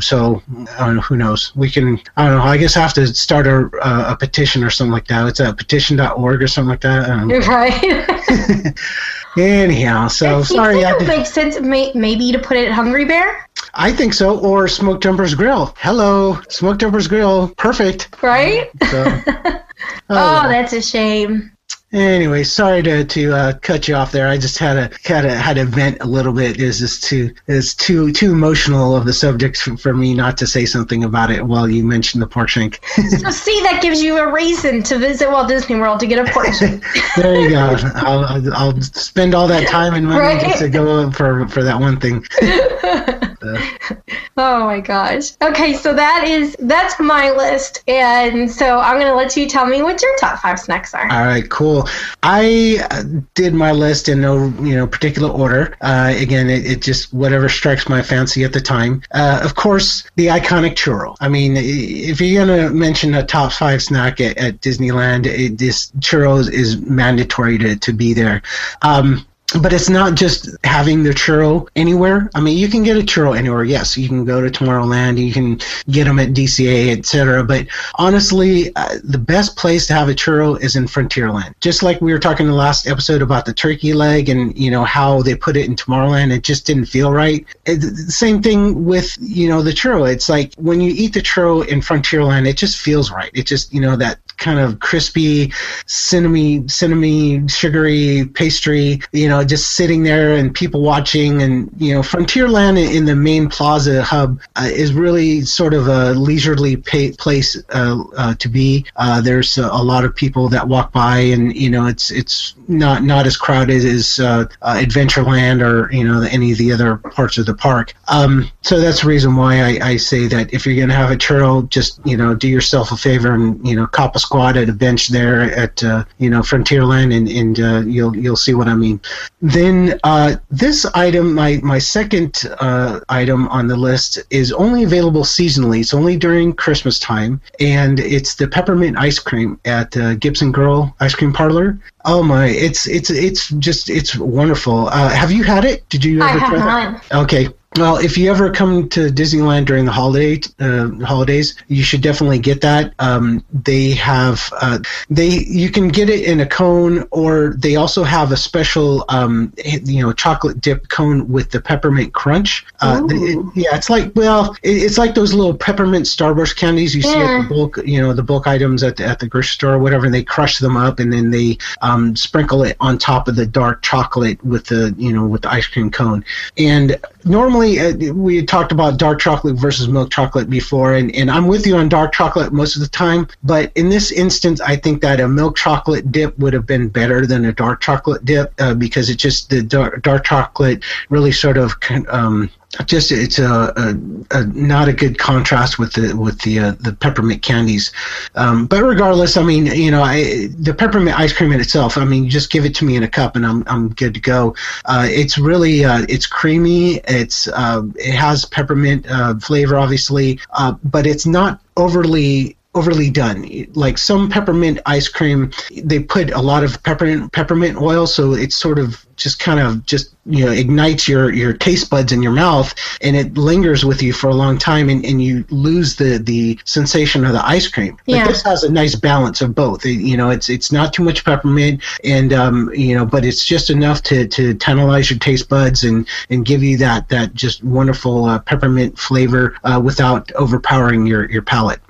So 0.00 0.42
know, 0.78 1.00
who 1.00 1.16
knows? 1.16 1.54
We 1.56 1.70
can 1.70 2.00
I 2.16 2.28
don't 2.28 2.38
know 2.38 2.42
I 2.44 2.56
guess 2.56 2.76
I 2.76 2.80
have 2.80 2.94
to 2.94 3.06
start 3.06 3.46
a, 3.46 4.12
a 4.12 4.16
petition 4.16 4.62
or 4.62 4.70
something 4.70 4.92
like 4.92 5.06
that. 5.08 5.26
It's 5.26 5.40
a 5.40 5.52
petition.org 5.52 6.42
or 6.42 6.48
something 6.48 6.68
like 6.68 6.80
that. 6.82 7.06
Right. 7.46 8.20
Anyhow, 9.38 10.08
so 10.08 10.40
it 10.40 10.44
sorry. 10.44 10.84
I, 10.84 10.92
like 10.92 11.02
it 11.02 11.08
makes 11.08 11.32
sense 11.32 11.60
may, 11.60 11.92
maybe 11.94 12.32
to 12.32 12.38
put 12.38 12.56
it 12.56 12.66
at 12.68 12.72
Hungry 12.72 13.04
Bear, 13.04 13.48
I 13.74 13.92
think 13.92 14.14
so. 14.14 14.38
Or 14.38 14.68
Smoke 14.68 15.02
Jumper's 15.02 15.34
Grill. 15.34 15.74
Hello, 15.78 16.40
Smoke 16.48 16.78
Jumper's 16.78 17.08
Grill. 17.08 17.48
Perfect. 17.56 18.08
right? 18.22 18.70
So, 18.90 19.04
oh. 19.26 19.62
oh, 20.08 20.48
that's 20.48 20.72
a 20.72 20.82
shame. 20.82 21.55
Anyway, 21.96 22.44
sorry 22.44 22.82
to 22.82 23.04
to 23.04 23.32
uh, 23.32 23.52
cut 23.60 23.88
you 23.88 23.94
off 23.94 24.12
there. 24.12 24.28
I 24.28 24.38
just 24.38 24.58
had 24.58 24.74
to 24.74 25.08
had 25.12 25.22
to 25.22 25.34
had 25.34 25.56
to 25.56 25.64
vent 25.64 25.98
a 26.00 26.06
little 26.06 26.32
bit. 26.32 26.60
It's 26.60 26.78
just 26.78 27.04
too 27.04 27.32
it's 27.46 27.74
too 27.74 28.12
too 28.12 28.32
emotional 28.32 28.94
of 28.96 29.04
the 29.04 29.12
subject 29.12 29.56
for, 29.58 29.76
for 29.76 29.94
me 29.94 30.14
not 30.14 30.36
to 30.38 30.46
say 30.46 30.64
something 30.66 31.04
about 31.04 31.30
it 31.30 31.44
while 31.44 31.68
you 31.68 31.84
mentioned 31.84 32.22
the 32.22 32.26
pork 32.26 32.48
shank. 32.48 32.80
So 33.18 33.30
see, 33.30 33.60
that 33.62 33.80
gives 33.82 34.02
you 34.02 34.18
a 34.18 34.32
reason 34.32 34.82
to 34.84 34.98
visit 34.98 35.30
Walt 35.30 35.48
Disney 35.48 35.76
World 35.76 36.00
to 36.00 36.06
get 36.06 36.18
a 36.28 36.30
portion. 36.32 36.82
there 37.16 37.40
you 37.40 37.50
go. 37.50 37.76
I'll, 37.94 38.24
I'll 38.24 38.54
I'll 38.54 38.80
spend 38.82 39.34
all 39.34 39.48
that 39.48 39.66
time 39.68 39.94
and 39.94 40.06
money 40.06 40.20
Right. 40.20 40.40
just 40.40 40.58
to 40.58 40.68
go 40.68 41.10
for 41.10 41.46
for 41.48 41.62
that 41.64 41.78
one 41.80 41.98
thing. 42.00 42.24
oh 44.36 44.64
my 44.64 44.80
gosh. 44.80 45.32
Okay, 45.42 45.74
so 45.74 45.94
that 45.94 46.24
is 46.26 46.56
that's 46.60 46.98
my 47.00 47.30
list, 47.30 47.82
and 47.88 48.50
so 48.50 48.78
I'm 48.78 48.98
gonna 48.98 49.14
let 49.14 49.36
you 49.36 49.48
tell 49.48 49.66
me 49.66 49.82
what 49.82 50.00
your 50.02 50.16
top 50.18 50.40
five 50.40 50.58
snacks 50.58 50.94
are. 50.94 51.10
All 51.10 51.26
right, 51.26 51.48
cool. 51.48 51.88
I 52.22 52.86
uh, 52.90 53.02
did 53.34 53.54
my 53.54 53.72
list 53.72 54.08
in 54.08 54.20
no 54.20 54.48
you 54.60 54.76
know 54.76 54.86
particular 54.86 55.30
order. 55.30 55.76
Uh, 55.80 56.14
again, 56.16 56.48
it, 56.48 56.66
it 56.66 56.82
just 56.82 57.12
whatever 57.12 57.48
strikes 57.48 57.88
my 57.88 58.02
fancy 58.02 58.44
at 58.44 58.52
the 58.52 58.60
time. 58.60 59.02
Uh, 59.12 59.40
of 59.42 59.54
course, 59.54 60.04
the 60.16 60.26
iconic 60.26 60.72
churro. 60.72 61.16
I 61.20 61.28
mean, 61.28 61.54
if 61.56 62.20
you're 62.20 62.44
gonna 62.44 62.70
mention 62.70 63.14
a 63.14 63.24
top 63.24 63.52
five 63.52 63.82
snack 63.82 64.20
at, 64.20 64.36
at 64.38 64.60
Disneyland, 64.60 65.26
it, 65.26 65.58
this 65.58 65.90
churros 65.98 66.50
is 66.50 66.78
mandatory 66.78 67.58
to, 67.58 67.76
to 67.76 67.92
be 67.92 68.14
there. 68.14 68.42
Um, 68.82 69.26
but 69.54 69.72
it's 69.72 69.88
not 69.88 70.14
just 70.14 70.48
having 70.64 71.04
the 71.04 71.10
churro 71.10 71.68
anywhere. 71.76 72.28
I 72.34 72.40
mean, 72.40 72.58
you 72.58 72.68
can 72.68 72.82
get 72.82 72.96
a 72.96 73.00
churro 73.00 73.36
anywhere. 73.36 73.62
Yes, 73.62 73.96
you 73.96 74.08
can 74.08 74.24
go 74.24 74.40
to 74.40 74.50
Tomorrowland, 74.50 75.24
you 75.24 75.32
can 75.32 75.60
get 75.88 76.04
them 76.04 76.18
at 76.18 76.30
DCA, 76.30 76.96
etc. 76.96 77.44
But 77.44 77.68
honestly, 77.94 78.74
uh, 78.74 78.98
the 79.04 79.18
best 79.18 79.56
place 79.56 79.86
to 79.86 79.94
have 79.94 80.08
a 80.08 80.14
churro 80.14 80.60
is 80.60 80.74
in 80.74 80.86
Frontierland. 80.86 81.54
Just 81.60 81.84
like 81.84 82.00
we 82.00 82.12
were 82.12 82.18
talking 82.18 82.46
in 82.46 82.50
the 82.50 82.58
last 82.58 82.88
episode 82.88 83.22
about 83.22 83.46
the 83.46 83.54
turkey 83.54 83.92
leg 83.92 84.28
and 84.28 84.56
you 84.58 84.70
know 84.70 84.84
how 84.84 85.22
they 85.22 85.36
put 85.36 85.56
it 85.56 85.66
in 85.66 85.76
Tomorrowland, 85.76 86.32
it 86.32 86.42
just 86.42 86.66
didn't 86.66 86.86
feel 86.86 87.12
right. 87.12 87.46
It, 87.66 87.82
same 88.10 88.42
thing 88.42 88.84
with 88.84 89.16
you 89.20 89.48
know 89.48 89.62
the 89.62 89.70
churro. 89.70 90.10
It's 90.12 90.28
like 90.28 90.54
when 90.56 90.80
you 90.80 90.92
eat 90.94 91.14
the 91.14 91.22
churro 91.22 91.66
in 91.66 91.80
Frontierland, 91.80 92.48
it 92.48 92.56
just 92.56 92.80
feels 92.80 93.12
right. 93.12 93.30
It 93.32 93.46
just 93.46 93.72
you 93.72 93.80
know 93.80 93.94
that 93.96 94.18
kind 94.38 94.58
of 94.58 94.80
crispy, 94.80 95.52
cinnamon, 95.86 96.68
cinnamon, 96.68 97.46
sugary 97.46 98.26
pastry. 98.34 99.00
You 99.12 99.28
know 99.28 99.35
know, 99.36 99.44
just 99.44 99.72
sitting 99.72 100.02
there 100.02 100.34
and 100.34 100.54
people 100.54 100.82
watching, 100.82 101.42
and 101.42 101.70
you 101.78 101.94
know, 101.94 102.00
Frontierland 102.00 102.78
in 102.94 103.04
the 103.04 103.14
main 103.14 103.48
plaza 103.48 104.02
hub 104.02 104.40
uh, 104.56 104.68
is 104.70 104.92
really 104.92 105.42
sort 105.42 105.74
of 105.74 105.88
a 105.88 106.12
leisurely 106.12 106.76
pa- 106.76 107.14
place 107.18 107.56
uh, 107.70 108.02
uh, 108.16 108.34
to 108.36 108.48
be. 108.48 108.84
Uh, 108.96 109.20
there's 109.20 109.58
a, 109.58 109.66
a 109.66 109.82
lot 109.82 110.04
of 110.04 110.14
people 110.14 110.48
that 110.48 110.66
walk 110.66 110.92
by, 110.92 111.18
and 111.18 111.54
you 111.54 111.70
know, 111.70 111.86
it's 111.86 112.10
it's 112.10 112.54
not 112.68 113.02
not 113.02 113.26
as 113.26 113.36
crowded 113.36 113.84
as 113.84 114.18
uh, 114.18 114.46
uh, 114.62 114.74
Adventureland 114.74 115.62
or 115.62 115.92
you 115.92 116.04
know 116.04 116.22
any 116.22 116.52
of 116.52 116.58
the 116.58 116.72
other 116.72 116.96
parts 116.96 117.38
of 117.38 117.46
the 117.46 117.54
park. 117.54 117.94
Um, 118.08 118.50
so 118.62 118.80
that's 118.80 119.02
the 119.02 119.08
reason 119.08 119.36
why 119.36 119.60
I, 119.60 119.90
I 119.90 119.96
say 119.96 120.26
that 120.28 120.52
if 120.52 120.66
you're 120.66 120.76
going 120.76 120.88
to 120.88 120.94
have 120.94 121.10
a 121.10 121.16
churro, 121.16 121.68
just 121.68 122.00
you 122.04 122.16
know, 122.16 122.34
do 122.34 122.48
yourself 122.48 122.92
a 122.92 122.96
favor 122.96 123.32
and 123.34 123.66
you 123.66 123.76
know, 123.76 123.86
cop 123.86 124.16
a 124.16 124.18
squat 124.18 124.56
at 124.56 124.68
a 124.68 124.72
bench 124.72 125.08
there 125.08 125.42
at 125.56 125.82
you 126.18 126.30
know 126.30 126.40
Frontierland, 126.40 127.14
and 127.14 127.28
and 127.28 127.92
you'll 127.92 128.16
you'll 128.16 128.36
see 128.36 128.54
what 128.54 128.68
I 128.68 128.74
mean. 128.74 129.00
Then 129.40 129.98
uh, 130.04 130.36
this 130.50 130.84
item, 130.86 131.34
my 131.34 131.60
my 131.62 131.78
second 131.78 132.42
uh, 132.60 133.00
item 133.08 133.48
on 133.48 133.66
the 133.66 133.76
list 133.76 134.18
is 134.30 134.52
only 134.52 134.84
available 134.84 135.22
seasonally. 135.22 135.80
It's 135.80 135.94
only 135.94 136.16
during 136.16 136.52
Christmas 136.52 136.98
time, 136.98 137.40
and 137.60 138.00
it's 138.00 138.34
the 138.36 138.48
peppermint 138.48 138.96
ice 138.98 139.18
cream 139.18 139.60
at 139.64 139.96
uh, 139.96 140.14
Gibson 140.14 140.52
Girl 140.52 140.94
Ice 141.00 141.14
Cream 141.14 141.32
Parlor. 141.32 141.78
Oh 142.04 142.22
my! 142.22 142.46
It's 142.46 142.86
it's 142.86 143.10
it's 143.10 143.50
just 143.50 143.90
it's 143.90 144.16
wonderful. 144.16 144.88
Uh, 144.88 145.10
have 145.10 145.30
you 145.32 145.44
had 145.44 145.64
it? 145.64 145.88
Did 145.88 146.04
you 146.04 146.22
I 146.22 146.30
ever 146.30 146.38
have 146.38 146.50
try 146.50 146.58
that? 146.58 147.14
Okay. 147.24 147.48
Well, 147.78 147.98
if 147.98 148.16
you 148.16 148.30
ever 148.30 148.50
come 148.50 148.88
to 148.90 149.10
Disneyland 149.10 149.66
during 149.66 149.84
the 149.84 149.92
holiday 149.92 150.40
uh, 150.60 150.88
holidays, 151.04 151.56
you 151.68 151.82
should 151.82 152.00
definitely 152.00 152.38
get 152.38 152.60
that. 152.62 152.94
Um, 152.98 153.44
they 153.52 153.90
have 153.90 154.50
uh, 154.62 154.78
they 155.10 155.28
you 155.28 155.70
can 155.70 155.88
get 155.88 156.08
it 156.08 156.24
in 156.24 156.40
a 156.40 156.46
cone, 156.46 157.06
or 157.10 157.54
they 157.58 157.76
also 157.76 158.02
have 158.02 158.32
a 158.32 158.36
special 158.36 159.04
um, 159.10 159.52
you 159.62 160.00
know 160.02 160.12
chocolate 160.14 160.60
dip 160.60 160.88
cone 160.88 161.28
with 161.30 161.50
the 161.50 161.60
peppermint 161.60 162.14
crunch. 162.14 162.64
Uh, 162.80 163.02
it- 163.10 163.44
yeah, 163.54 163.76
it's 163.76 163.90
like 163.90 164.10
well, 164.14 164.56
it, 164.62 164.70
it's 164.82 164.96
like 164.96 165.14
those 165.14 165.34
little 165.34 165.54
peppermint 165.54 166.06
Starburst 166.06 166.56
candies 166.56 166.94
you 166.94 167.02
see 167.02 167.10
at 167.14 167.42
the 167.42 167.48
bulk 167.48 167.78
you 167.84 168.00
know 168.00 168.12
the 168.14 168.22
bulk 168.22 168.46
items 168.46 168.82
at 168.82 168.96
the, 168.96 169.04
at 169.04 169.18
the 169.18 169.26
grocery 169.26 169.48
store 169.54 169.74
or 169.74 169.78
whatever. 169.78 170.06
And 170.06 170.14
they 170.14 170.24
crush 170.24 170.58
them 170.58 170.76
up 170.78 170.98
and 170.98 171.12
then 171.12 171.30
they 171.30 171.58
um, 171.82 172.16
sprinkle 172.16 172.62
it 172.62 172.76
on 172.80 172.96
top 172.96 173.28
of 173.28 173.36
the 173.36 173.46
dark 173.46 173.82
chocolate 173.82 174.42
with 174.44 174.64
the 174.66 174.94
you 174.96 175.12
know 175.12 175.26
with 175.26 175.42
the 175.42 175.50
ice 175.52 175.66
cream 175.66 175.90
cone. 175.90 176.24
And 176.56 176.96
normally 177.24 177.65
uh, 177.66 178.14
we 178.14 178.44
talked 178.44 178.72
about 178.72 178.98
dark 178.98 179.20
chocolate 179.20 179.56
versus 179.56 179.88
milk 179.88 180.10
chocolate 180.10 180.48
before, 180.48 180.94
and, 180.94 181.14
and 181.14 181.30
I'm 181.30 181.46
with 181.46 181.66
you 181.66 181.76
on 181.76 181.88
dark 181.88 182.12
chocolate 182.12 182.52
most 182.52 182.76
of 182.76 182.82
the 182.82 182.88
time. 182.88 183.26
But 183.42 183.72
in 183.74 183.88
this 183.88 184.12
instance, 184.12 184.60
I 184.60 184.76
think 184.76 185.02
that 185.02 185.20
a 185.20 185.28
milk 185.28 185.56
chocolate 185.56 186.10
dip 186.12 186.38
would 186.38 186.52
have 186.52 186.66
been 186.66 186.88
better 186.88 187.26
than 187.26 187.44
a 187.44 187.52
dark 187.52 187.80
chocolate 187.80 188.24
dip 188.24 188.54
uh, 188.58 188.74
because 188.74 189.10
it 189.10 189.16
just 189.16 189.50
the 189.50 189.62
dark, 189.62 190.02
dark 190.02 190.24
chocolate 190.24 190.84
really 191.08 191.32
sort 191.32 191.56
of 191.56 191.74
um, 192.08 192.50
just 192.84 193.12
it's 193.12 193.38
a, 193.38 193.72
a, 193.76 194.38
a 194.38 194.44
not 194.46 194.88
a 194.88 194.92
good 194.92 195.18
contrast 195.18 195.78
with 195.78 195.92
the 195.94 196.14
with 196.14 196.40
the 196.42 196.58
uh, 196.58 196.70
the 196.80 196.92
peppermint 196.92 197.42
candies. 197.42 197.92
Um, 198.34 198.66
but 198.66 198.82
regardless, 198.82 199.36
I 199.36 199.42
mean, 199.42 199.66
you 199.66 199.90
know, 199.90 200.02
I, 200.02 200.48
the 200.58 200.74
peppermint 200.76 201.18
ice 201.18 201.32
cream 201.32 201.52
in 201.52 201.60
itself. 201.60 201.96
I 201.96 202.04
mean, 202.04 202.28
just 202.28 202.50
give 202.50 202.64
it 202.64 202.74
to 202.76 202.84
me 202.84 202.96
in 202.96 203.02
a 203.02 203.08
cup, 203.08 203.36
and 203.36 203.46
I'm 203.46 203.64
I'm 203.66 203.90
good 203.90 204.14
to 204.14 204.20
go. 204.20 204.54
Uh, 204.84 205.06
it's 205.08 205.38
really 205.38 205.84
uh, 205.84 206.04
it's 206.08 206.26
creamy. 206.26 206.96
It's 207.06 207.48
uh, 207.48 207.82
it 207.96 208.14
has 208.14 208.44
peppermint 208.44 209.06
uh, 209.08 209.38
flavor, 209.38 209.76
obviously, 209.76 210.40
uh, 210.50 210.72
but 210.84 211.06
it's 211.06 211.26
not 211.26 211.60
overly 211.76 212.55
overly 212.76 213.10
done. 213.10 213.48
Like 213.74 213.98
some 213.98 214.28
peppermint 214.28 214.78
ice 214.86 215.08
cream, 215.08 215.50
they 215.82 215.98
put 216.00 216.30
a 216.30 216.40
lot 216.40 216.62
of 216.62 216.80
peppermint 216.82 217.32
peppermint 217.32 217.80
oil, 217.80 218.06
so 218.06 218.34
it's 218.34 218.54
sort 218.54 218.78
of 218.78 219.04
just 219.16 219.38
kind 219.40 219.58
of 219.58 219.84
just 219.86 220.14
you 220.26 220.44
know 220.44 220.52
ignites 220.52 221.08
your 221.08 221.32
your 221.32 221.54
taste 221.54 221.88
buds 221.90 222.12
in 222.12 222.22
your 222.22 222.32
mouth, 222.32 222.74
and 223.00 223.16
it 223.16 223.36
lingers 223.38 223.84
with 223.84 224.02
you 224.02 224.12
for 224.12 224.28
a 224.28 224.34
long 224.34 224.58
time, 224.58 224.90
and, 224.90 225.04
and 225.06 225.22
you 225.22 225.44
lose 225.50 225.96
the 225.96 226.18
the 226.18 226.58
sensation 226.64 227.24
of 227.24 227.32
the 227.32 227.44
ice 227.46 227.66
cream. 227.66 227.96
But 228.06 228.14
Yeah. 228.14 228.26
this 228.28 228.42
has 228.42 228.62
a 228.62 228.70
nice 228.70 228.94
balance 228.94 229.40
of 229.40 229.54
both. 229.54 229.84
It- 229.86 229.96
you 230.06 230.16
know, 230.16 230.30
it's 230.30 230.48
it's 230.50 230.70
not 230.70 230.92
too 230.92 231.02
much 231.02 231.24
peppermint, 231.24 231.82
and 232.04 232.32
um, 232.32 232.70
you 232.74 232.94
know, 232.94 233.06
but 233.06 233.24
it's 233.24 233.44
just 233.44 233.70
enough 233.70 234.02
to 234.04 234.26
to 234.28 234.54
tantalize 234.54 235.08
your 235.10 235.18
taste 235.18 235.48
buds 235.48 235.82
and 235.84 236.06
and 236.28 236.44
give 236.44 236.62
you 236.62 236.76
that 236.76 237.08
that 237.08 237.32
just 237.34 237.64
wonderful 237.64 238.26
uh, 238.26 238.38
peppermint 238.40 238.98
flavor 238.98 239.54
uh, 239.64 239.80
without 239.82 240.30
overpowering 240.32 241.06
your 241.06 241.30
your 241.30 241.42
palate. 241.42 241.80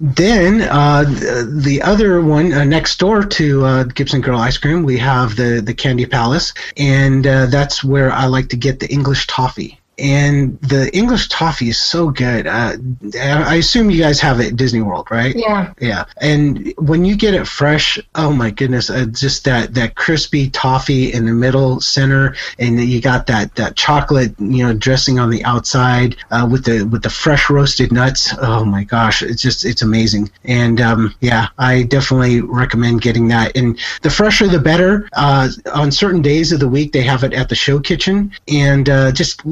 Then 0.00 0.62
uh, 0.62 1.02
the, 1.04 1.60
the 1.62 1.82
other 1.82 2.20
one 2.20 2.52
uh, 2.52 2.64
next 2.64 2.98
door 2.98 3.24
to 3.24 3.64
uh, 3.64 3.84
Gibson 3.84 4.20
Girl 4.20 4.38
Ice 4.38 4.58
Cream, 4.58 4.84
we 4.84 4.98
have 4.98 5.36
the 5.36 5.60
the 5.60 5.74
Candy 5.74 6.06
Palace, 6.06 6.54
and 6.76 7.26
uh, 7.26 7.46
that's 7.46 7.82
where 7.82 8.12
I 8.12 8.26
like 8.26 8.48
to 8.50 8.56
get 8.56 8.80
the 8.80 8.88
English 8.88 9.26
toffee. 9.26 9.77
And 9.98 10.60
the 10.60 10.90
English 10.96 11.28
toffee 11.28 11.68
is 11.68 11.80
so 11.80 12.10
good. 12.10 12.46
Uh, 12.46 12.76
I 13.18 13.56
assume 13.56 13.90
you 13.90 14.00
guys 14.00 14.20
have 14.20 14.40
it 14.40 14.48
at 14.48 14.56
Disney 14.56 14.82
World, 14.82 15.08
right? 15.10 15.34
Yeah. 15.36 15.72
Yeah, 15.80 16.04
and 16.20 16.72
when 16.78 17.04
you 17.04 17.16
get 17.16 17.34
it 17.34 17.46
fresh, 17.46 17.98
oh 18.14 18.32
my 18.32 18.50
goodness, 18.50 18.90
uh, 18.90 19.06
just 19.06 19.44
that 19.44 19.74
that 19.74 19.94
crispy 19.94 20.50
toffee 20.50 21.12
in 21.12 21.26
the 21.26 21.32
middle 21.32 21.80
center, 21.80 22.34
and 22.58 22.80
you 22.80 23.00
got 23.00 23.26
that 23.26 23.54
that 23.56 23.76
chocolate, 23.76 24.34
you 24.38 24.64
know, 24.64 24.74
dressing 24.74 25.18
on 25.18 25.30
the 25.30 25.44
outside 25.44 26.16
uh, 26.30 26.48
with 26.50 26.64
the 26.64 26.82
with 26.84 27.02
the 27.02 27.10
fresh 27.10 27.50
roasted 27.50 27.92
nuts. 27.92 28.34
Oh 28.40 28.64
my 28.64 28.84
gosh, 28.84 29.22
it's 29.22 29.42
just 29.42 29.64
it's 29.64 29.82
amazing. 29.82 30.30
And 30.44 30.80
um, 30.80 31.14
yeah, 31.20 31.48
I 31.58 31.82
definitely 31.84 32.40
recommend 32.40 33.02
getting 33.02 33.28
that. 33.28 33.56
And 33.56 33.78
the 34.02 34.10
fresher 34.10 34.46
the 34.46 34.58
better. 34.58 35.08
Uh, 35.14 35.48
on 35.74 35.90
certain 35.90 36.22
days 36.22 36.52
of 36.52 36.60
the 36.60 36.68
week, 36.68 36.92
they 36.92 37.02
have 37.02 37.24
it 37.24 37.32
at 37.32 37.48
the 37.48 37.54
show 37.54 37.80
kitchen. 37.80 38.32
And 38.48 38.88
uh, 38.88 39.12
just 39.12 39.42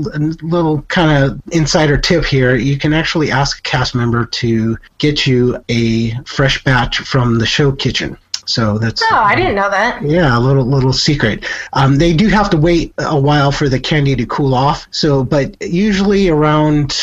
little 0.43 0.83
kind 0.83 1.25
of 1.25 1.41
insider 1.53 1.97
tip 1.97 2.25
here: 2.25 2.55
you 2.57 2.79
can 2.79 2.93
actually 2.93 3.31
ask 3.31 3.59
a 3.59 3.63
cast 3.63 3.95
member 3.95 4.25
to 4.27 4.77
get 4.99 5.27
you 5.27 5.63
a 5.69 6.13
fresh 6.25 6.63
batch 6.65 6.99
from 6.99 7.39
the 7.39 7.47
show 7.47 7.73
kitchen. 7.73 8.17
So 8.49 8.79
that's 8.79 9.03
Oh, 9.11 9.17
I 9.17 9.35
didn't 9.35 9.57
know 9.57 9.69
that. 9.71 10.01
yeah, 10.03 10.39
a 10.39 10.41
little 10.41 10.65
little 10.65 10.93
secret. 10.93 11.45
Um, 11.73 11.97
they 11.97 12.13
do 12.13 12.29
have 12.29 12.49
to 12.51 12.57
wait 12.57 12.95
a 12.99 13.19
while 13.19 13.51
for 13.51 13.69
the 13.69 13.81
candy 13.81 14.15
to 14.15 14.25
cool 14.27 14.55
off. 14.55 14.87
So, 14.93 15.25
but 15.25 15.57
usually 15.61 16.29
around 16.29 16.97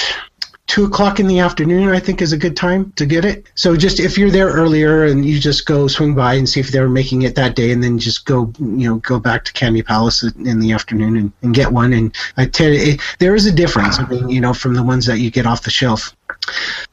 two 0.68 0.86
o'clock 0.86 1.20
in 1.20 1.28
the 1.28 1.40
afternoon, 1.40 1.90
I 1.90 2.00
think 2.00 2.22
is 2.22 2.32
a 2.32 2.38
good 2.38 2.56
time 2.56 2.92
to 2.96 3.06
get 3.06 3.26
it. 3.26 3.46
So, 3.56 3.76
just 3.76 4.00
if 4.00 4.18
you're 4.18 4.32
there 4.32 4.48
earlier 4.48 5.06
and 5.06 5.26
you 5.26 5.40
just 5.40 5.66
go 5.66 5.88
swing 5.88 6.16
by 6.16 6.36
and 6.36 6.48
see 6.48 6.60
if 6.60 6.70
they're 6.70 6.90
making 6.90 7.24
it 7.24 7.36
that 7.36 7.56
day, 7.56 7.72
and 7.72 7.84
then 7.84 8.00
just 8.00 8.26
go 8.26 8.52
you 8.60 8.90
know 8.90 8.96
go 8.98 9.20
back 9.20 9.46
to 9.46 9.54
Candy 9.54 9.84
Palace 9.84 10.24
in 10.24 10.60
the 10.60 10.72
afternoon 10.72 11.18
and, 11.18 11.32
and 11.42 11.54
get 11.54 11.72
one. 11.72 11.94
And 11.94 12.16
I 12.38 12.46
tell 12.46 12.70
you, 12.70 12.94
it, 12.94 13.02
there 13.20 13.36
is 13.36 13.46
a 13.46 13.52
difference. 13.52 14.00
I 14.00 14.08
mean, 14.08 14.30
you 14.30 14.42
know, 14.42 14.54
from 14.54 14.74
the 14.74 14.84
ones 14.84 15.06
that 15.06 15.20
you 15.20 15.32
get 15.32 15.46
off 15.46 15.64
the 15.64 15.72
shelf. 15.72 16.16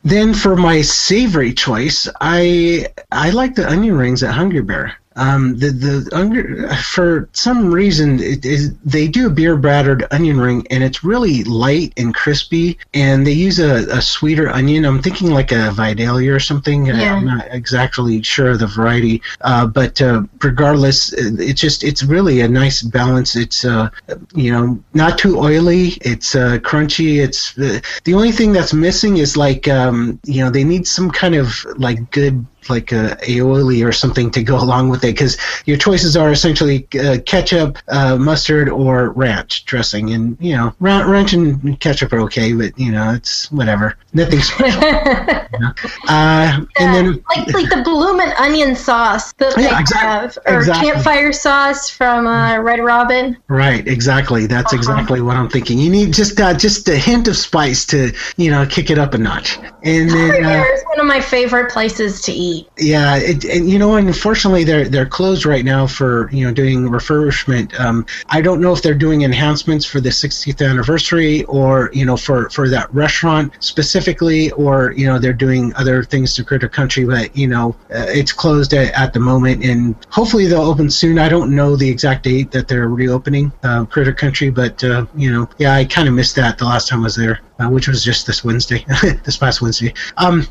Then 0.04 0.34
for 0.34 0.56
my 0.56 0.82
savory 0.82 1.52
choice, 1.52 2.08
I 2.20 2.86
I 3.10 3.30
like 3.30 3.54
the 3.54 3.68
onion 3.68 3.96
rings 3.96 4.22
at 4.22 4.34
Hungry 4.34 4.62
Bear. 4.62 4.96
Um, 5.16 5.58
the 5.58 5.70
the 5.70 6.08
under, 6.12 6.68
for 6.76 7.28
some 7.32 7.72
reason 7.72 8.20
it 8.20 8.44
is 8.44 8.74
they 8.84 9.08
do 9.08 9.26
a 9.26 9.30
beer 9.30 9.56
battered 9.56 10.06
onion 10.12 10.38
ring 10.38 10.66
and 10.70 10.84
it's 10.84 11.02
really 11.02 11.42
light 11.44 11.92
and 11.96 12.14
crispy 12.14 12.78
and 12.94 13.26
they 13.26 13.32
use 13.32 13.58
a, 13.58 13.86
a 13.90 14.00
sweeter 14.00 14.48
onion. 14.48 14.84
I'm 14.84 15.02
thinking 15.02 15.30
like 15.30 15.50
a 15.50 15.72
Vidalia 15.72 16.32
or 16.32 16.38
something. 16.38 16.86
Yeah. 16.86 17.14
I'm 17.14 17.24
not 17.24 17.46
exactly 17.50 18.22
sure 18.22 18.50
of 18.50 18.60
the 18.60 18.68
variety, 18.68 19.20
uh, 19.40 19.66
but 19.66 20.00
uh, 20.00 20.22
regardless, 20.42 21.12
it's 21.12 21.60
just 21.60 21.82
it's 21.82 22.04
really 22.04 22.40
a 22.40 22.48
nice 22.48 22.82
balance. 22.82 23.34
It's 23.34 23.64
uh, 23.64 23.90
you 24.34 24.52
know 24.52 24.82
not 24.94 25.18
too 25.18 25.38
oily. 25.38 25.88
It's 26.02 26.36
uh, 26.36 26.58
crunchy. 26.58 27.22
It's 27.22 27.54
the 27.54 27.82
the 28.04 28.14
only 28.14 28.30
thing 28.32 28.52
that's 28.52 28.72
missing 28.72 29.16
is 29.16 29.36
like 29.36 29.66
um, 29.66 30.20
you 30.24 30.44
know 30.44 30.50
they 30.50 30.64
need 30.64 30.86
some 30.86 31.10
kind 31.10 31.34
of 31.34 31.66
like 31.76 32.10
good 32.12 32.46
like 32.68 32.92
a 32.92 33.16
aioli 33.22 33.84
or 33.86 33.92
something 33.92 34.30
to 34.32 34.42
go 34.42 34.56
along 34.62 34.88
with 34.90 35.02
it 35.04 35.12
because 35.14 35.36
your 35.66 35.76
choices 35.76 36.16
are 36.16 36.30
essentially 36.30 36.86
uh, 37.00 37.18
ketchup, 37.26 37.78
uh, 37.88 38.16
mustard, 38.16 38.68
or 38.68 39.10
ranch 39.10 39.64
dressing. 39.64 40.12
And 40.12 40.36
you 40.40 40.56
know, 40.56 40.74
ra- 40.80 41.04
ranch 41.10 41.32
and 41.32 41.78
ketchup 41.80 42.12
are 42.12 42.20
okay, 42.22 42.52
but 42.52 42.78
you 42.78 42.92
know, 42.92 43.12
it's 43.12 43.50
whatever. 43.52 43.96
Nothing 44.12 44.40
special. 44.40 44.80
you 44.82 45.58
know? 45.60 45.72
uh, 46.08 46.60
and 46.78 46.94
then 46.94 47.24
like 47.36 47.52
like 47.54 47.68
the 47.70 47.80
bloomin' 47.84 48.32
onion 48.38 48.74
sauce 48.74 49.32
that 49.34 49.54
they 49.56 49.62
Yeah, 49.64 49.80
exact- 49.80 50.02
have, 50.02 50.38
or 50.46 50.58
exactly. 50.58 50.90
campfire 50.90 51.32
sauce 51.32 51.88
from 51.90 52.26
uh, 52.26 52.58
Red 52.58 52.80
Robin. 52.80 53.36
right, 53.48 53.86
exactly. 53.86 54.46
That's 54.46 54.72
exactly 54.72 55.20
what 55.20 55.36
I'm 55.36 55.48
thinking. 55.48 55.78
You 55.78 55.90
need 55.90 56.12
just 56.12 56.40
uh, 56.40 56.54
just 56.54 56.88
a 56.88 56.96
hint 56.96 57.28
of 57.28 57.36
spice 57.36 57.84
to 57.86 58.12
you 58.36 58.50
know 58.50 58.66
kick 58.66 58.90
it 58.90 58.98
up 58.98 59.14
a 59.14 59.18
notch. 59.18 59.58
And 59.82 60.10
then 60.10 60.44
uh, 60.44 60.64
one 60.88 61.00
of 61.00 61.06
my 61.06 61.20
favorite 61.20 61.70
places 61.70 62.20
to 62.22 62.32
eat. 62.32 62.49
Yeah, 62.78 63.16
it, 63.16 63.44
and 63.44 63.68
you 63.68 63.78
know, 63.78 63.96
unfortunately, 63.96 64.64
they're 64.64 64.88
they're 64.88 65.06
closed 65.06 65.44
right 65.44 65.64
now 65.64 65.86
for 65.86 66.30
you 66.32 66.46
know 66.46 66.52
doing 66.52 66.88
refurbishment. 66.88 67.78
Um, 67.78 68.06
I 68.28 68.40
don't 68.40 68.60
know 68.60 68.72
if 68.72 68.82
they're 68.82 68.94
doing 68.94 69.22
enhancements 69.22 69.84
for 69.84 70.00
the 70.00 70.08
60th 70.08 70.66
anniversary 70.66 71.44
or 71.44 71.90
you 71.92 72.04
know 72.04 72.16
for 72.16 72.48
for 72.50 72.68
that 72.68 72.92
restaurant 72.94 73.52
specifically, 73.60 74.50
or 74.52 74.92
you 74.92 75.06
know 75.06 75.18
they're 75.18 75.32
doing 75.32 75.74
other 75.76 76.02
things 76.02 76.34
to 76.34 76.44
Critter 76.44 76.68
Country, 76.68 77.04
but 77.04 77.36
you 77.36 77.48
know 77.48 77.76
uh, 77.94 78.06
it's 78.08 78.32
closed 78.32 78.72
at, 78.74 78.92
at 78.94 79.12
the 79.12 79.20
moment, 79.20 79.64
and 79.64 79.94
hopefully 80.10 80.46
they'll 80.46 80.62
open 80.62 80.90
soon. 80.90 81.18
I 81.18 81.28
don't 81.28 81.54
know 81.54 81.76
the 81.76 81.88
exact 81.88 82.24
date 82.24 82.50
that 82.52 82.68
they're 82.68 82.88
reopening 82.88 83.52
uh, 83.62 83.84
Critter 83.84 84.12
Country, 84.12 84.50
but 84.50 84.82
uh, 84.84 85.06
you 85.14 85.32
know, 85.32 85.48
yeah, 85.58 85.74
I 85.74 85.84
kind 85.84 86.08
of 86.08 86.14
missed 86.14 86.36
that 86.36 86.58
the 86.58 86.64
last 86.64 86.88
time 86.88 87.00
I 87.00 87.04
was 87.04 87.16
there, 87.16 87.40
uh, 87.58 87.68
which 87.68 87.88
was 87.88 88.04
just 88.04 88.26
this 88.26 88.44
Wednesday, 88.44 88.84
this 89.24 89.36
past 89.36 89.62
Wednesday. 89.62 89.94
Um, 90.16 90.46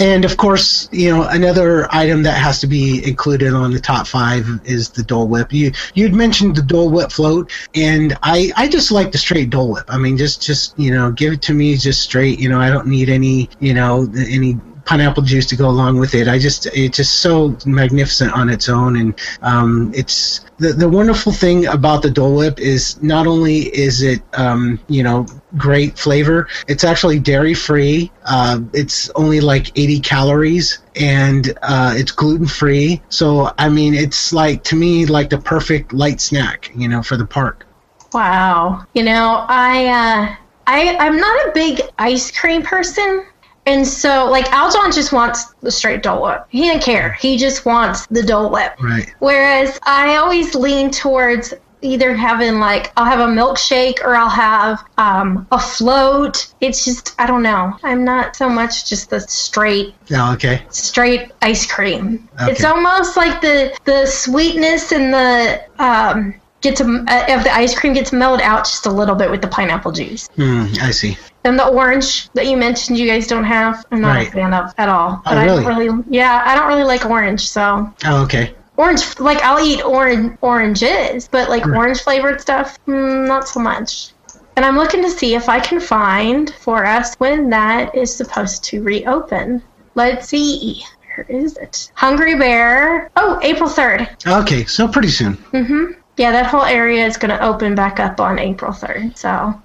and 0.00 0.24
of 0.24 0.36
course, 0.36 0.88
you 0.92 1.10
know, 1.10 1.26
another 1.28 1.92
item 1.94 2.22
that 2.24 2.36
has 2.38 2.60
to 2.60 2.66
be 2.66 3.06
included 3.06 3.54
on 3.54 3.72
the 3.72 3.80
top 3.80 4.06
five 4.06 4.46
is 4.64 4.90
the 4.90 5.02
Dole 5.02 5.28
Whip. 5.28 5.52
You 5.52 5.72
you'd 5.94 6.14
mentioned 6.14 6.56
the 6.56 6.62
Dole 6.62 6.90
Whip 6.90 7.12
float, 7.12 7.50
and 7.74 8.16
I 8.22 8.52
I 8.56 8.68
just 8.68 8.90
like 8.90 9.12
the 9.12 9.18
straight 9.18 9.50
Dole 9.50 9.72
Whip. 9.72 9.84
I 9.88 9.98
mean, 9.98 10.16
just 10.16 10.42
just 10.42 10.78
you 10.78 10.92
know, 10.94 11.10
give 11.10 11.32
it 11.32 11.42
to 11.42 11.54
me 11.54 11.76
just 11.76 12.02
straight. 12.02 12.38
You 12.38 12.48
know, 12.48 12.60
I 12.60 12.70
don't 12.70 12.86
need 12.86 13.08
any 13.08 13.48
you 13.60 13.74
know 13.74 14.10
any 14.16 14.58
pineapple 14.92 15.22
juice 15.22 15.46
to 15.46 15.56
go 15.56 15.70
along 15.70 15.98
with 15.98 16.14
it. 16.14 16.28
I 16.28 16.38
just 16.38 16.66
it's 16.66 16.98
just 16.98 17.20
so 17.20 17.56
magnificent 17.64 18.30
on 18.34 18.50
its 18.50 18.68
own, 18.68 18.96
and 18.96 19.18
um, 19.40 19.90
it's 19.94 20.44
the 20.58 20.74
the 20.74 20.88
wonderful 20.88 21.32
thing 21.32 21.66
about 21.66 22.02
the 22.02 22.10
Dole 22.10 22.36
Whip 22.36 22.60
is 22.60 23.02
not 23.02 23.26
only 23.26 23.74
is 23.74 24.02
it 24.02 24.20
um, 24.34 24.78
you 24.88 25.02
know 25.02 25.26
great 25.56 25.98
flavor, 25.98 26.46
it's 26.68 26.84
actually 26.84 27.18
dairy 27.18 27.54
free. 27.54 28.12
Uh, 28.26 28.60
it's 28.74 29.08
only 29.14 29.40
like 29.40 29.76
80 29.78 30.00
calories, 30.00 30.80
and 30.94 31.58
uh, 31.62 31.94
it's 31.96 32.12
gluten 32.12 32.46
free. 32.46 33.00
So 33.08 33.50
I 33.56 33.70
mean, 33.70 33.94
it's 33.94 34.34
like 34.34 34.62
to 34.64 34.76
me 34.76 35.06
like 35.06 35.30
the 35.30 35.38
perfect 35.38 35.94
light 35.94 36.20
snack, 36.20 36.70
you 36.74 36.88
know, 36.88 37.02
for 37.02 37.16
the 37.16 37.26
park. 37.26 37.66
Wow. 38.12 38.84
You 38.92 39.04
know, 39.04 39.46
I 39.48 39.86
uh, 39.86 40.36
I 40.66 40.96
I'm 40.98 41.16
not 41.16 41.48
a 41.48 41.52
big 41.54 41.80
ice 41.98 42.30
cream 42.30 42.62
person. 42.62 43.24
And 43.66 43.86
so, 43.86 44.28
like, 44.28 44.46
Aljon 44.46 44.92
just 44.92 45.12
wants 45.12 45.54
the 45.60 45.70
straight 45.70 46.02
Dole 46.02 46.22
Whip. 46.22 46.46
He 46.48 46.62
didn't 46.62 46.82
care. 46.82 47.12
He 47.12 47.36
just 47.36 47.64
wants 47.64 48.06
the 48.06 48.22
Dole 48.22 48.50
Whip. 48.50 48.74
Right. 48.80 49.14
Whereas 49.20 49.78
I 49.84 50.16
always 50.16 50.54
lean 50.56 50.90
towards 50.90 51.54
either 51.80 52.14
having, 52.14 52.58
like, 52.60 52.92
I'll 52.96 53.04
have 53.04 53.20
a 53.20 53.26
milkshake 53.26 54.00
or 54.02 54.14
I'll 54.16 54.28
have 54.28 54.84
um, 54.98 55.46
a 55.52 55.58
float. 55.60 56.52
It's 56.60 56.84
just, 56.84 57.14
I 57.20 57.26
don't 57.26 57.42
know. 57.42 57.76
I'm 57.84 58.04
not 58.04 58.34
so 58.36 58.48
much 58.48 58.88
just 58.88 59.10
the 59.10 59.20
straight 59.20 59.94
Oh, 60.12 60.32
okay. 60.34 60.62
straight 60.70 61.30
ice 61.42 61.64
cream. 61.70 62.28
Okay. 62.40 62.52
It's 62.52 62.64
almost 62.64 63.16
like 63.16 63.40
the 63.40 63.76
the 63.84 64.06
sweetness 64.06 64.92
and 64.92 65.12
the 65.12 65.64
um, 65.78 66.34
gets 66.60 66.80
uh, 66.80 66.84
of 66.84 67.42
the 67.44 67.52
ice 67.52 67.76
cream 67.76 67.94
gets 67.94 68.12
mellowed 68.12 68.40
out 68.42 68.64
just 68.64 68.86
a 68.86 68.90
little 68.90 69.16
bit 69.16 69.28
with 69.30 69.42
the 69.42 69.48
pineapple 69.48 69.90
juice. 69.90 70.28
Hmm, 70.36 70.66
I 70.80 70.92
see. 70.92 71.16
And 71.44 71.58
the 71.58 71.66
orange 71.66 72.30
that 72.34 72.46
you 72.46 72.56
mentioned, 72.56 72.98
you 72.98 73.06
guys 73.06 73.26
don't 73.26 73.44
have. 73.44 73.84
I'm 73.90 74.00
not 74.00 74.14
Right. 74.16 74.28
a 74.28 74.30
fan 74.30 74.54
of 74.54 74.72
at 74.78 74.88
all. 74.88 75.20
Oh, 75.26 75.30
I 75.30 75.44
don't 75.46 75.64
really? 75.64 75.88
really, 75.88 76.04
yeah, 76.08 76.42
I 76.44 76.54
don't 76.54 76.68
really 76.68 76.84
like 76.84 77.04
orange. 77.04 77.48
So 77.48 77.92
Oh, 78.06 78.22
okay. 78.22 78.54
orange, 78.76 79.18
like 79.18 79.42
I'll 79.42 79.58
eat 79.64 79.82
orange 79.84 80.38
oranges, 80.40 81.28
but 81.28 81.48
like 81.50 81.66
orange 81.66 82.00
flavored 82.02 82.40
stuff, 82.40 82.78
mm, 82.86 83.26
not 83.26 83.48
so 83.48 83.58
much. 83.60 84.12
And 84.54 84.64
I'm 84.64 84.76
looking 84.76 85.02
to 85.02 85.10
see 85.10 85.34
if 85.34 85.48
I 85.48 85.58
can 85.60 85.80
find 85.80 86.54
for 86.60 86.84
us 86.84 87.14
when 87.16 87.48
that 87.50 87.94
is 87.94 88.14
supposed 88.14 88.62
to 88.64 88.82
reopen. 88.82 89.62
Let's 89.94 90.28
see. 90.28 90.84
Where 91.16 91.26
is 91.28 91.56
it? 91.56 91.90
Hungry 91.94 92.36
Bear. 92.36 93.10
Oh, 93.16 93.38
April 93.42 93.68
3rd. 93.68 94.26
Okay, 94.42 94.64
so 94.66 94.86
pretty 94.88 95.08
soon. 95.08 95.36
Mm-hmm. 95.52 95.92
Yeah, 96.18 96.32
that 96.32 96.46
whole 96.46 96.62
area 96.64 97.04
is 97.06 97.16
going 97.16 97.30
to 97.36 97.42
open 97.44 97.74
back 97.74 97.98
up 97.98 98.20
on 98.20 98.38
April 98.38 98.72
3rd. 98.72 99.16
So, 99.18 99.60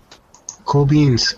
Cool 0.65 0.85
beans. 0.85 1.35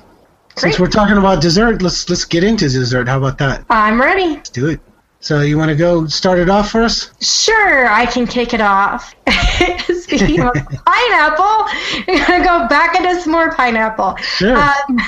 Since 0.60 0.80
we're 0.80 0.88
talking 0.88 1.18
about 1.18 1.42
dessert, 1.42 1.82
let's 1.82 2.10
let's 2.10 2.26
get 2.26 2.44
into 2.44 2.68
dessert. 2.68 3.08
How 3.08 3.18
about 3.18 3.38
that? 3.38 3.66
I'm 3.70 4.00
ready. 4.00 4.36
Let's 4.36 4.50
do 4.50 4.68
it. 4.68 4.82
So 5.22 5.42
you 5.42 5.58
want 5.58 5.70
to 5.70 5.76
go 5.76 6.06
start 6.08 6.40
it 6.40 6.50
off 6.50 6.72
for 6.72 6.82
us? 6.82 7.12
Sure, 7.22 7.88
I 7.88 8.06
can 8.06 8.26
kick 8.26 8.54
it 8.54 8.62
off. 8.62 9.14
Speaking 9.90 10.42
of 10.42 10.54
pineapple, 10.86 11.66
we're 12.08 12.26
gonna 12.26 12.44
go 12.44 12.68
back 12.70 12.96
into 12.96 13.22
some 13.22 13.34
more 13.34 13.52
pineapple. 13.54 14.16
Sure. 14.18 14.58
Um, 14.58 15.00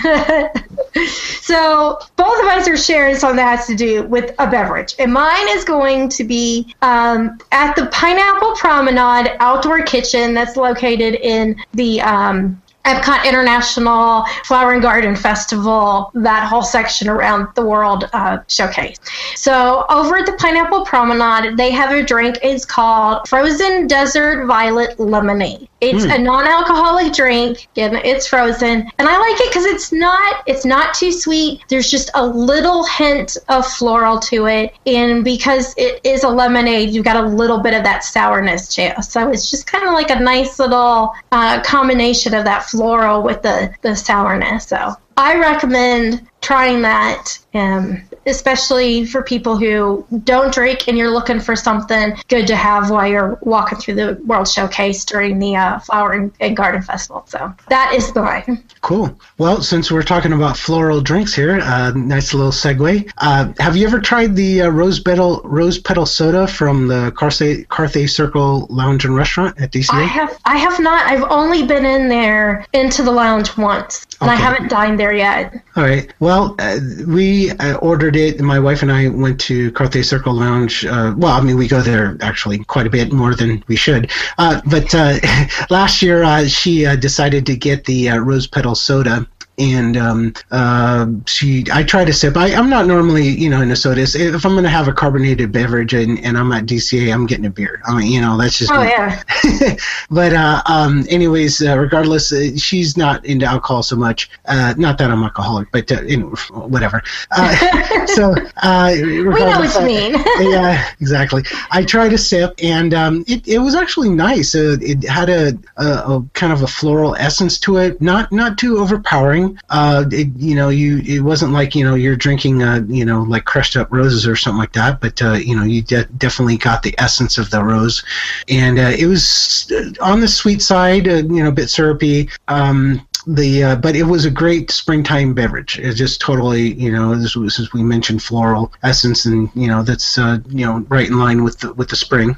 so 1.05 1.99
both 2.17 2.39
of 2.39 2.45
us 2.45 2.67
are 2.67 2.75
sharing 2.75 3.15
something 3.15 3.37
that 3.37 3.57
has 3.57 3.67
to 3.67 3.75
do 3.75 4.03
with 4.03 4.35
a 4.39 4.49
beverage, 4.49 4.95
and 4.99 5.13
mine 5.13 5.47
is 5.49 5.63
going 5.63 6.09
to 6.09 6.23
be 6.25 6.75
um, 6.81 7.37
at 7.53 7.73
the 7.75 7.85
Pineapple 7.87 8.55
Promenade 8.55 9.37
Outdoor 9.39 9.81
Kitchen 9.83 10.33
that's 10.33 10.57
located 10.57 11.15
in 11.15 11.55
the. 11.73 12.01
Um, 12.01 12.61
Epcot 12.85 13.25
International 13.25 14.25
Flower 14.45 14.73
and 14.73 14.81
Garden 14.81 15.15
Festival, 15.15 16.11
that 16.15 16.47
whole 16.47 16.63
section 16.63 17.07
around 17.07 17.47
the 17.55 17.65
World 17.65 18.09
uh, 18.13 18.39
Showcase. 18.47 18.97
So, 19.35 19.85
over 19.89 20.17
at 20.17 20.25
the 20.25 20.33
Pineapple 20.33 20.85
Promenade, 20.85 21.57
they 21.57 21.71
have 21.71 21.91
a 21.91 22.03
drink. 22.03 22.37
It's 22.43 22.65
called 22.65 23.27
Frozen 23.27 23.87
Desert 23.87 24.45
Violet 24.47 24.99
Lemonade. 24.99 25.67
It's 25.81 26.03
a 26.03 26.17
non-alcoholic 26.19 27.11
drink. 27.11 27.67
Again, 27.71 27.95
it's 28.05 28.27
frozen, 28.27 28.87
and 28.99 29.07
I 29.07 29.17
like 29.17 29.41
it 29.41 29.49
because 29.49 29.65
it's 29.65 29.91
not 29.91 30.43
it's 30.45 30.63
not 30.63 30.93
too 30.93 31.11
sweet. 31.11 31.61
There's 31.69 31.89
just 31.89 32.11
a 32.13 32.23
little 32.23 32.85
hint 32.85 33.35
of 33.49 33.65
floral 33.65 34.19
to 34.19 34.45
it, 34.45 34.75
and 34.85 35.23
because 35.23 35.73
it 35.77 35.99
is 36.03 36.23
a 36.23 36.29
lemonade, 36.29 36.91
you've 36.91 37.03
got 37.03 37.17
a 37.17 37.27
little 37.27 37.57
bit 37.57 37.73
of 37.73 37.83
that 37.83 38.03
sourness 38.03 38.67
too. 38.75 38.91
So 39.01 39.29
it's 39.31 39.49
just 39.49 39.65
kind 39.65 39.83
of 39.83 39.93
like 39.93 40.11
a 40.11 40.19
nice 40.19 40.59
little 40.59 41.13
uh, 41.31 41.63
combination 41.63 42.35
of 42.35 42.45
that 42.45 42.63
floral 42.71 43.21
with 43.21 43.41
the 43.41 43.73
the 43.81 43.95
sourness. 43.95 44.67
So 44.67 44.95
I 45.17 45.37
recommend 45.37 46.27
trying 46.51 46.81
that, 46.81 47.39
um, 47.53 48.01
especially 48.25 49.05
for 49.05 49.23
people 49.23 49.55
who 49.55 50.05
don't 50.25 50.53
drink 50.53 50.89
and 50.89 50.97
you're 50.97 51.09
looking 51.09 51.39
for 51.39 51.55
something 51.55 52.13
good 52.27 52.45
to 52.45 52.57
have 52.57 52.89
while 52.89 53.07
you're 53.07 53.39
walking 53.43 53.77
through 53.77 53.95
the 53.95 54.21
World 54.25 54.49
Showcase 54.49 55.05
during 55.05 55.39
the 55.39 55.55
uh, 55.55 55.79
Flower 55.79 56.11
and, 56.11 56.33
and 56.41 56.57
Garden 56.57 56.81
Festival. 56.81 57.23
So 57.25 57.53
that 57.69 57.93
is 57.93 58.11
the 58.11 58.21
mine. 58.21 58.65
Cool. 58.81 59.17
Well, 59.37 59.61
since 59.61 59.91
we're 59.91 60.03
talking 60.03 60.33
about 60.33 60.57
floral 60.57 60.99
drinks 60.99 61.33
here, 61.33 61.61
uh, 61.61 61.91
nice 61.91 62.33
little 62.33 62.51
segue. 62.51 63.09
Uh, 63.19 63.53
have 63.59 63.77
you 63.77 63.87
ever 63.87 64.01
tried 64.01 64.35
the 64.35 64.63
uh, 64.63 64.69
rose 64.69 64.99
petal 64.99 65.39
rose 65.45 65.77
petal 65.77 66.05
soda 66.05 66.47
from 66.47 66.87
the 66.87 67.13
Carthay, 67.15 67.65
Carthay 67.67 68.09
Circle 68.09 68.67
Lounge 68.69 69.05
and 69.05 69.15
Restaurant 69.15 69.59
at 69.61 69.71
DCA? 69.71 69.93
I 69.93 70.03
have 70.03 70.37
I 70.43 70.57
have 70.57 70.79
not. 70.81 71.05
I've 71.05 71.23
only 71.31 71.65
been 71.65 71.85
in 71.85 72.09
there 72.09 72.65
into 72.73 73.03
the 73.03 73.11
lounge 73.11 73.55
once, 73.55 74.05
and 74.19 74.29
I 74.29 74.35
haven't 74.35 74.69
dined 74.69 74.99
there 74.99 75.13
yet. 75.13 75.53
All 75.75 75.83
right. 75.83 76.11
Well, 76.19 76.40
uh, 76.59 76.79
we 77.07 77.51
uh, 77.51 77.75
ordered 77.77 78.15
it. 78.15 78.39
My 78.41 78.59
wife 78.59 78.81
and 78.81 78.91
I 78.91 79.07
went 79.09 79.39
to 79.41 79.71
Carthay 79.71 80.03
Circle 80.03 80.33
Lounge. 80.33 80.85
Uh, 80.85 81.13
well, 81.17 81.33
I 81.33 81.41
mean, 81.41 81.57
we 81.57 81.67
go 81.67 81.81
there 81.81 82.17
actually 82.21 82.63
quite 82.65 82.87
a 82.87 82.89
bit 82.89 83.11
more 83.11 83.35
than 83.35 83.63
we 83.67 83.75
should. 83.75 84.11
Uh, 84.37 84.61
but 84.65 84.93
uh, 84.93 85.17
last 85.69 86.01
year, 86.01 86.23
uh, 86.23 86.45
she 86.47 86.83
decided 86.97 87.45
to 87.45 87.55
get 87.55 87.85
the 87.85 88.09
rose 88.09 88.47
petal 88.47 88.75
soda. 88.75 89.27
And 89.57 89.95
um, 89.95 90.33
uh, 90.49 91.05
she, 91.27 91.65
I 91.71 91.83
try 91.83 92.03
to 92.03 92.13
sip. 92.13 92.35
I, 92.35 92.53
I'm 92.55 92.69
not 92.69 92.87
normally, 92.87 93.27
you 93.27 93.49
know, 93.49 93.61
into 93.61 93.75
sodas. 93.75 94.15
If 94.15 94.43
I'm 94.45 94.53
going 94.53 94.63
to 94.63 94.69
have 94.69 94.87
a 94.87 94.93
carbonated 94.93 95.51
beverage 95.51 95.93
and, 95.93 96.17
and 96.25 96.35
I'm 96.37 96.51
at 96.51 96.65
DCA, 96.65 97.13
I'm 97.13 97.27
getting 97.27 97.45
a 97.45 97.49
beer. 97.49 97.79
I 97.85 97.95
mean, 97.99 98.11
you 98.11 98.21
know, 98.21 98.37
that's 98.37 98.57
just 98.57 98.71
Oh 98.71 98.81
me. 98.81 98.87
yeah. 98.89 99.21
but 100.09 100.33
uh, 100.33 100.63
um, 100.65 101.05
anyways, 101.09 101.61
uh, 101.61 101.77
regardless, 101.77 102.31
uh, 102.31 102.55
she's 102.57 102.97
not 102.97 103.23
into 103.25 103.45
alcohol 103.45 103.83
so 103.83 103.95
much. 103.95 104.29
Uh, 104.45 104.73
not 104.77 104.97
that 104.97 105.11
I'm 105.11 105.21
alcoholic, 105.23 105.71
but 105.71 105.91
uh, 105.91 106.01
you 106.03 106.17
know, 106.17 106.29
whatever. 106.67 107.03
Uh, 107.31 108.05
so 108.07 108.33
uh, 108.63 108.93
We 108.97 109.23
know 109.25 109.59
what 109.59 109.75
you 109.75 109.85
mean. 109.85 110.15
yeah, 110.51 110.87
exactly. 110.99 111.43
I 111.71 111.83
tried 111.83 112.13
a 112.13 112.17
sip, 112.17 112.53
and 112.63 112.93
um, 112.93 113.23
it, 113.27 113.47
it 113.47 113.59
was 113.59 113.75
actually 113.75 114.09
nice. 114.09 114.55
Uh, 114.55 114.77
it 114.81 115.03
had 115.07 115.29
a, 115.29 115.53
a, 115.77 115.85
a 115.85 116.25
kind 116.33 116.51
of 116.53 116.63
a 116.63 116.67
floral 116.67 117.15
essence 117.15 117.59
to 117.59 117.77
it, 117.77 118.01
not 118.01 118.31
not 118.31 118.57
too 118.57 118.77
overpowering. 118.79 119.40
Uh, 119.69 120.05
it, 120.11 120.27
you 120.37 120.55
know, 120.55 120.69
you 120.69 120.99
it 120.99 121.21
wasn't 121.21 121.51
like 121.51 121.75
you 121.75 121.83
know 121.83 121.95
you're 121.95 122.15
drinking 122.15 122.63
uh, 122.63 122.81
you 122.87 123.05
know 123.05 123.21
like 123.23 123.45
crushed 123.45 123.75
up 123.75 123.91
roses 123.91 124.27
or 124.27 124.35
something 124.35 124.59
like 124.59 124.73
that, 124.73 125.01
but 125.01 125.21
uh, 125.21 125.33
you 125.33 125.55
know 125.55 125.63
you 125.63 125.81
de- 125.81 126.05
definitely 126.17 126.57
got 126.57 126.83
the 126.83 126.95
essence 126.97 127.37
of 127.37 127.49
the 127.49 127.63
rose, 127.63 128.03
and 128.49 128.79
uh, 128.79 128.91
it 128.97 129.05
was 129.05 129.71
on 130.01 130.19
the 130.19 130.27
sweet 130.27 130.61
side, 130.61 131.07
uh, 131.07 131.15
you 131.15 131.43
know, 131.43 131.49
a 131.49 131.53
bit 131.53 131.69
syrupy. 131.69 132.29
Um, 132.47 133.05
the 133.27 133.63
uh, 133.63 133.75
but 133.75 133.95
it 133.95 134.03
was 134.03 134.25
a 134.25 134.31
great 134.31 134.71
springtime 134.71 135.33
beverage. 135.33 135.77
It's 135.79 135.97
just 135.97 136.21
totally 136.21 136.73
you 136.73 136.91
know 136.91 137.15
this 137.15 137.35
was 137.35 137.59
as 137.59 137.71
we 137.73 137.83
mentioned 137.83 138.23
floral 138.23 138.73
essence 138.83 139.25
and 139.25 139.49
you 139.55 139.67
know 139.67 139.83
that's 139.83 140.17
uh, 140.17 140.39
you 140.49 140.65
know 140.65 140.79
right 140.89 141.07
in 141.07 141.19
line 141.19 141.43
with 141.43 141.59
the 141.59 141.73
with 141.73 141.89
the 141.89 141.95
spring. 141.95 142.37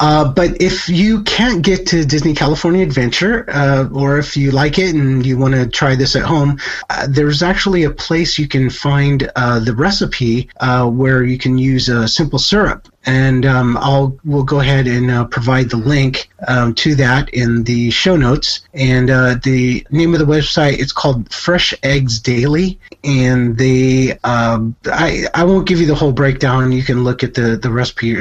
Uh, 0.00 0.32
but 0.32 0.60
if 0.60 0.88
you 0.88 1.22
can't 1.24 1.62
get 1.62 1.86
to 1.86 2.04
Disney 2.04 2.34
California 2.34 2.82
Adventure, 2.82 3.44
uh, 3.50 3.86
or 3.92 4.18
if 4.18 4.34
you 4.34 4.50
like 4.50 4.78
it 4.78 4.94
and 4.94 5.24
you 5.24 5.36
want 5.36 5.54
to 5.54 5.68
try 5.68 5.94
this 5.94 6.16
at 6.16 6.22
home, 6.22 6.58
uh, 6.88 7.06
there's 7.08 7.42
actually 7.42 7.84
a 7.84 7.90
place 7.90 8.38
you 8.38 8.48
can 8.48 8.70
find 8.70 9.30
uh, 9.36 9.60
the 9.60 9.74
recipe 9.74 10.48
uh, 10.60 10.88
where 10.88 11.22
you 11.22 11.36
can 11.36 11.58
use 11.58 11.90
a 11.90 12.08
simple 12.08 12.38
syrup 12.38 12.88
and 13.06 13.46
um, 13.46 13.78
I'll 13.78 14.18
we'll 14.24 14.44
go 14.44 14.60
ahead 14.60 14.86
and 14.86 15.30
provide 15.30 15.70
the 15.70 15.78
link 15.78 16.28
um, 16.46 16.74
to 16.74 16.94
that 16.96 17.30
in 17.30 17.64
the 17.64 17.90
show 17.90 18.14
notes. 18.14 18.60
And 18.74 19.08
the 19.08 19.86
name 19.90 20.12
of 20.12 20.20
the 20.20 20.26
website 20.26 20.78
it's 20.78 20.92
called 20.92 21.32
Fresh 21.32 21.72
Eggs 21.82 22.20
Daily, 22.20 22.78
and 23.02 23.56
they 23.56 24.18
um, 24.24 24.76
I 24.84 25.24
I 25.34 25.44
won't 25.44 25.66
give 25.66 25.80
you 25.80 25.86
the 25.86 25.94
whole 25.94 26.12
breakdown. 26.12 26.72
You 26.72 26.82
can 26.82 27.02
look 27.02 27.24
at 27.24 27.32
the 27.32 27.56
the 27.56 27.70
recipe 27.70 28.18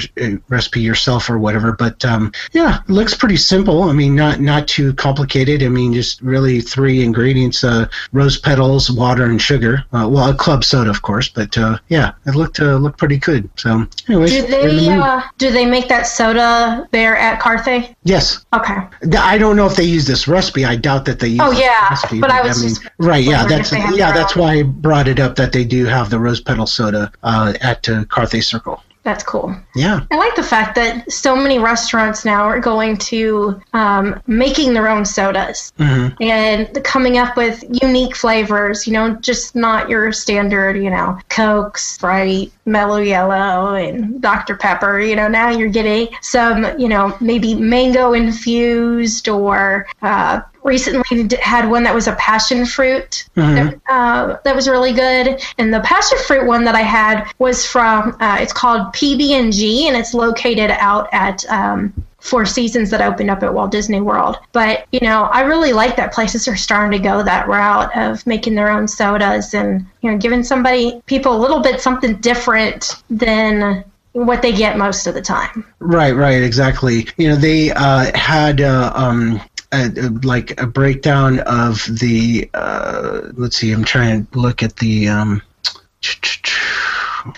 recipe 0.47 0.81
yourself 0.81 1.29
or 1.29 1.37
whatever. 1.37 1.68
But 1.71 2.03
um, 2.05 2.31
yeah, 2.51 2.79
it 2.81 2.89
looks 2.89 3.13
pretty 3.13 3.37
simple. 3.37 3.83
I 3.83 3.93
mean, 3.93 4.15
not 4.15 4.39
not 4.39 4.67
too 4.67 4.93
complicated. 4.93 5.63
I 5.63 5.69
mean, 5.69 5.93
just 5.93 6.21
really 6.21 6.61
three 6.61 7.03
ingredients: 7.03 7.63
uh, 7.63 7.87
rose 8.11 8.37
petals, 8.39 8.91
water, 8.91 9.25
and 9.25 9.41
sugar. 9.41 9.83
Uh, 9.91 10.07
well, 10.09 10.29
a 10.29 10.35
club 10.35 10.63
soda, 10.63 10.89
of 10.89 11.01
course. 11.01 11.29
But 11.29 11.57
uh, 11.57 11.77
yeah, 11.89 12.13
it 12.25 12.35
looked 12.35 12.59
looked 12.59 12.97
pretty 12.97 13.17
good. 13.17 13.49
So, 13.55 13.87
anyways. 14.07 14.31
Do 14.31 14.47
they 14.47 14.89
uh, 14.89 15.21
do 15.37 15.51
they 15.51 15.65
make 15.65 15.87
that 15.89 16.03
soda 16.03 16.87
there 16.91 17.17
at 17.17 17.39
Carthay? 17.41 17.95
Yes. 18.03 18.45
Okay. 18.53 18.77
I 19.17 19.37
don't 19.37 19.55
know 19.55 19.65
if 19.65 19.75
they 19.75 19.83
use 19.83 20.05
this 20.05 20.27
recipe. 20.27 20.65
I 20.65 20.75
doubt 20.75 21.05
that 21.05 21.19
they 21.19 21.29
use. 21.29 21.39
Oh 21.41 21.51
yeah, 21.51 21.89
this 21.89 22.01
recipe, 22.03 22.21
but 22.21 22.31
I 22.31 22.41
was 22.41 22.61
just 22.61 22.87
right. 22.97 23.23
Yeah, 23.23 23.45
that's 23.45 23.71
if 23.71 23.77
they 23.77 23.81
have 23.81 23.97
yeah. 23.97 24.11
That's 24.11 24.35
why 24.35 24.59
I 24.59 24.63
brought 24.63 25.07
it 25.07 25.19
up 25.19 25.35
that 25.35 25.51
they 25.51 25.63
do 25.63 25.85
have 25.85 26.09
the 26.09 26.19
rose 26.19 26.41
petal 26.41 26.67
soda 26.67 27.11
uh, 27.23 27.53
at 27.61 27.87
uh, 27.89 28.05
Carthay 28.05 28.43
Circle. 28.43 28.83
That's 29.03 29.23
cool. 29.23 29.55
Yeah. 29.75 30.01
I 30.11 30.17
like 30.17 30.35
the 30.35 30.43
fact 30.43 30.75
that 30.75 31.09
so 31.11 31.35
many 31.35 31.57
restaurants 31.57 32.25
now 32.25 32.43
are 32.43 32.59
going 32.59 32.97
to 32.97 33.59
um, 33.73 34.21
making 34.27 34.73
their 34.73 34.89
own 34.89 35.05
sodas 35.05 35.71
Mm-hmm. 35.79 36.21
and 36.21 36.83
coming 36.83 37.17
up 37.17 37.37
with 37.37 37.63
unique 37.81 38.15
flavors. 38.15 38.85
You 38.85 38.93
know, 38.93 39.15
just 39.15 39.55
not 39.55 39.89
your 39.89 40.11
standard. 40.11 40.75
You 40.75 40.89
know, 40.89 41.17
Coke, 41.29 41.77
Sprite, 41.77 42.51
Mellow 42.65 42.97
Yellow, 42.97 43.75
and 43.75 44.21
Dr 44.21 44.57
Pepper. 44.57 44.99
You 44.99 45.15
know, 45.15 45.27
now 45.29 45.49
you're 45.49 45.69
getting 45.69 46.09
some. 46.21 46.77
You 46.77 46.89
know, 46.89 47.15
maybe 47.21 47.55
mango 47.55 48.13
infused 48.13 49.29
or. 49.29 49.87
Uh, 50.01 50.41
Recently 50.63 51.37
had 51.41 51.69
one 51.69 51.83
that 51.83 51.95
was 51.95 52.07
a 52.07 52.15
passion 52.15 52.65
fruit 52.65 53.27
that, 53.35 53.79
uh, 53.89 54.37
that 54.43 54.55
was 54.55 54.67
really 54.67 54.93
good, 54.93 55.41
and 55.57 55.73
the 55.73 55.79
passion 55.81 56.17
fruit 56.25 56.45
one 56.45 56.63
that 56.65 56.75
I 56.75 56.81
had 56.81 57.31
was 57.39 57.65
from 57.65 58.17
uh, 58.19 58.37
it's 58.39 58.53
called 58.53 58.93
PB 58.93 59.29
and 59.31 59.53
G, 59.53 59.87
and 59.87 59.95
it's 59.95 60.13
located 60.13 60.71
out 60.71 61.07
at 61.13 61.45
um, 61.49 61.93
Four 62.19 62.45
Seasons 62.45 62.89
that 62.89 63.01
opened 63.01 63.31
up 63.31 63.43
at 63.43 63.53
Walt 63.53 63.71
Disney 63.71 64.01
World. 64.01 64.37
But 64.51 64.87
you 64.91 64.99
know, 65.01 65.23
I 65.23 65.41
really 65.41 65.71
like 65.71 65.95
that 65.95 66.13
places 66.13 66.47
are 66.47 66.57
starting 66.57 66.91
to 66.91 67.03
go 67.03 67.23
that 67.23 67.47
route 67.47 67.95
of 67.95 68.25
making 68.27 68.55
their 68.55 68.69
own 68.69 68.87
sodas 68.87 69.53
and 69.53 69.85
you 70.01 70.11
know 70.11 70.17
giving 70.17 70.43
somebody 70.43 71.01
people 71.05 71.35
a 71.35 71.39
little 71.39 71.61
bit 71.61 71.79
something 71.81 72.15
different 72.17 73.01
than 73.09 73.85
what 74.13 74.41
they 74.41 74.51
get 74.51 74.77
most 74.77 75.07
of 75.07 75.13
the 75.13 75.21
time. 75.21 75.65
Right. 75.79 76.11
Right. 76.11 76.43
Exactly. 76.43 77.07
You 77.17 77.29
know, 77.29 77.35
they 77.35 77.71
uh, 77.71 78.11
had 78.17 78.61
uh, 78.61 78.91
um. 78.95 79.41
Like 79.71 80.59
a 80.59 80.65
breakdown 80.65 81.39
of 81.41 81.85
the 81.99 82.49
uh, 82.55 83.21
let's 83.33 83.57
see 83.57 83.71
i'm 83.71 83.83
trying 83.83 84.25
to 84.25 84.39
look 84.39 84.63
at 84.63 84.77
the 84.77 85.07
um, 85.09 85.43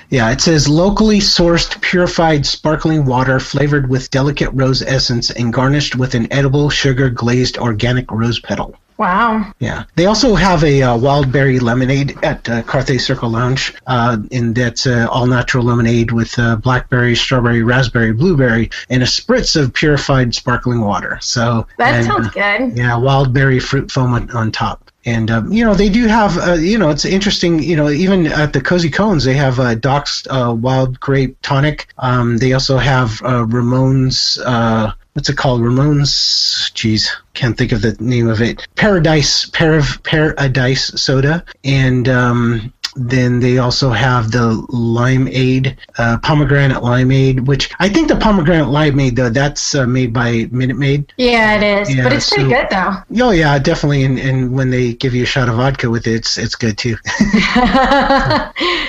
yeah 0.10 0.32
it 0.32 0.40
says 0.40 0.70
locally 0.70 1.20
sourced 1.20 1.82
purified 1.82 2.46
sparkling 2.46 3.06
water 3.06 3.40
flavored 3.40 3.90
with 3.90 4.10
delicate 4.12 4.50
rose 4.54 4.82
essence 4.82 5.30
and 5.32 5.52
garnished 5.52 5.98
with 5.98 6.16
an 6.16 6.32
edible 6.32 6.70
sugar 6.70 7.10
glazed 7.10 7.58
organic 7.58 8.10
rose 8.12 8.40
petal 8.40 8.76
Wow. 9.02 9.52
yeah. 9.58 9.86
They 9.96 10.06
also 10.06 10.36
have 10.36 10.64
a 10.64 10.84
uh, 10.84 10.96
wild 10.96 11.32
berry 11.32 11.58
lemonade 11.58 12.16
at 12.24 12.48
uh, 12.48 12.62
Carthay 12.62 13.02
Circle 13.02 13.32
Lounge, 13.32 13.74
uh, 13.88 14.20
and 14.32 14.54
that's 14.54 14.86
uh, 14.86 15.08
all 15.10 15.26
natural 15.26 15.64
lemonade 15.64 16.12
with 16.12 16.38
uh, 16.38 16.58
blackberry, 16.58 17.16
strawberry, 17.16 17.64
raspberry, 17.64 18.14
blueberry, 18.14 18.70
and 18.92 19.02
a 19.02 19.08
spritz 19.08 19.60
of 19.60 19.74
purified 19.74 20.36
sparkling 20.36 20.82
water. 20.82 21.18
So 21.20 21.66
That 21.80 21.96
and, 21.96 22.06
sounds 22.06 22.28
uh, 22.28 22.30
good. 22.30 22.78
yeah, 22.78 22.96
wild 22.96 23.34
berry 23.34 23.60
fruit 23.60 23.90
foam 23.90 24.14
on, 24.14 24.30
on 24.32 24.52
top. 24.52 24.92
And 25.04 25.32
um, 25.32 25.52
you 25.52 25.66
know 25.66 25.74
they 25.74 25.90
do 25.90 26.06
have 26.06 26.38
uh, 26.38 26.54
you 26.54 26.78
know 26.78 26.92
it's 26.92 27.06
interesting 27.06 27.64
you 27.64 27.76
know 27.76 27.90
even 27.90 28.28
at 28.28 28.54
the 28.54 28.62
Cozy 28.62 28.92
Cones 28.92 29.24
they 29.24 29.34
have 29.34 29.60
uh, 29.60 29.74
Doc's 29.74 30.28
uh, 30.30 30.56
wild 30.56 31.00
grape 31.00 31.38
tonic. 31.42 31.88
Um, 31.98 32.38
they 32.38 32.54
also 32.54 32.78
have 32.78 33.20
uh, 33.24 33.48
Ramon's 33.48 34.38
uh, 34.46 34.92
what's 35.14 35.30
it 35.30 35.38
called? 35.38 35.62
Ramones. 35.62 36.72
Jeez, 36.74 37.10
can't 37.34 37.58
think 37.58 37.72
of 37.72 37.82
the 37.82 37.96
name 38.00 38.28
of 38.30 38.42
it. 38.42 38.68
Paradise 38.76 39.50
Parav 39.50 40.04
Paradise 40.04 41.02
soda. 41.02 41.44
And 41.64 42.08
um, 42.08 42.74
then 42.96 43.40
they 43.40 43.58
also 43.58 43.90
have 43.90 44.32
the 44.32 44.52
limeade 44.70 45.78
uh, 45.98 46.18
pomegranate 46.20 46.78
limeade 46.78 47.46
which 47.46 47.70
I 47.80 47.90
think 47.90 48.08
the 48.08 48.16
pomegranate 48.16 48.68
limeade 48.68 49.16
though 49.16 49.30
that's 49.30 49.76
uh, 49.76 49.88
made 49.88 50.14
by 50.14 50.48
Minute 50.52 50.78
Maid 50.78 51.14
Yeah, 51.18 51.56
it 51.62 51.82
is. 51.82 51.96
Yeah, 51.96 52.04
but 52.04 52.14
it's 52.14 52.30
pretty 52.30 52.50
good 52.50 52.68
though. 52.70 52.94
Oh 53.22 53.32
yeah, 53.32 53.58
definitely. 53.60 54.04
And, 54.04 54.20
and 54.20 54.52
when 54.54 54.70
they 54.70 54.94
give 54.94 55.14
you 55.14 55.24
a 55.24 55.26
shot 55.26 55.50
of 55.50 55.56
vodka 55.56 55.90
with 55.90 56.08
it, 56.08 56.14
it's 56.16 56.38
it's 56.38 56.56
good 56.56 56.78
too. 56.78 56.98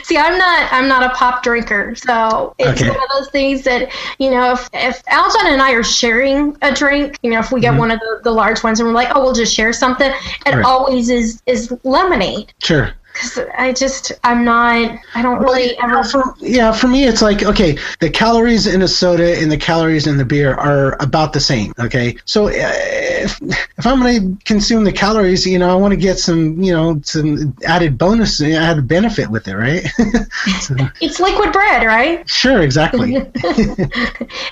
See, 0.03 0.17
I'm 0.19 0.37
not 0.39 0.73
I'm 0.73 0.89
not 0.89 1.03
a 1.05 1.11
pop 1.11 1.43
drinker, 1.43 1.95
so 1.95 2.55
it's 2.59 2.81
Okay. 2.81 2.91
one 2.91 2.99
of 2.99 3.09
those 3.15 3.31
things 3.31 3.63
that 3.65 3.93
you 4.19 4.31
know 4.31 4.53
if 4.53 4.69
if 4.73 5.03
Aljon 5.07 5.47
and 5.53 5.63
I 5.63 5.73
are 5.73 5.83
sharing 5.85 6.57
a 6.63 6.73
drink, 6.73 7.19
you 7.23 7.31
know, 7.31 7.39
if 7.39 7.53
we 7.53 7.61
get 7.61 7.75
one 7.77 7.91
of 7.91 7.99
the, 8.01 8.21
the 8.25 8.31
large 8.31 8.63
ones 8.63 8.81
and 8.81 8.89
we're 8.89 8.95
like, 8.95 9.09
oh, 9.15 9.23
we'll 9.23 9.33
just 9.35 9.55
share 9.55 9.73
something, 9.73 10.11
it 10.11 10.17
Mm-hmm. 10.53 10.57
Right. 10.59 10.67
always 10.67 11.09
is 11.09 11.43
is 11.47 11.73
lemonade 11.85 12.53
sure. 12.63 12.91
Because 13.13 13.39
I 13.59 13.73
just 13.73 14.13
I'm 14.25 14.45
not 14.45 14.99
I 15.15 15.23
don't 15.23 15.41
really 15.41 15.77
Well, 15.81 15.99
ever. 15.99 16.05
for, 16.05 16.35
yeah, 16.41 16.73
for 16.73 16.89
me, 16.89 17.05
it's 17.05 17.23
like 17.23 17.43
okay, 17.45 17.79
the 18.01 18.11
calories 18.11 18.67
in 18.67 18.83
a 18.83 18.89
soda 18.89 19.39
and 19.41 19.51
the 19.51 19.57
calories 19.59 20.07
in 20.07 20.17
the 20.17 20.25
beer 20.25 20.55
are 20.55 20.97
about 21.03 21.33
the 21.33 21.41
same. 21.41 21.73
Okay, 21.79 22.17
so 22.25 22.47
uh, 22.47 22.53
if, 22.53 23.41
if 23.43 23.87
I'm 23.87 24.01
going 24.01 24.37
to 24.39 24.45
consume 24.45 24.85
the 24.85 24.93
calories, 24.93 25.47
you 25.47 25.59
know, 25.59 25.71
I 25.71 25.75
want 25.75 25.93
to 25.93 25.97
get 25.97 26.19
some, 26.19 26.61
you 26.63 26.73
know, 26.73 27.01
some 27.05 27.55
added 27.65 27.99
bonus, 27.99 28.41
added 28.43 28.89
benefit 28.89 29.29
with 29.31 29.47
it, 29.49 29.55
right? 29.57 29.87
So, 30.61 30.75
It's 31.01 31.21
liquid 31.21 31.53
bread, 31.53 31.87
right? 31.87 32.29
sure, 32.29 32.63
exactly. 32.63 33.17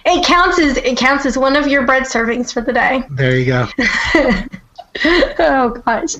It 0.04 0.24
counts 0.24 0.58
as 0.58 0.76
it 0.78 0.96
counts 0.96 1.26
as 1.26 1.36
one 1.38 1.56
of 1.56 1.66
your 1.66 1.84
bread 1.86 2.04
servings 2.04 2.52
for 2.52 2.60
the 2.60 2.72
day. 2.72 3.02
there 3.10 3.36
you 3.38 3.46
go. 3.46 3.68
oh 5.38 5.70
gosh. 5.84 6.14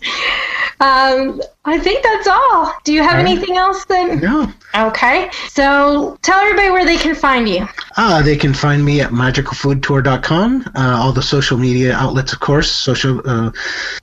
Um, 0.80 1.40
I 1.66 1.78
think 1.78 2.02
that's 2.02 2.26
all. 2.26 2.72
Do 2.84 2.92
you 2.94 3.02
have 3.02 3.22
right. 3.22 3.26
anything 3.26 3.58
else 3.58 3.84
then? 3.84 4.18
No. 4.20 4.50
Okay. 4.74 5.30
So 5.48 6.16
tell 6.22 6.38
everybody 6.38 6.70
where 6.70 6.86
they 6.86 6.96
can 6.96 7.14
find 7.14 7.46
you. 7.46 7.68
Ah, 7.98 8.22
they 8.24 8.36
can 8.36 8.54
find 8.54 8.82
me 8.82 9.02
at 9.02 9.10
magicalfoodtour.com. 9.10 10.70
Uh, 10.74 10.96
all 10.98 11.12
the 11.12 11.22
social 11.22 11.58
media 11.58 11.92
outlets, 11.92 12.32
of 12.32 12.40
course. 12.40 12.70
Social 12.70 13.20
uh, 13.28 13.50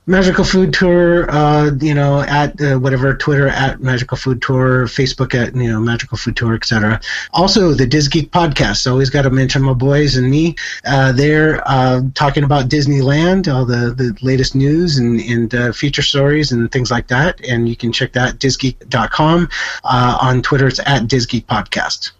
Magical 0.06 0.44
Food 0.44 0.72
Tour. 0.72 1.28
Uh, 1.30 1.72
you 1.80 1.94
know, 1.94 2.20
at 2.20 2.60
uh, 2.60 2.78
whatever 2.78 3.14
Twitter 3.16 3.48
at 3.48 3.80
Magical 3.80 4.16
Food 4.16 4.40
Tour, 4.40 4.86
Facebook 4.86 5.34
at 5.34 5.56
you 5.56 5.68
know 5.68 5.80
Magical 5.80 6.16
Food 6.16 6.36
Tour, 6.36 6.54
etc. 6.54 7.00
Also, 7.32 7.72
the 7.72 7.86
Diz 7.86 8.06
Geek 8.06 8.30
podcast. 8.30 8.88
Always 8.88 9.10
got 9.10 9.22
to 9.22 9.30
mention 9.30 9.62
my 9.62 9.72
boys 9.72 10.16
and 10.16 10.30
me. 10.30 10.54
Uh, 10.86 11.10
they're 11.10 11.62
uh, 11.66 12.02
talking 12.14 12.44
about 12.44 12.68
Disneyland, 12.68 13.52
all 13.52 13.64
the 13.64 13.94
the 13.94 14.16
latest 14.22 14.54
news 14.54 14.98
and 14.98 15.18
and 15.22 15.54
uh, 15.54 15.72
feature 15.72 16.02
stories 16.02 16.52
and 16.52 16.70
things 16.70 16.90
like 16.90 17.08
that. 17.08 17.40
And 17.48 17.68
you 17.68 17.76
can 17.76 17.92
check 17.92 18.12
that 18.12 18.38
dizgeek.com. 18.38 19.48
Uh, 19.84 20.18
on 20.20 20.42
Twitter, 20.42 20.68
it's 20.68 20.80
at 20.80 21.04
Dizgeek 21.04 21.46
Podcast. 21.46 22.12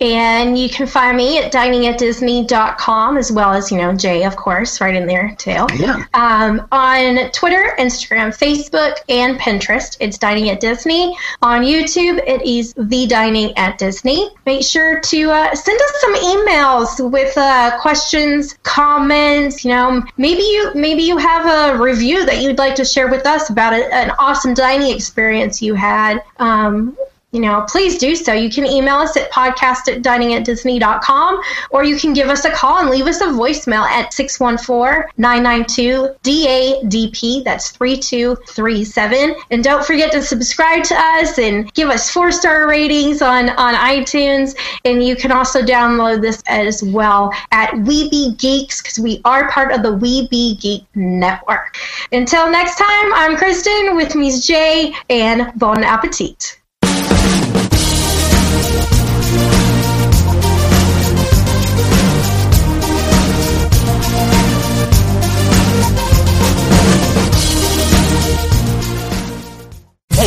And 0.00 0.58
you 0.58 0.68
can 0.68 0.86
find 0.86 1.16
me 1.16 1.38
at 1.38 1.52
diningatdisney.com 1.52 3.16
as 3.16 3.32
well 3.32 3.52
as, 3.52 3.70
you 3.70 3.78
know, 3.78 3.94
Jay, 3.94 4.24
of 4.24 4.36
course, 4.36 4.80
right 4.80 4.94
in 4.94 5.06
there 5.06 5.34
too. 5.38 5.66
Yeah. 5.76 6.04
Um, 6.14 6.66
on 6.72 7.30
Twitter, 7.32 7.74
Instagram, 7.78 8.36
Facebook, 8.36 8.96
and 9.08 9.38
Pinterest, 9.38 9.96
it's 10.00 10.18
Dining 10.18 10.50
at 10.50 10.60
Disney. 10.60 11.16
On 11.42 11.62
YouTube, 11.62 12.18
it 12.26 12.42
is 12.42 12.74
The 12.76 13.06
Dining 13.06 13.56
at 13.56 13.78
Disney. 13.78 14.28
Make 14.44 14.64
sure 14.64 15.00
to 15.00 15.30
uh, 15.30 15.54
send 15.54 15.80
us 15.80 16.00
some 16.00 16.14
emails 16.14 17.10
with 17.10 17.36
uh, 17.36 17.78
questions, 17.80 18.56
comments. 18.62 19.64
You 19.64 19.70
know, 19.70 20.02
maybe 20.16 20.42
you 20.42 20.72
maybe 20.74 21.02
you 21.02 21.16
have 21.16 21.76
a 21.76 21.82
review 21.82 22.24
that 22.26 22.42
you'd 22.42 22.58
like 22.58 22.74
to 22.76 22.84
share 22.84 23.08
with 23.08 23.26
us 23.26 23.50
about 23.50 23.72
a, 23.72 23.94
an 23.94 24.12
awesome 24.18 24.54
dining 24.54 24.94
experience 24.94 25.62
you 25.62 25.74
had. 25.74 26.22
Um, 26.38 26.96
you 27.36 27.42
know, 27.42 27.66
please 27.68 27.98
do 27.98 28.16
so. 28.16 28.32
You 28.32 28.48
can 28.48 28.64
email 28.64 28.96
us 28.96 29.14
at 29.14 29.30
podcast 29.30 29.92
at 29.92 30.00
dining 30.00 30.32
at 30.32 30.42
diningatdisney.com 30.46 31.42
or 31.70 31.84
you 31.84 31.98
can 31.98 32.14
give 32.14 32.28
us 32.28 32.46
a 32.46 32.50
call 32.50 32.80
and 32.80 32.88
leave 32.88 33.06
us 33.06 33.20
a 33.20 33.26
voicemail 33.26 33.82
at 33.82 34.14
614 34.14 35.12
992 35.18 36.14
DADP. 36.22 37.44
That's 37.44 37.72
3237. 37.72 39.36
And 39.50 39.62
don't 39.62 39.84
forget 39.84 40.12
to 40.12 40.22
subscribe 40.22 40.82
to 40.84 40.94
us 40.94 41.38
and 41.38 41.70
give 41.74 41.90
us 41.90 42.10
four 42.10 42.32
star 42.32 42.66
ratings 42.66 43.20
on, 43.20 43.50
on 43.50 43.74
iTunes. 43.74 44.56
And 44.86 45.04
you 45.04 45.14
can 45.14 45.30
also 45.30 45.60
download 45.60 46.22
this 46.22 46.42
as 46.46 46.82
well 46.82 47.34
at 47.52 47.70
Weeby 47.72 48.38
Geeks 48.38 48.80
because 48.80 48.98
we 48.98 49.20
are 49.26 49.50
part 49.50 49.72
of 49.72 49.82
the 49.82 49.94
Weeby 49.94 50.58
Geek 50.58 50.84
Network. 50.94 51.76
Until 52.12 52.50
next 52.50 52.76
time, 52.76 53.12
I'm 53.12 53.36
Kristen 53.36 53.94
with 53.94 54.14
Ms. 54.14 54.46
Jay 54.46 54.94
and 55.10 55.52
bon 55.58 55.84
appetit. 55.84 56.58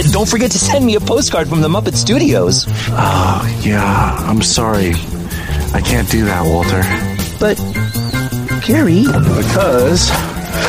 Don't 0.08 0.28
forget 0.28 0.52
to 0.52 0.60
send 0.60 0.86
me 0.86 0.96
a 0.96 1.00
postcard 1.00 1.48
from 1.48 1.62
the 1.62 1.68
Muppet 1.68 1.96
Studios. 1.96 2.66
Oh, 2.92 3.60
yeah, 3.62 4.16
I'm 4.28 4.42
sorry. 4.42 4.94
I 5.74 5.82
can't 5.84 6.10
do 6.10 6.26
that, 6.26 6.44
Walter. 6.46 6.82
But, 7.40 7.58
Gary. 8.66 9.04
Because 9.04 10.10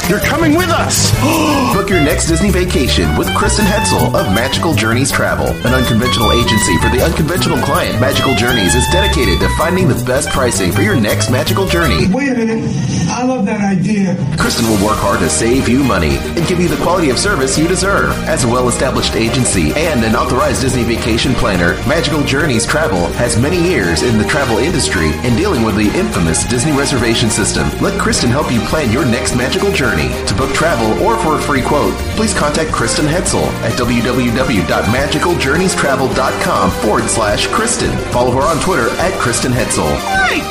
you're 0.09 0.20
coming 0.20 0.57
with 0.57 0.70
us! 0.70 1.11
Book 1.74 1.89
your 1.89 2.01
next 2.01 2.26
Disney 2.26 2.51
vacation 2.51 3.16
with 3.16 3.33
Kristen 3.35 3.64
Hetzel 3.64 4.14
of 4.14 4.26
Magical 4.35 4.74
Journeys 4.74 5.11
Travel, 5.11 5.47
an 5.66 5.74
unconventional 5.74 6.33
agency 6.33 6.76
for 6.78 6.89
the 6.91 7.03
unconventional 7.03 7.59
client. 7.59 8.01
Magical 8.01 8.35
Journeys 8.35 8.74
is 8.74 8.87
dedicated 8.89 9.41
to 9.41 9.49
finding 9.57 9.89
the 9.89 10.03
best 10.05 10.28
pricing 10.31 10.72
for 10.72 10.83
your 10.83 10.99
next 10.99 11.31
magical 11.31 11.66
journey. 11.66 12.07
Wait 12.12 12.33
a 12.33 12.35
minute. 12.35 12.70
I 13.11 13.24
love 13.24 13.45
that 13.47 13.61
idea. 13.61 14.14
Kristen 14.39 14.68
will 14.68 14.85
work 14.85 14.99
hard 14.99 15.20
to 15.20 15.28
save 15.28 15.68
you 15.68 15.83
money 15.83 16.16
and 16.37 16.47
give 16.47 16.61
you 16.61 16.68
the 16.68 16.81
quality 16.83 17.11
of 17.11 17.18
service 17.18 17.59
you 17.59 17.66
deserve. 17.66 18.11
As 18.28 18.45
a 18.45 18.49
well 18.49 18.68
established 18.68 19.14
agency 19.14 19.72
and 19.74 20.05
an 20.05 20.14
authorized 20.14 20.62
Disney 20.62 20.85
vacation 20.85 21.35
planner, 21.35 21.74
Magical 21.89 22.22
Journeys 22.22 22.66
Travel 22.66 23.07
has 23.14 23.41
many 23.41 23.61
years 23.61 24.03
in 24.03 24.18
the 24.18 24.24
travel 24.24 24.59
industry 24.59 25.11
and 25.26 25.37
dealing 25.37 25.62
with 25.62 25.76
the 25.76 25.91
infamous 25.99 26.45
Disney 26.49 26.72
reservation 26.72 27.31
system. 27.31 27.68
Let 27.81 27.99
Kristen 28.01 28.31
help 28.31 28.53
you 28.53 28.61
plan 28.61 28.93
your 28.93 29.05
next 29.05 29.37
magical 29.37 29.70
journey. 29.73 30.09
To 30.27 30.35
book 30.35 30.53
travel 30.55 30.93
or 31.05 31.16
for 31.18 31.39
a 31.39 31.41
free 31.41 31.62
quote, 31.62 31.95
please 32.16 32.35
contact 32.35 32.73
Kristen 32.73 33.07
Hetzel 33.07 33.45
at 33.62 33.73
www.magicaljourneystravel.com 33.79 36.71
forward 36.71 37.09
slash 37.09 37.47
Kristen. 37.49 37.97
Follow 38.12 38.33
her 38.33 38.43
on 38.43 38.59
Twitter 38.61 38.91
at 39.01 39.12
Kristen 39.21 39.53
Hetzel. 39.53 39.91
Right! 40.05 40.43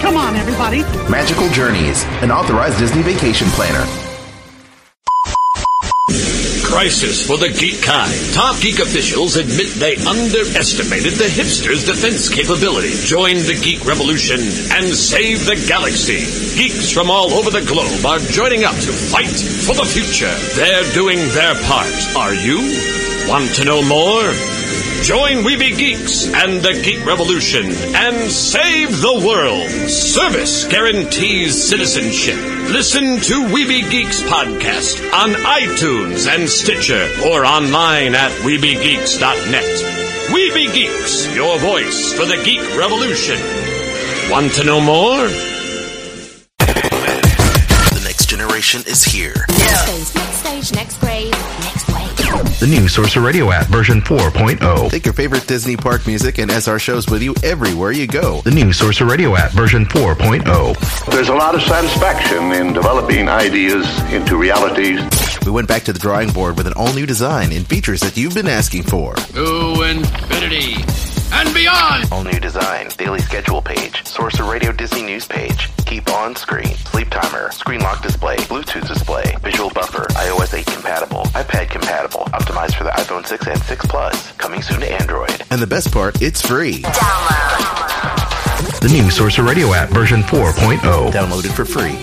Come 0.00 0.16
on, 0.16 0.36
everybody. 0.36 0.82
Magical 1.10 1.48
Journeys, 1.50 2.04
an 2.22 2.30
authorized 2.30 2.78
Disney 2.78 3.02
vacation 3.02 3.48
planner. 3.48 4.07
Crisis 6.68 7.26
for 7.26 7.38
the 7.38 7.48
geek 7.48 7.80
kind. 7.82 8.12
Top 8.34 8.60
geek 8.60 8.78
officials 8.78 9.36
admit 9.36 9.72
they 9.80 9.96
underestimated 9.96 11.14
the 11.14 11.24
hipsters' 11.24 11.86
defense 11.86 12.28
capability. 12.28 12.92
Join 13.08 13.36
the 13.36 13.58
geek 13.64 13.84
revolution 13.86 14.38
and 14.38 14.86
save 14.92 15.46
the 15.46 15.56
galaxy. 15.66 16.28
Geeks 16.60 16.92
from 16.92 17.10
all 17.10 17.32
over 17.32 17.50
the 17.50 17.64
globe 17.64 18.04
are 18.04 18.20
joining 18.30 18.64
up 18.64 18.76
to 18.84 18.92
fight 18.92 19.32
for 19.64 19.74
the 19.74 19.88
future. 19.88 20.30
They're 20.54 20.92
doing 20.92 21.18
their 21.32 21.56
part. 21.64 21.88
Are 22.14 22.34
you? 22.34 22.60
Want 23.26 23.48
to 23.56 23.64
know 23.64 23.82
more? 23.82 24.67
Join 25.02 25.44
Weeby 25.44 25.76
Geeks 25.78 26.26
and 26.34 26.60
the 26.60 26.80
Geek 26.84 27.04
Revolution 27.06 27.64
and 27.94 28.30
save 28.30 29.00
the 29.00 29.22
world. 29.26 29.68
Service 29.88 30.66
guarantees 30.68 31.68
citizenship. 31.68 32.36
Listen 32.70 33.16
to 33.20 33.46
Weeby 33.54 33.88
Geeks 33.90 34.22
podcast 34.24 35.00
on 35.14 35.30
iTunes 35.30 36.28
and 36.28 36.48
Stitcher 36.48 37.08
or 37.26 37.46
online 37.46 38.14
at 38.14 38.30
WeebyGeeks.net. 38.42 40.28
Weeby 40.30 40.74
Geeks, 40.74 41.34
your 41.34 41.58
voice 41.58 42.12
for 42.12 42.26
the 42.26 42.36
Geek 42.44 42.60
Revolution. 42.76 43.38
Want 44.30 44.52
to 44.54 44.64
know 44.64 44.80
more? 44.80 45.26
The 46.58 48.00
next 48.04 48.26
generation 48.28 48.82
is 48.86 49.02
here. 49.04 49.46
Next 49.48 49.86
phase, 49.86 50.14
next 50.14 50.36
stage, 50.36 50.72
next 50.74 51.00
grade, 51.00 51.30
next 51.30 51.46
wave. 51.46 51.57
The 52.58 52.66
new 52.66 52.88
Sorcerer 52.88 53.22
Radio 53.22 53.52
app 53.52 53.66
version 53.66 54.00
4.0. 54.00 54.90
Take 54.90 55.04
your 55.04 55.14
favorite 55.14 55.46
Disney 55.46 55.76
park 55.76 56.08
music 56.08 56.38
and 56.38 56.50
SR 56.50 56.80
shows 56.80 57.06
with 57.06 57.22
you 57.22 57.32
everywhere 57.44 57.92
you 57.92 58.08
go. 58.08 58.40
The 58.40 58.50
new 58.50 58.72
Sorcerer 58.72 59.06
Radio 59.08 59.36
app 59.36 59.52
version 59.52 59.84
4.0. 59.84 61.06
There's 61.12 61.28
a 61.28 61.34
lot 61.36 61.54
of 61.54 61.62
satisfaction 61.62 62.50
in 62.50 62.72
developing 62.72 63.28
ideas 63.28 63.86
into 64.10 64.36
realities. 64.36 64.98
We 65.46 65.52
went 65.52 65.68
back 65.68 65.84
to 65.84 65.92
the 65.92 66.00
drawing 66.00 66.32
board 66.32 66.56
with 66.56 66.66
an 66.66 66.72
all 66.72 66.92
new 66.94 67.06
design 67.06 67.52
and 67.52 67.64
features 67.64 68.00
that 68.00 68.16
you've 68.16 68.34
been 68.34 68.48
asking 68.48 68.82
for. 68.82 69.14
To 69.14 69.82
infinity 69.82 70.82
and 71.32 71.52
beyond! 71.54 72.08
All 72.12 72.24
new 72.24 72.40
design, 72.40 72.88
daily 72.96 73.20
schedule 73.20 73.62
page, 73.62 74.04
Sorcerer 74.06 74.50
Radio 74.50 74.72
Disney 74.72 75.02
News 75.02 75.26
page, 75.26 75.68
keep 75.84 76.08
on 76.10 76.36
screen, 76.36 76.74
sleep 76.74 77.08
timer, 77.10 77.50
screen 77.52 77.80
lock 77.80 78.02
display, 78.02 78.36
Bluetooth 78.36 78.86
display, 78.86 79.34
visual 79.42 79.70
buffer, 79.70 80.06
iOS 80.14 80.54
8 80.58 80.66
compatible, 80.66 81.22
iPad 81.34 81.70
compatible, 81.70 82.20
optimized 82.32 82.76
for 82.76 82.84
the 82.84 82.90
iPhone 82.90 83.26
6 83.26 83.46
and 83.46 83.60
6 83.62 83.86
Plus, 83.86 84.32
coming 84.32 84.62
soon 84.62 84.80
to 84.80 84.90
Android. 84.90 85.42
And 85.50 85.60
the 85.60 85.66
best 85.66 85.92
part, 85.92 86.20
it's 86.22 86.44
free. 86.44 86.82
Download. 86.82 88.80
The 88.80 88.88
new 88.88 89.10
Sorcerer 89.10 89.44
Radio 89.44 89.72
app 89.74 89.90
version 89.90 90.22
4.0. 90.22 91.10
Downloaded 91.12 91.54
for 91.54 91.64
free. 91.64 91.96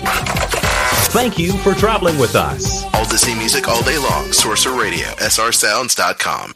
Thank 1.12 1.38
you 1.38 1.52
for 1.58 1.72
traveling 1.74 2.18
with 2.18 2.34
us. 2.34 2.84
All 2.94 3.04
Disney 3.06 3.34
music 3.34 3.68
all 3.68 3.82
day 3.82 3.96
long. 3.98 4.32
Sorcerer 4.32 4.78
Radio, 4.78 5.06
srsounds.com. 5.06 6.52